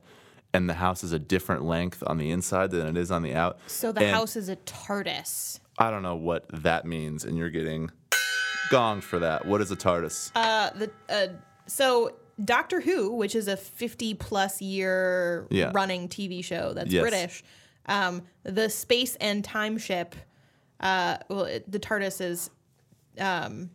and 0.55 0.69
the 0.69 0.75
house 0.75 1.03
is 1.03 1.13
a 1.13 1.19
different 1.19 1.65
length 1.65 2.03
on 2.07 2.19
the 2.19 2.31
inside 2.31 2.71
than 2.71 2.87
it 2.87 2.97
is 2.97 3.11
on 3.11 3.23
the 3.23 3.35
out. 3.35 3.59
so 3.67 3.91
the 3.93 4.01
And 4.05 4.15
house 4.15 4.37
is 4.37 4.49
a 4.49 4.57
TARDIS. 4.57 5.59
I 5.79 5.91
don't 5.91 6.03
know 6.03 6.15
what 6.17 6.45
that 6.63 6.85
means, 6.87 7.25
and 7.25 7.37
you're 7.37 7.51
getting 7.51 7.91
gonged 8.71 9.03
for 9.03 9.19
that. 9.19 9.45
What 9.47 9.61
is 9.61 9.71
a 9.73 9.77
TARDIS? 9.77 10.31
Uh, 10.35 10.71
the 10.71 10.91
uh, 11.09 11.27
so 11.67 12.15
Doctor 12.45 12.81
Who, 12.81 13.11
which 13.15 13.35
is 13.35 13.49
a 13.49 13.57
50 13.57 14.15
plus 14.15 14.63
year 14.63 15.47
Yeah. 15.51 15.73
running 15.75 16.09
TV 16.09 16.45
show 16.45 16.73
that's 16.75 16.91
Yes. 16.93 17.03
British, 17.03 17.45
um, 17.87 18.23
the 18.45 18.69
space 18.71 19.17
and 19.17 19.43
time 19.45 19.79
ship. 19.79 20.15
Uh, 20.81 21.17
well, 21.29 21.45
it, 21.45 21.71
the 21.71 21.79
TARDIS 21.79 22.21
is, 22.21 22.51
um, 23.19 23.71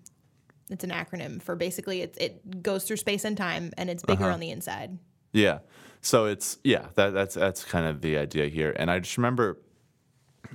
it's 0.69 0.83
an 0.83 0.91
acronym 0.91 1.41
for 1.41 1.55
basically 1.55 2.01
it, 2.01 2.17
it 2.19 2.63
goes 2.63 2.83
through 2.83 2.97
space 2.97 3.23
and 3.23 3.37
time 3.37 3.71
and 3.77 3.89
it's 3.89 4.03
bigger 4.03 4.25
on 4.25 4.39
the 4.39 4.49
inside. 4.49 4.97
Yeah. 5.31 5.59
So 6.01 6.25
it's 6.25 6.57
yeah, 6.63 6.87
that 6.95 7.13
that's 7.13 7.35
that's 7.35 7.63
kind 7.63 7.85
of 7.85 8.01
the 8.01 8.17
idea 8.17 8.47
here. 8.47 8.73
And 8.77 8.91
I 8.91 8.99
just 8.99 9.17
remember 9.17 9.57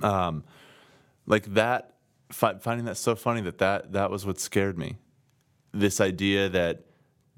um 0.03 0.45
like 1.27 1.55
that 1.55 1.95
fi- 2.31 2.59
finding 2.59 2.87
that 2.87 2.97
so 2.97 3.15
funny 3.15 3.41
that, 3.43 3.59
that 3.59 3.93
that 3.93 4.11
was 4.11 4.27
what 4.27 4.41
scared 4.41 4.79
me. 4.79 4.97
This 5.73 6.01
idea 6.01 6.49
that 6.49 6.85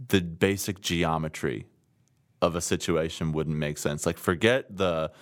the 0.09 0.21
basic 0.21 0.81
geometry 0.81 1.67
of 2.43 2.57
a 2.57 2.61
situation 2.61 3.33
wouldn't 3.33 3.57
make 3.57 3.79
sense. 3.79 4.07
Like 4.07 4.19
forget 4.19 4.77
the 4.77 5.13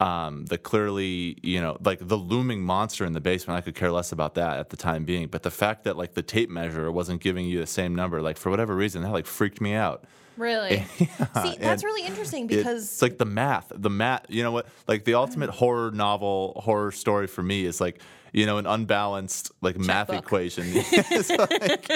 um, 0.00 0.44
the 0.46 0.58
clearly, 0.58 1.38
you 1.42 1.60
know, 1.60 1.78
like 1.84 2.06
the 2.06 2.16
looming 2.18 2.60
monster 2.60 3.04
in 3.04 3.12
the 3.14 3.20
basement, 3.20 3.56
I 3.58 3.60
could 3.62 3.74
care 3.74 3.90
less 3.90 4.12
about 4.12 4.34
that 4.34 4.58
at 4.58 4.70
the 4.70 4.76
time 4.76 5.04
being. 5.04 5.28
But 5.28 5.42
the 5.42 5.50
fact 5.50 5.84
that 5.84 5.96
like 5.96 6.14
the 6.14 6.22
tape 6.22 6.50
measure 6.50 6.90
wasn't 6.92 7.20
giving 7.22 7.46
you 7.46 7.58
the 7.60 7.66
same 7.66 7.94
number, 7.94 8.20
like 8.20 8.36
for 8.36 8.50
whatever 8.50 8.74
reason, 8.76 9.02
that 9.02 9.10
like 9.12 9.26
freaked 9.26 9.60
me 9.60 9.72
out. 9.74 10.04
Really? 10.36 10.84
See, 10.98 11.56
that's 11.58 11.82
really 11.82 12.06
interesting 12.06 12.44
It- 12.44 12.48
because 12.58 12.82
it's 12.84 13.00
like 13.00 13.16
the 13.16 13.24
math, 13.24 13.72
the 13.74 13.88
math. 13.88 14.26
You 14.28 14.42
know 14.42 14.52
what? 14.52 14.66
Like 14.86 15.04
the 15.04 15.14
ultimate 15.14 15.48
horror 15.48 15.90
novel, 15.92 16.60
horror 16.62 16.92
story 16.92 17.26
for 17.26 17.42
me 17.42 17.64
is 17.64 17.80
like 17.80 18.00
you 18.34 18.44
know 18.44 18.58
an 18.58 18.66
unbalanced 18.66 19.50
like 19.62 19.78
math 19.78 20.08
Checkbook. 20.08 20.24
equation. 20.24 20.64
It's 20.74 21.30
like, 21.30 21.88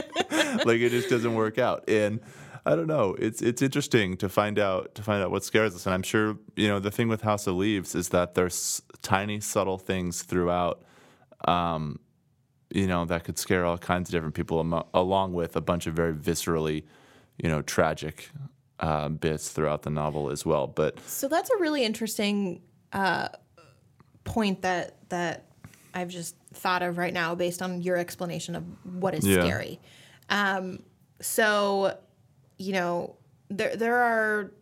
like 0.64 0.80
it 0.80 0.88
just 0.90 1.10
doesn't 1.10 1.34
work 1.34 1.58
out. 1.58 1.84
And 1.88 2.20
I 2.70 2.76
don't 2.76 2.86
know. 2.86 3.16
It's 3.18 3.42
it's 3.42 3.62
interesting 3.62 4.16
to 4.18 4.28
find 4.28 4.58
out 4.58 4.94
to 4.94 5.02
find 5.02 5.22
out 5.22 5.30
what 5.30 5.42
scares 5.44 5.74
us. 5.74 5.86
And 5.86 5.94
I'm 5.94 6.02
sure 6.04 6.36
you 6.56 6.68
know 6.68 6.78
the 6.78 6.90
thing 6.90 7.08
with 7.08 7.22
House 7.22 7.46
of 7.46 7.56
Leaves 7.56 7.94
is 7.94 8.10
that 8.10 8.34
there's 8.34 8.80
tiny 9.02 9.40
subtle 9.40 9.78
things 9.78 10.22
throughout. 10.22 10.82
Um, 11.46 11.98
you 12.72 12.86
know 12.86 13.04
that 13.06 13.24
could 13.24 13.38
scare 13.38 13.64
all 13.64 13.78
kinds 13.78 14.08
of 14.08 14.12
different 14.12 14.34
people, 14.34 14.84
along 14.94 15.32
with 15.32 15.56
a 15.56 15.60
bunch 15.60 15.88
of 15.88 15.94
very 15.94 16.14
viscerally, 16.14 16.84
you 17.42 17.48
know, 17.50 17.62
tragic 17.62 18.30
uh, 18.78 19.08
bits 19.08 19.48
throughout 19.50 19.82
the 19.82 19.90
novel 19.90 20.30
as 20.30 20.46
well. 20.46 20.68
But 20.68 21.00
So 21.00 21.26
that's 21.26 21.50
a 21.50 21.56
really 21.58 21.82
interesting 21.84 22.62
uh, 22.92 23.28
point 24.22 24.62
that 24.62 25.08
that 25.08 25.46
I've 25.92 26.08
just 26.08 26.36
thought 26.54 26.82
of 26.82 26.98
right 26.98 27.12
now, 27.12 27.34
based 27.34 27.62
on 27.62 27.82
your 27.82 27.96
explanation 27.96 28.54
of 28.54 28.64
what 28.84 29.14
is 29.14 29.26
Yeah. 29.26 29.42
scary. 29.42 29.80
Um, 30.28 30.84
so, 31.20 31.98
you 32.60 32.72
know, 32.72 33.16
there 33.48 33.74
there 33.74 33.96
are 33.96 34.52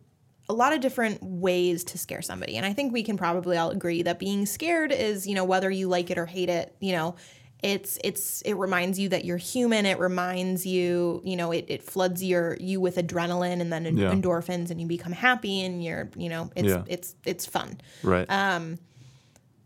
a 0.47 0.53
lot 0.53 0.73
of 0.73 0.79
different 0.81 1.21
ways 1.21 1.83
to 1.83 1.97
scare 1.97 2.21
somebody, 2.23 2.55
and 2.57 2.65
I 2.65 2.73
think 2.73 2.91
we 2.93 3.03
can 3.03 3.17
probably 3.17 3.57
all 3.57 3.69
agree 3.69 4.01
that 4.03 4.17
being 4.17 4.45
scared 4.47 4.91
is, 4.91 5.27
you 5.27 5.35
know, 5.35 5.43
whether 5.45 5.69
you 5.69 5.87
like 5.87 6.09
it 6.09 6.17
or 6.17 6.25
hate 6.25 6.49
it, 6.49 6.75
you 6.79 6.93
know. 6.93 7.15
It's 7.61 7.99
it's 8.05 8.41
it 8.43 8.53
reminds 8.53 8.97
you 8.97 9.09
that 9.09 9.25
you're 9.25 9.35
human. 9.35 9.85
It 9.85 9.99
reminds 9.99 10.65
you, 10.65 11.21
you 11.25 11.35
know, 11.35 11.51
it, 11.51 11.65
it 11.67 11.83
floods 11.83 12.23
your 12.23 12.55
you 12.57 12.79
with 12.79 12.95
adrenaline 12.95 13.59
and 13.59 13.71
then 13.71 13.85
en- 13.85 13.97
Yeah. 13.97 14.13
endorphins, 14.13 14.71
and 14.71 14.79
you 14.79 14.87
become 14.87 15.11
happy, 15.11 15.61
and 15.65 15.83
you're, 15.83 16.09
you 16.15 16.29
know, 16.29 16.49
it's 16.55 16.69
Yeah. 16.69 16.83
it's 16.87 17.15
it's 17.25 17.45
fun 17.45 17.81
right, 18.01 18.25
Um 18.31 18.79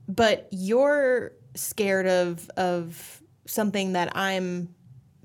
but 0.08 0.48
you're 0.52 1.34
scared 1.56 2.08
of 2.08 2.50
of 2.58 3.22
something 3.46 3.94
that 3.94 4.18
I'm 4.18 4.74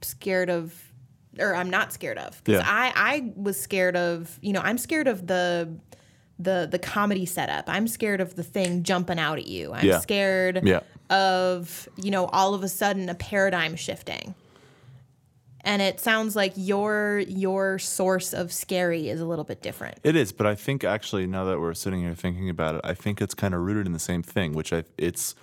scared 0.03 0.51
of 0.51 0.88
or 1.41 1.55
I'm 1.55 1.71
not 1.71 1.93
scared 1.93 2.19
of 2.19 2.43
because 2.45 2.61
Yeah. 2.63 2.67
I 2.69 2.93
I 2.95 3.33
was 3.37 3.61
scared 3.61 3.97
of 3.97 4.39
you 4.43 4.53
know 4.53 4.61
I'm 4.61 4.79
scared 4.79 5.09
of 5.09 5.27
the 5.27 5.69
the 6.39 6.69
the 6.71 6.79
comedy 6.79 7.27
setup 7.27 7.65
I'm 7.69 7.89
scared 7.89 8.21
of 8.21 8.35
the 8.37 8.45
thing 8.45 8.83
jumping 8.83 9.19
out 9.19 9.39
at 9.39 9.47
you 9.47 9.73
I'm 9.73 9.85
Yeah. 9.87 9.99
scared 10.01 10.61
yeah, 10.67 10.81
of 11.11 11.89
you 11.97 12.11
know 12.11 12.27
all 12.27 12.55
of 12.55 12.63
a 12.63 12.69
sudden 12.69 13.09
a 13.09 13.15
paradigm 13.15 13.75
shifting 13.77 14.35
and 15.63 15.83
it 15.83 15.99
sounds 15.99 16.37
like 16.37 16.53
your 16.55 17.19
your 17.27 17.79
source 17.81 18.33
of 18.33 18.53
scary 18.53 19.09
is 19.09 19.21
a 19.21 19.25
little 19.27 19.45
bit 19.45 19.61
different 19.63 19.99
it 20.05 20.15
is. 20.15 20.31
But 20.33 20.47
I 20.47 20.55
think 20.55 20.85
actually 20.85 21.27
now 21.27 21.45
that 21.47 21.59
we're 21.59 21.75
sitting 21.75 22.01
here 22.01 22.15
thinking 22.15 22.49
about 22.49 22.77
it, 22.77 22.81
I 22.85 22.95
think 22.95 23.21
it's 23.21 23.35
kind 23.35 23.53
of 23.55 23.61
rooted 23.63 23.85
in 23.87 23.93
the 23.93 23.99
same 23.99 24.23
thing, 24.23 24.53
which 24.53 24.73
I 24.73 24.85
it's 24.97 25.35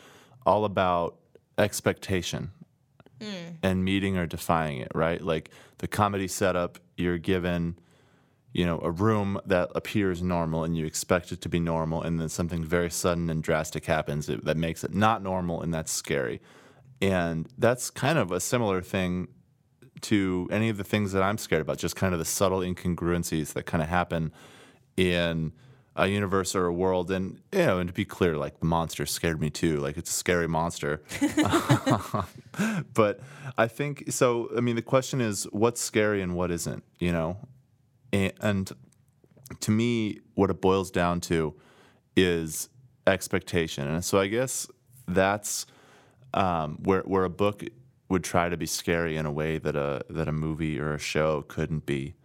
all 0.46 0.64
about 0.64 1.18
expectation 1.58 2.52
Mm. 3.20 3.56
and 3.64 3.86
meeting 3.86 4.18
or 4.18 4.26
defying 4.26 4.80
it, 4.80 4.92
right? 4.94 5.22
Like 5.22 5.50
the 5.78 5.88
comedy 5.88 6.28
setup, 6.28 6.80
you're 6.98 7.18
given, 7.18 7.78
you 8.52 8.66
know, 8.66 8.80
a 8.82 8.92
room 8.92 9.40
that 9.46 9.70
appears 9.74 10.22
normal 10.22 10.66
and 10.66 10.78
you 10.78 10.86
expect 10.86 11.32
it 11.32 11.40
to 11.42 11.50
be 11.50 11.60
normal, 11.60 12.02
and 12.02 12.20
then 12.20 12.28
something 12.28 12.64
very 12.64 12.90
sudden 12.90 13.30
and 13.30 13.42
drastic 13.42 13.86
happens 13.86 14.28
that 14.28 14.58
makes 14.58 14.84
it 14.84 14.94
not 14.94 15.24
normal, 15.24 15.62
and 15.62 15.74
that's 15.74 15.92
scary. 15.92 16.42
And 17.02 17.48
that's 17.58 17.90
kind 17.90 18.18
of 18.18 18.32
a 18.32 18.40
similar 18.40 18.82
thing 18.82 19.30
to 20.02 20.48
any 20.52 20.70
of 20.70 20.78
the 20.78 20.84
things 20.84 21.14
that 21.14 21.24
I'm 21.24 21.38
scared 21.38 21.62
about, 21.62 21.78
just 21.78 21.96
kind 21.96 22.14
of 22.14 22.20
the 22.20 22.26
subtle 22.26 22.60
incongruencies 22.60 23.54
that 23.54 23.66
kind 23.66 23.82
of 23.82 23.90
happen 23.90 24.34
in 24.98 25.54
a 25.96 26.08
universe 26.08 26.56
or 26.56 26.66
a 26.66 26.74
world. 26.74 27.10
And, 27.10 27.40
you 27.52 27.60
know, 27.60 27.80
and 27.80 27.88
to 27.88 27.94
be 27.94 28.06
clear, 28.06 28.38
like 28.38 28.60
the 28.60 28.66
monster 28.66 29.06
scared 29.06 29.40
me 29.40 29.50
too. 29.50 29.78
Like 29.78 29.98
it's 29.98 30.10
a 30.10 30.14
scary 30.14 30.48
monster. 30.48 31.02
but 32.94 33.22
I 33.58 33.68
think 33.68 34.12
so. 34.12 34.50
I 34.56 34.62
mean, 34.62 34.76
the 34.76 34.82
question 34.82 35.22
is 35.22 35.46
what's 35.52 35.82
scary 35.82 36.22
and 36.22 36.36
what 36.36 36.52
isn't, 36.52 36.84
you 37.00 37.12
know? 37.12 37.38
And, 38.12 38.34
and 38.42 38.72
to 39.60 39.72
me, 39.72 40.20
what 40.34 40.50
it 40.50 40.62
boils 40.62 40.92
down 40.92 41.22
to 41.22 41.56
is 42.16 42.70
expectation. 43.08 43.88
And 43.88 44.04
so 44.04 44.20
I 44.20 44.28
guess 44.28 44.68
that's 45.08 45.66
um, 46.34 46.80
where, 46.84 47.02
where 47.02 47.24
a 47.24 47.30
book 47.30 47.64
would 48.10 48.24
try 48.24 48.50
to 48.50 48.58
be 48.58 48.66
scary 48.66 49.16
in 49.16 49.26
a 49.26 49.32
way 49.32 49.58
that 49.58 49.76
a, 49.76 50.02
that 50.10 50.28
a 50.28 50.32
movie 50.32 50.80
or 50.80 50.94
a 50.94 51.00
show 51.00 51.44
couldn't 51.48 51.86
be. 51.86 52.16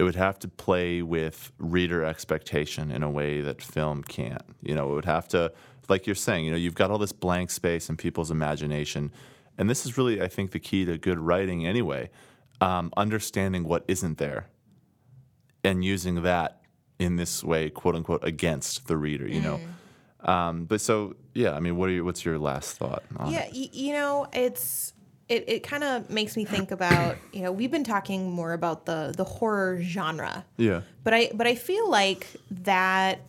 It 0.00 0.04
would 0.04 0.16
have 0.16 0.38
to 0.38 0.48
play 0.48 1.02
with 1.02 1.52
reader 1.58 2.04
expectation 2.04 2.90
in 2.90 3.02
a 3.02 3.10
way 3.10 3.42
that 3.42 3.60
film 3.60 4.02
can't. 4.02 4.40
You 4.62 4.74
know, 4.74 4.90
it 4.92 4.94
would 4.94 5.04
have 5.04 5.28
to, 5.28 5.52
like 5.90 6.06
you're 6.06 6.14
saying, 6.16 6.46
you 6.46 6.50
know, 6.50 6.56
you've 6.56 6.74
got 6.74 6.90
all 6.90 6.96
this 6.96 7.12
blank 7.12 7.50
space 7.50 7.90
in 7.90 7.98
people's 7.98 8.30
imagination. 8.30 9.12
And 9.58 9.68
this 9.68 9.84
is 9.84 9.98
really, 9.98 10.22
I 10.22 10.28
think, 10.28 10.52
the 10.52 10.58
key 10.58 10.86
to 10.86 10.96
good 10.96 11.18
writing 11.18 11.66
anyway 11.66 12.08
um, 12.62 12.90
understanding 12.96 13.64
what 13.64 13.84
isn't 13.88 14.16
there 14.16 14.46
and 15.62 15.84
using 15.84 16.22
that 16.22 16.62
in 16.98 17.16
this 17.16 17.44
way, 17.44 17.68
quote 17.68 17.94
unquote, 17.94 18.24
against 18.24 18.86
the 18.88 18.96
reader, 18.96 19.28
you 19.28 19.42
know. 19.42 19.60
Um, 20.20 20.64
but 20.64 20.80
so, 20.80 21.14
yeah, 21.34 21.52
I 21.52 21.60
mean, 21.60 21.76
what 21.76 21.90
are 21.90 21.92
your, 21.92 22.04
what's 22.04 22.24
your 22.24 22.38
last 22.38 22.78
thought 22.78 23.02
on 23.18 23.32
Yeah, 23.32 23.40
it? 23.42 23.52
y- 23.52 23.68
you 23.72 23.92
know, 23.92 24.26
it's 24.32 24.94
it, 25.30 25.44
it 25.48 25.62
kind 25.62 25.82
of 25.84 26.10
makes 26.10 26.36
me 26.36 26.44
think 26.44 26.70
about 26.72 27.16
you 27.32 27.42
know 27.42 27.52
we've 27.52 27.70
been 27.70 27.84
talking 27.84 28.30
more 28.30 28.52
about 28.52 28.84
the 28.84 29.14
the 29.16 29.24
horror 29.24 29.80
genre, 29.80 30.44
Yeah. 30.58 30.82
but 31.04 31.14
I 31.14 31.30
but 31.32 31.46
I 31.46 31.54
feel 31.54 31.88
like 31.88 32.26
that 32.50 33.20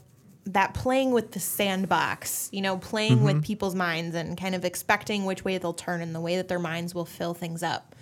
that 0.45 0.73
playing 0.73 1.11
with 1.11 1.31
the 1.31 1.39
sandbox, 1.39 2.49
you 2.51 2.61
know, 2.61 2.77
playing 2.77 3.23
with 3.23 3.43
people's 3.43 3.75
minds 3.75 4.15
and 4.15 4.35
kind 4.35 4.55
of 4.55 4.65
expecting 4.65 5.25
which 5.25 5.45
way 5.45 5.59
they'll 5.59 5.71
turn 5.71 6.01
and 6.01 6.15
the 6.15 6.19
way 6.19 6.35
that 6.37 6.47
their 6.47 6.57
minds 6.59 6.95
will 6.95 7.05
fill 7.05 7.35
things 7.35 7.61
up. 7.61 7.95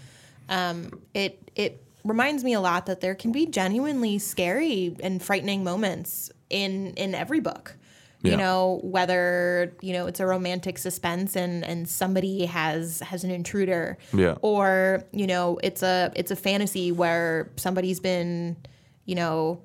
Um, 0.47 1.01
it 1.13 1.51
it 1.55 1.83
reminds 2.05 2.45
me 2.45 2.53
a 2.53 2.61
lot 2.61 2.85
that 2.85 3.01
there 3.01 3.13
can 3.13 3.33
be 3.33 3.45
genuinely 3.45 4.17
scary 4.19 4.95
and 5.03 5.21
frightening 5.21 5.65
moments 5.65 6.31
in 6.49 6.93
in 6.95 7.13
every 7.13 7.41
book. 7.41 7.75
Yeah. 8.21 8.31
You 8.31 8.37
know, 8.37 8.79
whether 8.83 9.73
you 9.81 9.93
know 9.93 10.05
it's 10.07 10.19
a 10.19 10.25
romantic 10.25 10.77
suspense 10.77 11.37
and 11.37 11.63
and 11.63 11.87
somebody 11.87 12.45
has 12.47 12.99
has 12.99 13.23
an 13.23 13.31
intruder, 13.31 13.97
Yeah. 14.13 14.35
or 14.41 15.03
you 15.13 15.25
know 15.25 15.57
it's 15.63 15.83
a 15.83 16.11
it's 16.15 16.29
a 16.31 16.35
fantasy 16.35 16.91
where 16.91 17.49
somebody's 17.55 18.01
been, 18.01 18.57
you 19.05 19.15
know, 19.15 19.61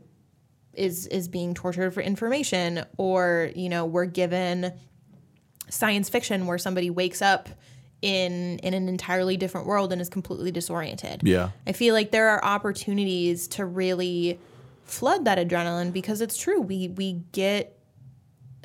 is 0.72 1.08
is 1.08 1.26
being 1.26 1.52
tortured 1.54 1.92
for 1.94 2.00
information, 2.00 2.84
or 2.96 3.50
you 3.56 3.68
know 3.68 3.86
we're 3.86 4.06
given 4.06 4.72
science 5.68 6.08
fiction 6.08 6.46
where 6.46 6.58
somebody 6.58 6.90
wakes 6.90 7.22
up 7.22 7.48
in 8.02 8.58
in 8.60 8.74
an 8.74 8.88
entirely 8.88 9.36
different 9.36 9.66
world 9.66 9.92
and 9.92 10.00
is 10.00 10.08
completely 10.08 10.52
disoriented. 10.52 11.22
Yeah. 11.24 11.50
I 11.66 11.72
feel 11.72 11.94
like 11.94 12.10
there 12.12 12.28
are 12.28 12.44
opportunities 12.44 13.48
to 13.48 13.64
really 13.64 14.38
flood 14.84 15.24
that 15.24 15.38
adrenaline 15.38 15.92
because 15.92 16.20
it's 16.20 16.36
true. 16.36 16.60
We 16.60 16.88
we 16.88 17.22
get 17.32 17.73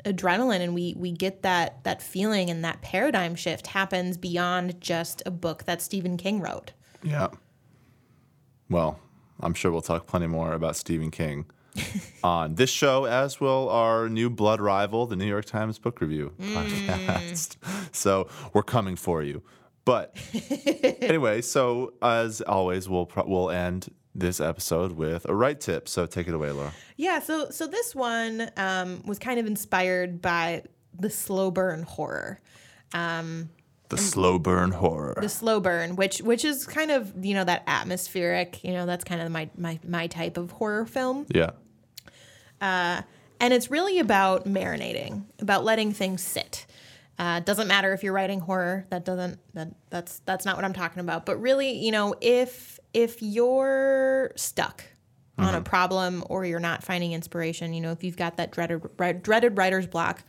adrenaline 0.04 0.60
and 0.60 0.74
we 0.74 0.94
we 0.96 1.12
get 1.12 1.42
that 1.42 1.82
that 1.84 2.02
feeling 2.02 2.50
and 2.50 2.64
that 2.64 2.82
paradigm 2.82 3.34
shift 3.34 3.68
happens 3.68 4.16
beyond 4.16 4.80
just 4.80 5.22
a 5.26 5.30
book 5.30 5.64
that 5.64 5.82
Stephen 5.82 6.16
King 6.16 6.40
wrote. 6.40 6.72
Yeah. 7.02 7.28
Well, 8.68 9.00
I'm 9.40 9.54
sure 9.54 9.70
we'll 9.72 9.80
talk 9.80 10.06
plenty 10.06 10.26
more 10.26 10.52
about 10.52 10.76
Stephen 10.76 11.10
King 11.10 11.46
on 12.24 12.54
this 12.54 12.70
show, 12.70 13.04
as 13.04 13.40
will 13.40 13.68
our 13.68 14.08
new 14.08 14.30
blood 14.30 14.60
rival, 14.60 15.06
the 15.06 15.16
New 15.16 15.26
York 15.26 15.44
Times 15.44 15.78
Book 15.78 16.00
Review 16.00 16.32
mm. 16.38 16.54
podcast. 16.54 17.56
So 17.92 18.28
we're 18.52 18.62
coming 18.62 18.96
for 18.96 19.22
you. 19.22 19.42
But 19.84 20.16
anyway, 21.00 21.40
so 21.40 21.94
as 22.02 22.40
always, 22.42 22.88
we'll 22.88 23.06
pro- 23.06 23.26
we'll 23.26 23.50
end 23.50 23.92
this 24.14 24.40
episode 24.40 24.92
with 24.92 25.24
a 25.28 25.34
right 25.34 25.60
tip. 25.60 25.88
So 25.88 26.06
take 26.06 26.26
it 26.28 26.34
away, 26.34 26.50
Laura. 26.50 26.72
Yeah, 26.96 27.20
so 27.20 27.50
so 27.50 27.66
this 27.66 27.94
one 27.94 28.50
um, 28.56 29.02
was 29.06 29.18
kind 29.18 29.38
of 29.38 29.46
inspired 29.46 30.20
by 30.20 30.62
the 30.98 31.10
slow 31.10 31.50
burn 31.50 31.84
horror. 31.84 32.40
Um, 32.92 33.50
The 33.88 33.96
slow 33.98 34.38
burn 34.38 34.70
horror. 34.72 35.16
the 35.20 35.28
slow 35.28 35.60
burn 35.60 35.96
which 35.96 36.18
which 36.22 36.44
is 36.44 36.66
kind 36.66 36.90
of 36.90 37.12
you 37.24 37.34
know 37.34 37.44
that 37.44 37.62
atmospheric 37.66 38.62
you 38.64 38.72
know 38.72 38.86
that's 38.86 39.04
kind 39.04 39.20
of 39.20 39.30
my 39.32 39.48
my, 39.56 39.78
my 39.86 40.06
type 40.08 40.36
of 40.36 40.50
horror 40.52 40.86
film 40.86 41.26
yeah. 41.34 41.50
Uh, 42.60 43.02
and 43.40 43.54
it's 43.54 43.70
really 43.70 43.98
about 43.98 44.44
marinating 44.46 45.24
about 45.40 45.64
letting 45.64 45.92
things 45.92 46.22
sit 46.22 46.66
uh, 47.20 47.38
doesn't 47.40 47.68
matter 47.68 47.92
if 47.92 48.02
you're 48.02 48.14
writing 48.14 48.40
horror 48.40 48.86
that 48.88 49.04
doesn't 49.04 49.38
that 49.52 49.68
that's 49.90 50.20
that's 50.20 50.46
not 50.46 50.56
what 50.56 50.64
i'm 50.64 50.72
talking 50.72 51.00
about. 51.00 51.26
But 51.26 51.38
really 51.38 51.72
you 51.72 51.92
know 51.92 52.14
if 52.22 52.80
if 52.94 53.20
you're 53.20 54.32
stuck 54.36 54.82
on 55.36 55.54
a 55.54 55.60
problem 55.62 56.22
or 56.28 56.44
you're 56.44 56.60
not 56.60 56.82
finding 56.82 57.12
inspiration 57.12 57.72
you 57.72 57.80
know 57.80 57.92
if 57.92 58.04
you've 58.04 58.16
got 58.16 58.36
that 58.36 58.50
dreaded 58.50 58.82
dreaded 59.22 59.56
writer's 59.56 59.86
block 59.86 60.22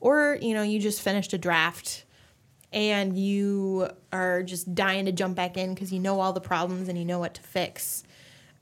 or 0.00 0.38
you 0.40 0.54
know 0.54 0.62
you 0.62 0.80
just 0.80 1.02
finished 1.02 1.32
a 1.32 1.38
draft 1.38 2.04
and 2.72 3.16
you 3.16 3.88
are 4.12 4.42
just 4.42 4.74
dying 4.74 5.06
to 5.06 5.12
jump 5.12 5.36
back 5.36 5.56
in 5.56 5.72
because 5.72 5.92
you 5.92 6.00
know 6.00 6.18
all 6.18 6.32
the 6.32 6.40
problems 6.40 6.88
and 6.88 6.98
you 6.98 7.04
know 7.04 7.20
what 7.20 7.34
to 7.34 7.42
fix 7.42 8.02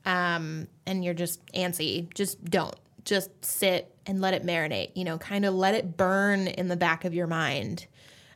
um, 0.05 0.67
and 0.85 1.03
you're 1.03 1.15
just 1.15 1.43
antsy 1.53 2.11
just 2.13 2.43
don't 2.45 2.75
just 3.05 3.29
sit 3.45 3.95
and 4.05 4.19
let 4.21 4.33
it 4.33 4.43
marinate 4.43 4.91
you 4.95 5.03
know 5.03 5.17
kind 5.17 5.45
of 5.45 5.53
let 5.53 5.73
it 5.75 5.95
burn 5.95 6.47
in 6.47 6.67
the 6.67 6.75
back 6.77 7.05
of 7.05 7.13
your 7.13 7.27
mind 7.27 7.85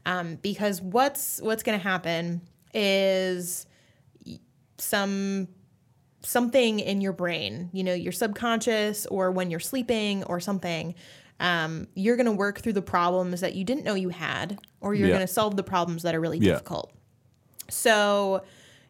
um, 0.06 0.36
because 0.42 0.82
what's 0.82 1.42
what's 1.42 1.62
going 1.64 1.78
to 1.78 1.84
happen 1.84 2.42
is 2.74 3.66
some 4.78 5.48
something 6.22 6.80
in 6.80 7.00
your 7.00 7.14
brain, 7.14 7.70
you 7.72 7.82
know, 7.84 7.94
your 7.94 8.12
subconscious 8.12 9.06
or 9.06 9.32
when 9.32 9.50
you're 9.50 9.60
sleeping 9.60 10.22
or 10.26 10.40
something, 10.42 10.94
um, 11.40 11.88
you're 11.96 12.18
going 12.18 12.26
to 12.26 12.32
work 12.34 12.60
through 12.60 12.74
the 12.74 12.82
problems 12.82 13.40
that 13.40 13.56
you 13.56 13.64
didn't 13.64 13.86
know 13.86 13.94
you 13.96 14.10
had, 14.10 14.60
or 14.82 14.94
you're 14.94 15.08
Yeah. 15.08 15.16
going 15.16 15.28
to 15.28 15.32
solve 15.34 15.56
the 15.56 15.64
problems 15.64 16.04
that 16.04 16.14
are 16.14 16.20
really 16.20 16.38
Yeah. 16.40 16.54
difficult. 16.54 16.92
So, 17.70 18.44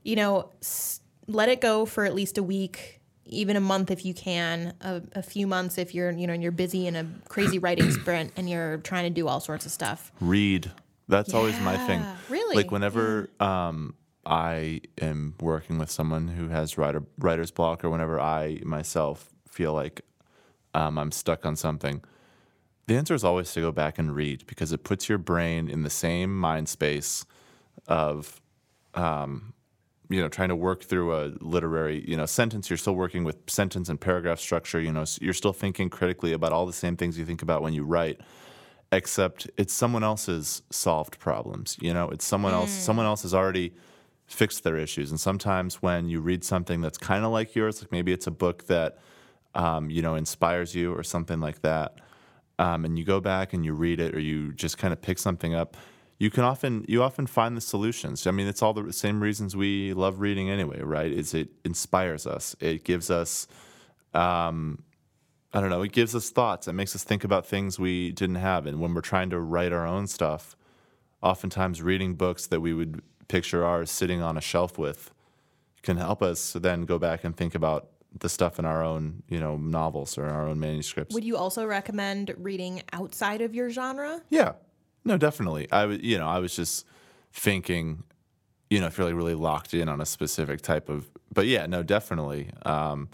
you 0.03 0.15
know, 0.15 0.49
s- 0.61 1.01
let 1.27 1.49
it 1.49 1.61
go 1.61 1.85
for 1.85 2.03
at 2.05 2.15
least 2.15 2.37
a 2.39 2.43
week, 2.43 2.98
even 3.29 3.55
a 3.55 3.61
month 3.61 3.91
if 3.91 4.05
you 4.05 4.13
can, 4.13 4.73
a, 4.81 5.01
a 5.13 5.21
few 5.21 5.47
months 5.47 5.77
if 5.77 5.93
you're, 5.95 6.11
you 6.11 6.27
know, 6.27 6.33
and 6.33 6.43
you're 6.43 6.51
busy 6.51 6.87
in 6.87 6.95
a 6.95 7.05
crazy 7.27 7.59
writing 7.65 7.91
sprint 7.91 8.31
and 8.35 8.49
you're 8.49 8.77
trying 8.77 9.03
to 9.03 9.09
do 9.09 9.27
all 9.27 9.39
sorts 9.39 9.65
of 9.65 9.71
stuff. 9.71 10.11
read. 10.19 10.71
That's 11.07 11.33
always 11.33 11.59
my 11.61 11.75
thing. 11.75 12.05
Really? 12.29 12.55
Like 12.55 12.71
whenever 12.71 13.31
um, 13.39 13.95
I 14.25 14.81
am 15.01 15.33
working 15.41 15.79
with 15.79 15.89
someone 15.89 16.27
who 16.27 16.49
has 16.49 16.77
writer 16.77 17.03
writer's 17.17 17.49
block, 17.49 17.83
or 17.83 17.89
whenever 17.89 18.19
I 18.19 18.59
myself 18.63 19.27
feel 19.49 19.73
like 19.73 20.01
um, 20.75 20.99
I'm 20.99 21.11
stuck 21.11 21.47
on 21.47 21.55
something, 21.55 22.03
the 22.85 22.95
answer 22.95 23.15
is 23.15 23.23
always 23.23 23.51
to 23.53 23.59
go 23.59 23.71
back 23.71 23.97
and 23.97 24.15
read 24.15 24.45
because 24.45 24.71
it 24.71 24.83
puts 24.83 25.09
your 25.09 25.17
brain 25.17 25.67
in 25.67 25.81
the 25.81 25.89
same 25.89 26.39
mind 26.39 26.69
space 26.69 27.25
of 27.87 28.39
um, 28.93 29.53
you 30.09 30.21
know 30.21 30.27
trying 30.27 30.49
to 30.49 30.55
work 30.55 30.83
through 30.83 31.13
a 31.15 31.31
literary 31.39 32.03
you 32.09 32.17
know 32.17 32.25
sentence 32.25 32.69
you're 32.69 32.77
still 32.77 32.95
working 32.95 33.23
with 33.23 33.37
sentence 33.47 33.89
and 33.89 33.99
paragraph 34.01 34.39
structure 34.39 34.79
you 34.81 34.91
know 34.91 35.01
s- 35.01 35.19
you're 35.21 35.33
still 35.33 35.53
thinking 35.53 35.89
critically 35.89 36.33
about 36.33 36.51
all 36.51 36.65
the 36.65 36.73
same 36.73 36.95
things 36.97 37.17
you 37.17 37.25
think 37.25 37.41
about 37.41 37.61
when 37.61 37.73
you 37.73 37.83
write 37.83 38.19
except 38.91 39.49
it's 39.57 39.73
someone 39.73 40.03
else's 40.03 40.61
solved 40.71 41.19
problems 41.19 41.77
you 41.79 41.93
know? 41.93 42.09
It's 42.09 42.25
someone 42.25 42.53
else 42.53 42.71
someone 42.71 43.05
else 43.05 43.21
has 43.21 43.33
already 43.33 43.73
fixed 44.27 44.63
their 44.63 44.77
issues 44.77 45.11
and 45.11 45.19
sometimes 45.19 45.81
when 45.81 46.07
you 46.07 46.21
read 46.21 46.43
something 46.43 46.81
that's 46.81 46.97
kind 46.97 47.23
of 47.25 47.31
like 47.31 47.55
yours 47.55 47.81
like 47.81 47.91
maybe 47.91 48.11
it's 48.11 48.27
a 48.27 48.31
book 48.31 48.65
that 48.67 48.97
um, 49.55 49.89
you 49.89 50.01
know 50.01 50.15
inspires 50.15 50.75
you 50.75 50.93
or 50.93 51.03
something 51.03 51.39
like 51.39 51.61
that 51.61 51.99
um, 52.59 52.85
and 52.85 52.97
you 52.99 53.05
go 53.05 53.19
back 53.19 53.53
and 53.53 53.65
you 53.65 53.73
read 53.73 53.99
it 53.99 54.13
or 54.15 54.19
you 54.19 54.53
just 54.53 54.77
kind 54.77 54.93
of 54.93 55.01
pick 55.01 55.17
something 55.17 55.53
up 55.55 55.77
you 56.19 56.29
can 56.29 56.43
often 56.43 56.85
you 56.87 57.01
often 57.01 57.25
find 57.25 57.57
the 57.57 57.61
solutions. 57.61 58.27
I 58.27 58.31
mean 58.31 58.47
it's 58.47 58.61
all 58.61 58.73
the 58.73 58.93
same 58.93 59.23
reasons 59.23 59.55
we 59.55 59.93
love 59.93 60.19
reading 60.19 60.49
anyway 60.49 60.81
right? 60.81 61.11
Is 61.11 61.33
it 61.33 61.49
inspires 61.65 62.27
us. 62.27 62.55
It 62.59 62.83
gives 62.83 63.09
us 63.09 63.47
um, 64.13 64.83
i 65.53 65.61
don't 65.61 65.69
know 65.69 65.81
it 65.81 65.91
gives 65.91 66.13
us 66.13 66.29
thoughts. 66.29 66.67
It 66.67 66.73
makes 66.73 66.95
us 66.95 67.03
think 67.03 67.23
about 67.23 67.47
things 67.47 67.79
we 67.79 68.11
didn't 68.11 68.35
have. 68.35 68.67
And 68.67 68.79
when 68.79 68.93
we're 68.93 69.01
trying 69.01 69.29
to 69.31 69.39
write 69.39 69.71
our 69.71 69.87
own 69.87 70.05
stuff 70.07 70.55
oftentimes 71.23 71.81
reading 71.81 72.15
books 72.15 72.47
that 72.47 72.59
we 72.59 72.73
would 72.73 73.01
picture 73.27 73.65
ours 73.65 73.89
sitting 73.89 74.21
on 74.21 74.37
a 74.37 74.41
shelf 74.41 74.77
with 74.77 75.11
can 75.81 75.97
help 75.97 76.21
us 76.21 76.53
then 76.53 76.83
go 76.83 76.99
back 76.99 77.23
and 77.23 77.35
think 77.35 77.55
about 77.55 77.87
the 78.17 78.27
stuff 78.27 78.57
in 78.57 78.65
our 78.65 78.83
own, 78.83 79.23
you 79.29 79.39
know, 79.39 79.55
novels 79.57 80.17
or 80.17 80.25
our 80.25 80.47
own 80.47 80.59
manuscripts. 80.59 81.13
Would 81.13 81.23
you 81.23 81.37
also 81.37 81.65
recommend 81.65 82.33
reading 82.37 82.81
outside 82.91 83.41
of 83.41 83.53
your 83.53 83.69
genre? 83.69 84.21
Yeah, 84.29 84.53
no, 85.03 85.17
definitely. 85.17 85.71
I 85.71 85.85
was, 85.85 85.99
you 85.99 86.17
know, 86.17 86.27
I 86.27 86.39
was 86.39 86.55
just 86.55 86.85
thinking, 87.33 88.03
you 88.69 88.79
know, 88.79 88.87
if 88.87 88.97
you're 88.97 89.07
like 89.07 89.15
really 89.15 89.35
locked 89.35 89.73
in 89.73 89.89
on 89.89 90.01
a 90.01 90.05
specific 90.05 90.61
type 90.61 90.89
of, 90.89 91.09
but 91.33 91.47
yeah, 91.47 91.65
no, 91.65 91.83
definitely. 91.83 92.51
Um, 92.65 93.09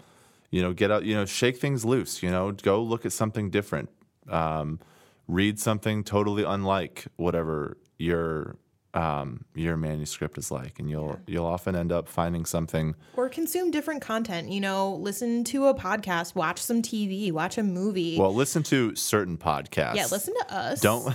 you 0.50 0.62
know, 0.62 0.72
get 0.72 0.90
out, 0.90 1.04
you 1.04 1.14
know, 1.14 1.24
shake 1.24 1.58
things 1.58 1.84
loose. 1.84 2.22
You 2.22 2.30
know, 2.30 2.52
go 2.52 2.82
look 2.82 3.04
at 3.04 3.12
something 3.12 3.50
different. 3.50 3.90
Um, 4.28 4.80
read 5.28 5.58
something 5.58 6.04
totally 6.04 6.44
unlike 6.44 7.06
whatever 7.16 7.76
your 7.98 8.56
um, 8.96 9.44
your 9.54 9.76
manuscript 9.76 10.38
is 10.38 10.50
like, 10.50 10.78
and 10.78 10.88
you'll 10.88 11.20
you'll 11.26 11.44
often 11.44 11.76
end 11.76 11.92
up 11.92 12.08
finding 12.08 12.46
something. 12.46 12.96
Or 13.14 13.28
consume 13.28 13.70
different 13.70 14.00
content. 14.00 14.48
You 14.48 14.60
know, 14.60 14.94
listen 14.94 15.44
to 15.44 15.66
a 15.66 15.74
podcast, 15.74 16.34
watch 16.34 16.58
some 16.58 16.80
TV, 16.80 17.30
watch 17.30 17.58
a 17.58 17.62
movie. 17.62 18.18
Well, 18.18 18.34
listen 18.34 18.62
to 18.64 18.96
certain 18.96 19.36
podcasts. 19.36 19.96
yeah, 19.96 20.06
listen 20.10 20.34
to 20.34 20.54
us. 20.54 20.80
Don't. 20.80 21.14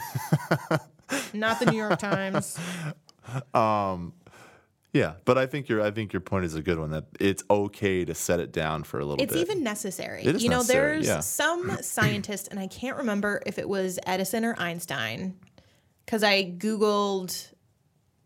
Not 1.34 1.59
the 1.59 1.65
New 1.65 1.77
York 1.77 1.99
Times. 1.99 2.57
Um, 3.53 4.13
Yeah, 4.93 5.13
but 5.25 5.38
I 5.38 5.45
think 5.45 5.69
your 5.69 5.82
I 5.82 5.91
think 5.91 6.13
your 6.13 6.19
point 6.19 6.45
is 6.45 6.53
a 6.53 6.61
good 6.61 6.77
one. 6.77 6.91
That 6.91 7.05
it's 7.19 7.43
okay 7.49 8.05
to 8.05 8.13
set 8.13 8.39
it 8.39 8.51
down 8.51 8.84
for 8.84 8.99
a 8.99 9.05
little 9.05 9.23
It's 9.23 9.34
bit. 9.34 9.41
It's 9.41 9.49
even 9.49 9.63
necessary. 9.63 10.23
It 10.23 10.36
is 10.36 10.43
you 10.43 10.49
know, 10.49 10.57
necessary, 10.57 10.91
there's 10.97 11.07
yeah. 11.07 11.19
some 11.21 11.77
scientist, 11.82 12.49
and 12.51 12.59
I 12.59 12.67
can't 12.67 12.97
remember 12.97 13.41
if 13.45 13.57
it 13.57 13.67
was 13.67 13.97
Edison 14.05 14.45
or 14.45 14.55
Einstein, 14.59 15.36
because 16.05 16.23
I 16.23 16.43
Googled 16.43 17.51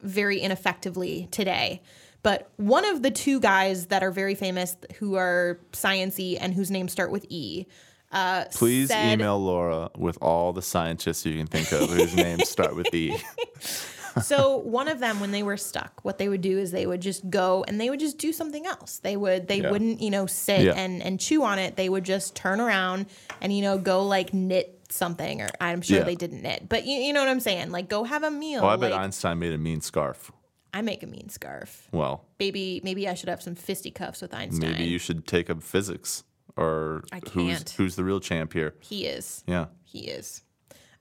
very 0.05 0.39
ineffectively 0.39 1.27
today. 1.31 1.81
But 2.23 2.49
one 2.57 2.85
of 2.85 3.03
the 3.03 3.11
two 3.11 3.39
guys 3.39 3.87
that 3.87 4.01
are 4.03 4.11
very 4.11 4.33
famous 4.35 4.75
who 4.99 5.15
are 5.15 5.59
sciency 5.73 6.37
and 6.39 6.53
whose 6.53 6.71
names 6.71 6.91
start 6.91 7.11
with 7.11 7.25
E. 7.29 7.65
Uh, 8.11 8.45
Please 8.53 8.87
said- 8.87 9.13
email 9.13 9.37
Laura 9.39 9.89
with 9.97 10.17
all 10.21 10.53
the 10.53 10.61
scientists 10.61 11.25
you 11.25 11.37
can 11.37 11.47
think 11.47 11.71
of 11.71 11.89
whose 11.89 12.15
names 12.15 12.47
start 12.49 12.75
with 12.75 12.93
E. 12.95 13.15
so 14.21 14.57
one 14.57 14.87
of 14.87 14.99
them 14.99 15.19
when 15.19 15.31
they 15.31 15.43
were 15.43 15.57
stuck 15.57 15.99
what 16.03 16.17
they 16.17 16.29
would 16.29 16.39
do 16.41 16.57
is 16.57 16.71
they 16.71 16.85
would 16.85 17.01
just 17.01 17.29
go 17.29 17.65
and 17.67 17.81
they 17.81 17.89
would 17.89 17.99
just 17.99 18.17
do 18.17 18.31
something 18.31 18.65
else 18.65 18.99
they 18.99 19.17
would 19.17 19.47
they 19.49 19.59
Yeah. 19.61 19.71
wouldn't 19.71 19.99
you 19.99 20.09
know 20.09 20.25
sit 20.25 20.61
Yeah. 20.61 20.71
and 20.73 21.03
and 21.03 21.19
chew 21.19 21.43
on 21.43 21.59
it 21.59 21.75
they 21.75 21.89
would 21.89 22.05
just 22.05 22.33
turn 22.33 22.61
around 22.61 23.07
and 23.41 23.51
you 23.51 23.61
know 23.61 23.77
go 23.77 24.05
like 24.05 24.33
knit 24.33 24.74
something 24.89 25.41
or 25.41 25.49
i'm 25.59 25.81
sure 25.81 25.97
Yeah. 25.99 26.03
they 26.03 26.15
didn't 26.15 26.41
knit 26.41 26.67
but 26.69 26.85
you, 26.85 26.97
you 26.97 27.13
know 27.13 27.19
what 27.21 27.29
i'm 27.29 27.39
saying 27.39 27.71
like 27.71 27.89
go 27.89 28.03
have 28.03 28.23
a 28.23 28.31
meal 28.31 28.61
Oh, 28.63 28.67
I 28.67 28.75
bet 28.75 28.91
like, 28.91 28.99
Einstein 28.99 29.39
made 29.39 29.53
a 29.53 29.57
mean 29.57 29.81
scarf. 29.81 30.31
i 30.73 30.81
make 30.81 31.01
a 31.03 31.07
mean 31.07 31.29
scarf 31.29 31.87
Well, 31.91 32.25
maybe 32.39 32.81
maybe 32.83 33.07
i 33.07 33.13
should 33.13 33.29
have 33.29 33.41
some 33.41 33.55
fisticuffs 33.55 34.21
with 34.21 34.33
einstein 34.33 34.71
maybe 34.73 34.83
you 34.85 34.99
should 34.99 35.25
take 35.27 35.49
up 35.49 35.61
physics 35.63 36.23
or 36.57 37.03
I 37.11 37.19
who's 37.33 37.57
can't. 37.57 37.69
who's 37.71 37.95
the 37.97 38.03
real 38.05 38.19
champ 38.21 38.53
here. 38.53 38.75
he 38.79 39.05
is 39.05 39.43
Yeah. 39.47 39.65
he 39.83 40.01
is. 40.07 40.41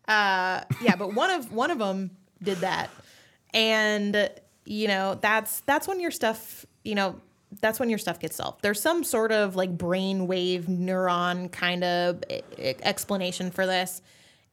Uh, 0.09 0.61
yeah, 0.82 0.97
but 0.97 1.14
one 1.14 1.30
of 1.30 1.51
one 1.53 1.70
of 1.70 1.78
them 1.78 2.11
did 2.43 2.59
that, 2.59 2.91
and 3.55 4.30
you 4.66 4.89
know 4.89 5.14
that's 5.20 5.61
that's 5.61 5.89
when 5.89 6.01
your 6.01 6.11
stuff, 6.11 6.66
you 6.85 6.95
know, 6.95 7.20
that's 7.61 7.80
when 7.80 7.88
your 7.88 7.98
stuff 7.98 8.18
gets 8.20 8.36
solved. 8.36 8.62
There's 8.62 8.80
some 8.80 9.05
sort 9.05 9.32
of 9.32 9.57
like 9.57 9.76
brain 9.76 10.26
wave 10.26 10.66
neuron 10.66 11.50
kind 11.52 11.84
of 11.84 12.22
explanation 12.59 13.50
for 13.50 13.66
this. 13.66 14.02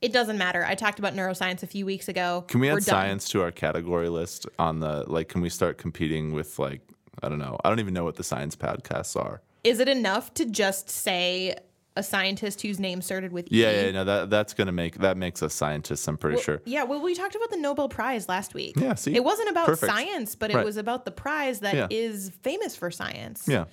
It 0.01 0.11
doesn't 0.13 0.37
matter. 0.37 0.65
I 0.65 0.75
talked 0.75 0.97
about 0.97 1.13
neuroscience 1.13 1.61
a 1.61 1.67
few 1.67 1.85
weeks 1.85 2.07
ago. 2.07 2.43
Can 2.47 2.59
we 2.59 2.69
add 2.69 2.83
science 2.83 3.29
to 3.29 3.41
our 3.43 3.51
category 3.51 4.09
list 4.09 4.47
on 4.57 4.79
the 4.79 5.03
like 5.07 5.29
can 5.29 5.41
we 5.41 5.49
start 5.49 5.77
competing 5.77 6.33
with 6.33 6.57
like 6.57 6.81
I 7.21 7.29
don't 7.29 7.39
know. 7.39 7.57
I 7.63 7.69
don't 7.69 7.79
even 7.79 7.93
know 7.93 8.03
what 8.03 8.15
the 8.15 8.23
science 8.23 8.55
podcasts 8.55 9.15
are. 9.15 9.41
Is 9.63 9.79
it 9.79 9.87
enough 9.87 10.33
to 10.35 10.45
just 10.45 10.89
say 10.89 11.55
a 11.97 12.03
scientist 12.03 12.61
whose 12.61 12.79
name 12.79 13.01
started 13.01 13.31
with 13.33 13.45
E? 13.51 13.61
Yeah, 13.61 13.85
yeah, 13.85 13.91
no, 13.91 14.03
that 14.05 14.29
that's 14.29 14.53
gonna 14.53 14.71
make 14.71 14.95
that 14.99 15.17
makes 15.17 15.43
us 15.43 15.53
scientists, 15.53 16.07
I'm 16.07 16.17
pretty 16.17 16.41
sure. 16.41 16.61
Yeah, 16.65 16.83
well, 16.83 17.01
we 17.01 17.13
talked 17.15 17.35
about 17.35 17.49
the 17.49 17.57
Nobel 17.57 17.89
Prize 17.89 18.29
last 18.29 18.53
week. 18.53 18.75
Yeah, 18.77 18.95
see? 18.95 19.15
It 19.15 19.23
wasn't 19.23 19.49
about 19.49 19.65
Perfect. 19.65 19.91
science, 19.91 20.35
but 20.35 20.51
it 20.51 20.55
Right. 20.55 20.65
was 20.65 20.77
about 20.77 21.05
the 21.05 21.11
prize 21.11 21.59
that 21.61 21.91
is 21.91 22.25
Yeah. 22.27 22.31
famous 22.43 22.75
for 22.75 22.91
science. 22.91 23.45
Yeah. 23.47 23.65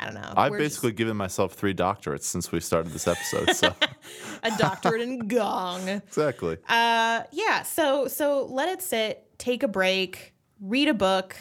I 0.00 0.04
don't 0.04 0.14
know. 0.14 0.32
I've 0.36 0.52
We're 0.52 0.58
basically 0.58 0.92
given 0.92 1.16
myself 1.16 1.54
three 1.54 1.74
doctorates 1.74 2.22
since 2.22 2.52
we 2.52 2.60
started 2.60 2.92
this 2.92 3.08
episode. 3.08 3.50
So 3.56 3.74
a 4.44 4.50
doctorate 4.56 5.00
in 5.00 5.26
gong. 5.26 5.88
exactly. 6.06 6.56
Uh, 6.68 7.22
yeah. 7.32 7.64
So 7.64 8.06
so 8.06 8.46
let 8.46 8.68
it 8.68 8.80
sit. 8.80 9.26
Take 9.38 9.62
a 9.64 9.68
break. 9.68 10.34
Read 10.60 10.86
a 10.88 10.94
book. 10.94 11.36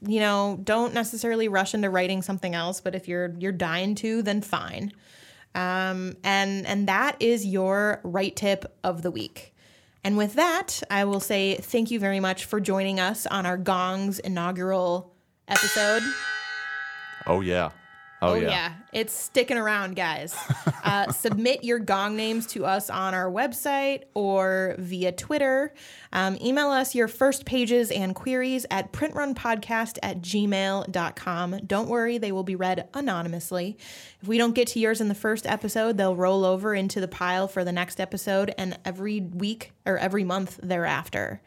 You 0.00 0.20
know, 0.20 0.58
don't 0.64 0.94
necessarily 0.94 1.48
rush 1.48 1.74
into 1.74 1.90
writing 1.90 2.22
something 2.22 2.54
else. 2.54 2.80
But 2.80 2.94
if 2.94 3.06
you're 3.08 3.34
you're 3.38 3.52
dying 3.52 3.94
to, 3.96 4.22
then 4.22 4.40
fine. 4.40 4.92
Um, 5.54 6.16
and 6.22 6.66
and 6.66 6.88
that 6.88 7.16
is 7.20 7.44
your 7.44 8.00
right 8.04 8.34
tip 8.34 8.76
of 8.84 9.02
the 9.02 9.10
week. 9.10 9.54
And 10.02 10.16
with 10.16 10.34
that, 10.34 10.82
I 10.90 11.04
will 11.04 11.20
say 11.20 11.56
thank 11.56 11.90
you 11.90 11.98
very 11.98 12.20
much 12.20 12.44
for 12.46 12.60
joining 12.60 12.98
us 12.98 13.26
on 13.26 13.44
our 13.46 13.58
Gongs 13.58 14.18
inaugural 14.18 15.12
episode. 15.48 16.02
Oh 17.26 17.40
yeah. 17.40 17.70
Oh, 18.22 18.30
Oh, 18.30 18.34
yeah. 18.34 18.48
yeah. 18.48 18.72
It's 18.92 19.12
sticking 19.14 19.56
around, 19.58 19.96
guys. 19.96 20.34
Uh, 20.82 21.12
submit 21.12 21.62
your 21.62 21.78
gong 21.78 22.16
names 22.16 22.46
to 22.46 22.64
us 22.64 22.88
on 22.88 23.12
our 23.12 23.30
website 23.30 24.04
or 24.14 24.74
via 24.78 25.12
Twitter. 25.12 25.74
Um, 26.10 26.38
email 26.40 26.70
us 26.70 26.94
your 26.94 27.06
first 27.06 27.44
pages 27.44 27.90
and 27.90 28.14
queries 28.14 28.64
at 28.70 28.90
printrunpodcast 28.90 29.98
at 30.02 30.22
gmail.com. 30.22 31.58
Don't 31.66 31.88
worry, 31.90 32.16
they 32.16 32.32
will 32.32 32.44
be 32.44 32.56
read 32.56 32.88
anonymously. 32.94 33.76
If 34.22 34.26
we 34.28 34.38
don't 34.38 34.54
get 34.54 34.68
to 34.68 34.80
yours 34.80 35.02
in 35.02 35.08
the 35.08 35.14
first 35.14 35.46
episode, 35.46 35.98
they'll 35.98 36.16
roll 36.16 36.46
over 36.46 36.74
into 36.74 36.98
the 36.98 37.08
pile 37.08 37.46
for 37.46 37.62
the 37.62 37.72
next 37.72 38.00
episode 38.00 38.54
and 38.56 38.78
every 38.86 39.20
week 39.20 39.72
or 39.84 39.98
every 39.98 40.24
month 40.24 40.58
thereafter. 40.62 41.42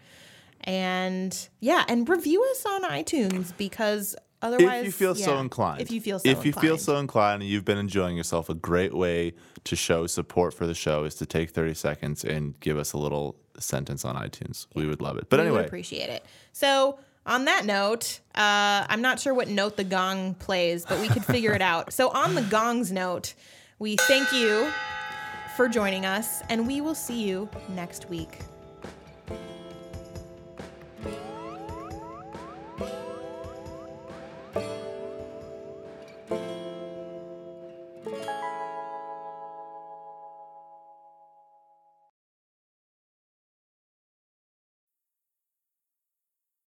And 0.63 1.35
yeah, 1.59 1.83
and 1.87 2.07
review 2.07 2.43
us 2.51 2.65
on 2.67 2.83
iTunes 2.83 3.51
because 3.57 4.15
otherwise, 4.43 4.81
If 4.81 4.85
you 4.85 4.91
feel 4.91 5.15
so 5.15 5.37
inclined. 5.39 5.81
If 5.81 5.91
you 5.91 6.01
feel 6.01 6.19
so 6.19 6.29
If 6.29 6.45
you 6.45 6.53
feel 6.53 6.61
inclined. 6.61 6.81
so 6.81 6.97
inclined 6.97 7.41
and 7.41 7.51
you've 7.51 7.65
been 7.65 7.77
enjoying 7.77 8.17
yourself, 8.17 8.49
a 8.49 8.53
great 8.53 8.93
way 8.93 9.33
to 9.63 9.75
show 9.75 10.05
support 10.07 10.53
for 10.53 10.67
the 10.67 10.73
show 10.75 11.05
is 11.05 11.15
to 11.15 11.25
take 11.25 11.49
30 11.51 11.73
seconds 11.73 12.23
and 12.23 12.59
give 12.59 12.77
us 12.77 12.93
a 12.93 12.97
little 12.97 13.35
sentence 13.57 14.03
on 14.05 14.15
iTunes. 14.15 14.67
We 14.75 14.85
would 14.87 15.01
love 15.01 15.17
it. 15.17 15.29
But 15.29 15.39
we 15.39 15.45
would 15.45 15.51
anyway, 15.53 15.65
appreciate 15.65 16.09
it. 16.09 16.25
So, 16.51 16.99
on 17.25 17.45
that 17.45 17.65
note, 17.65 18.19
uh, 18.35 18.85
I'm 18.89 19.01
not 19.01 19.19
sure 19.19 19.33
what 19.33 19.47
note 19.47 19.77
the 19.77 19.85
gong 19.85 20.33
plays, 20.35 20.85
but 20.85 20.99
we 20.99 21.07
could 21.07 21.23
figure 21.23 21.53
it 21.53 21.61
out. 21.61 21.93
So, 21.93 22.09
on 22.09 22.35
the 22.35 22.41
gong's 22.41 22.91
note, 22.91 23.33
we 23.79 23.95
thank 23.95 24.33
you 24.33 24.69
for 25.55 25.69
joining 25.69 26.05
us, 26.05 26.41
and 26.49 26.67
we 26.67 26.81
will 26.81 26.95
see 26.95 27.23
you 27.23 27.49
next 27.69 28.09
week. 28.09 28.39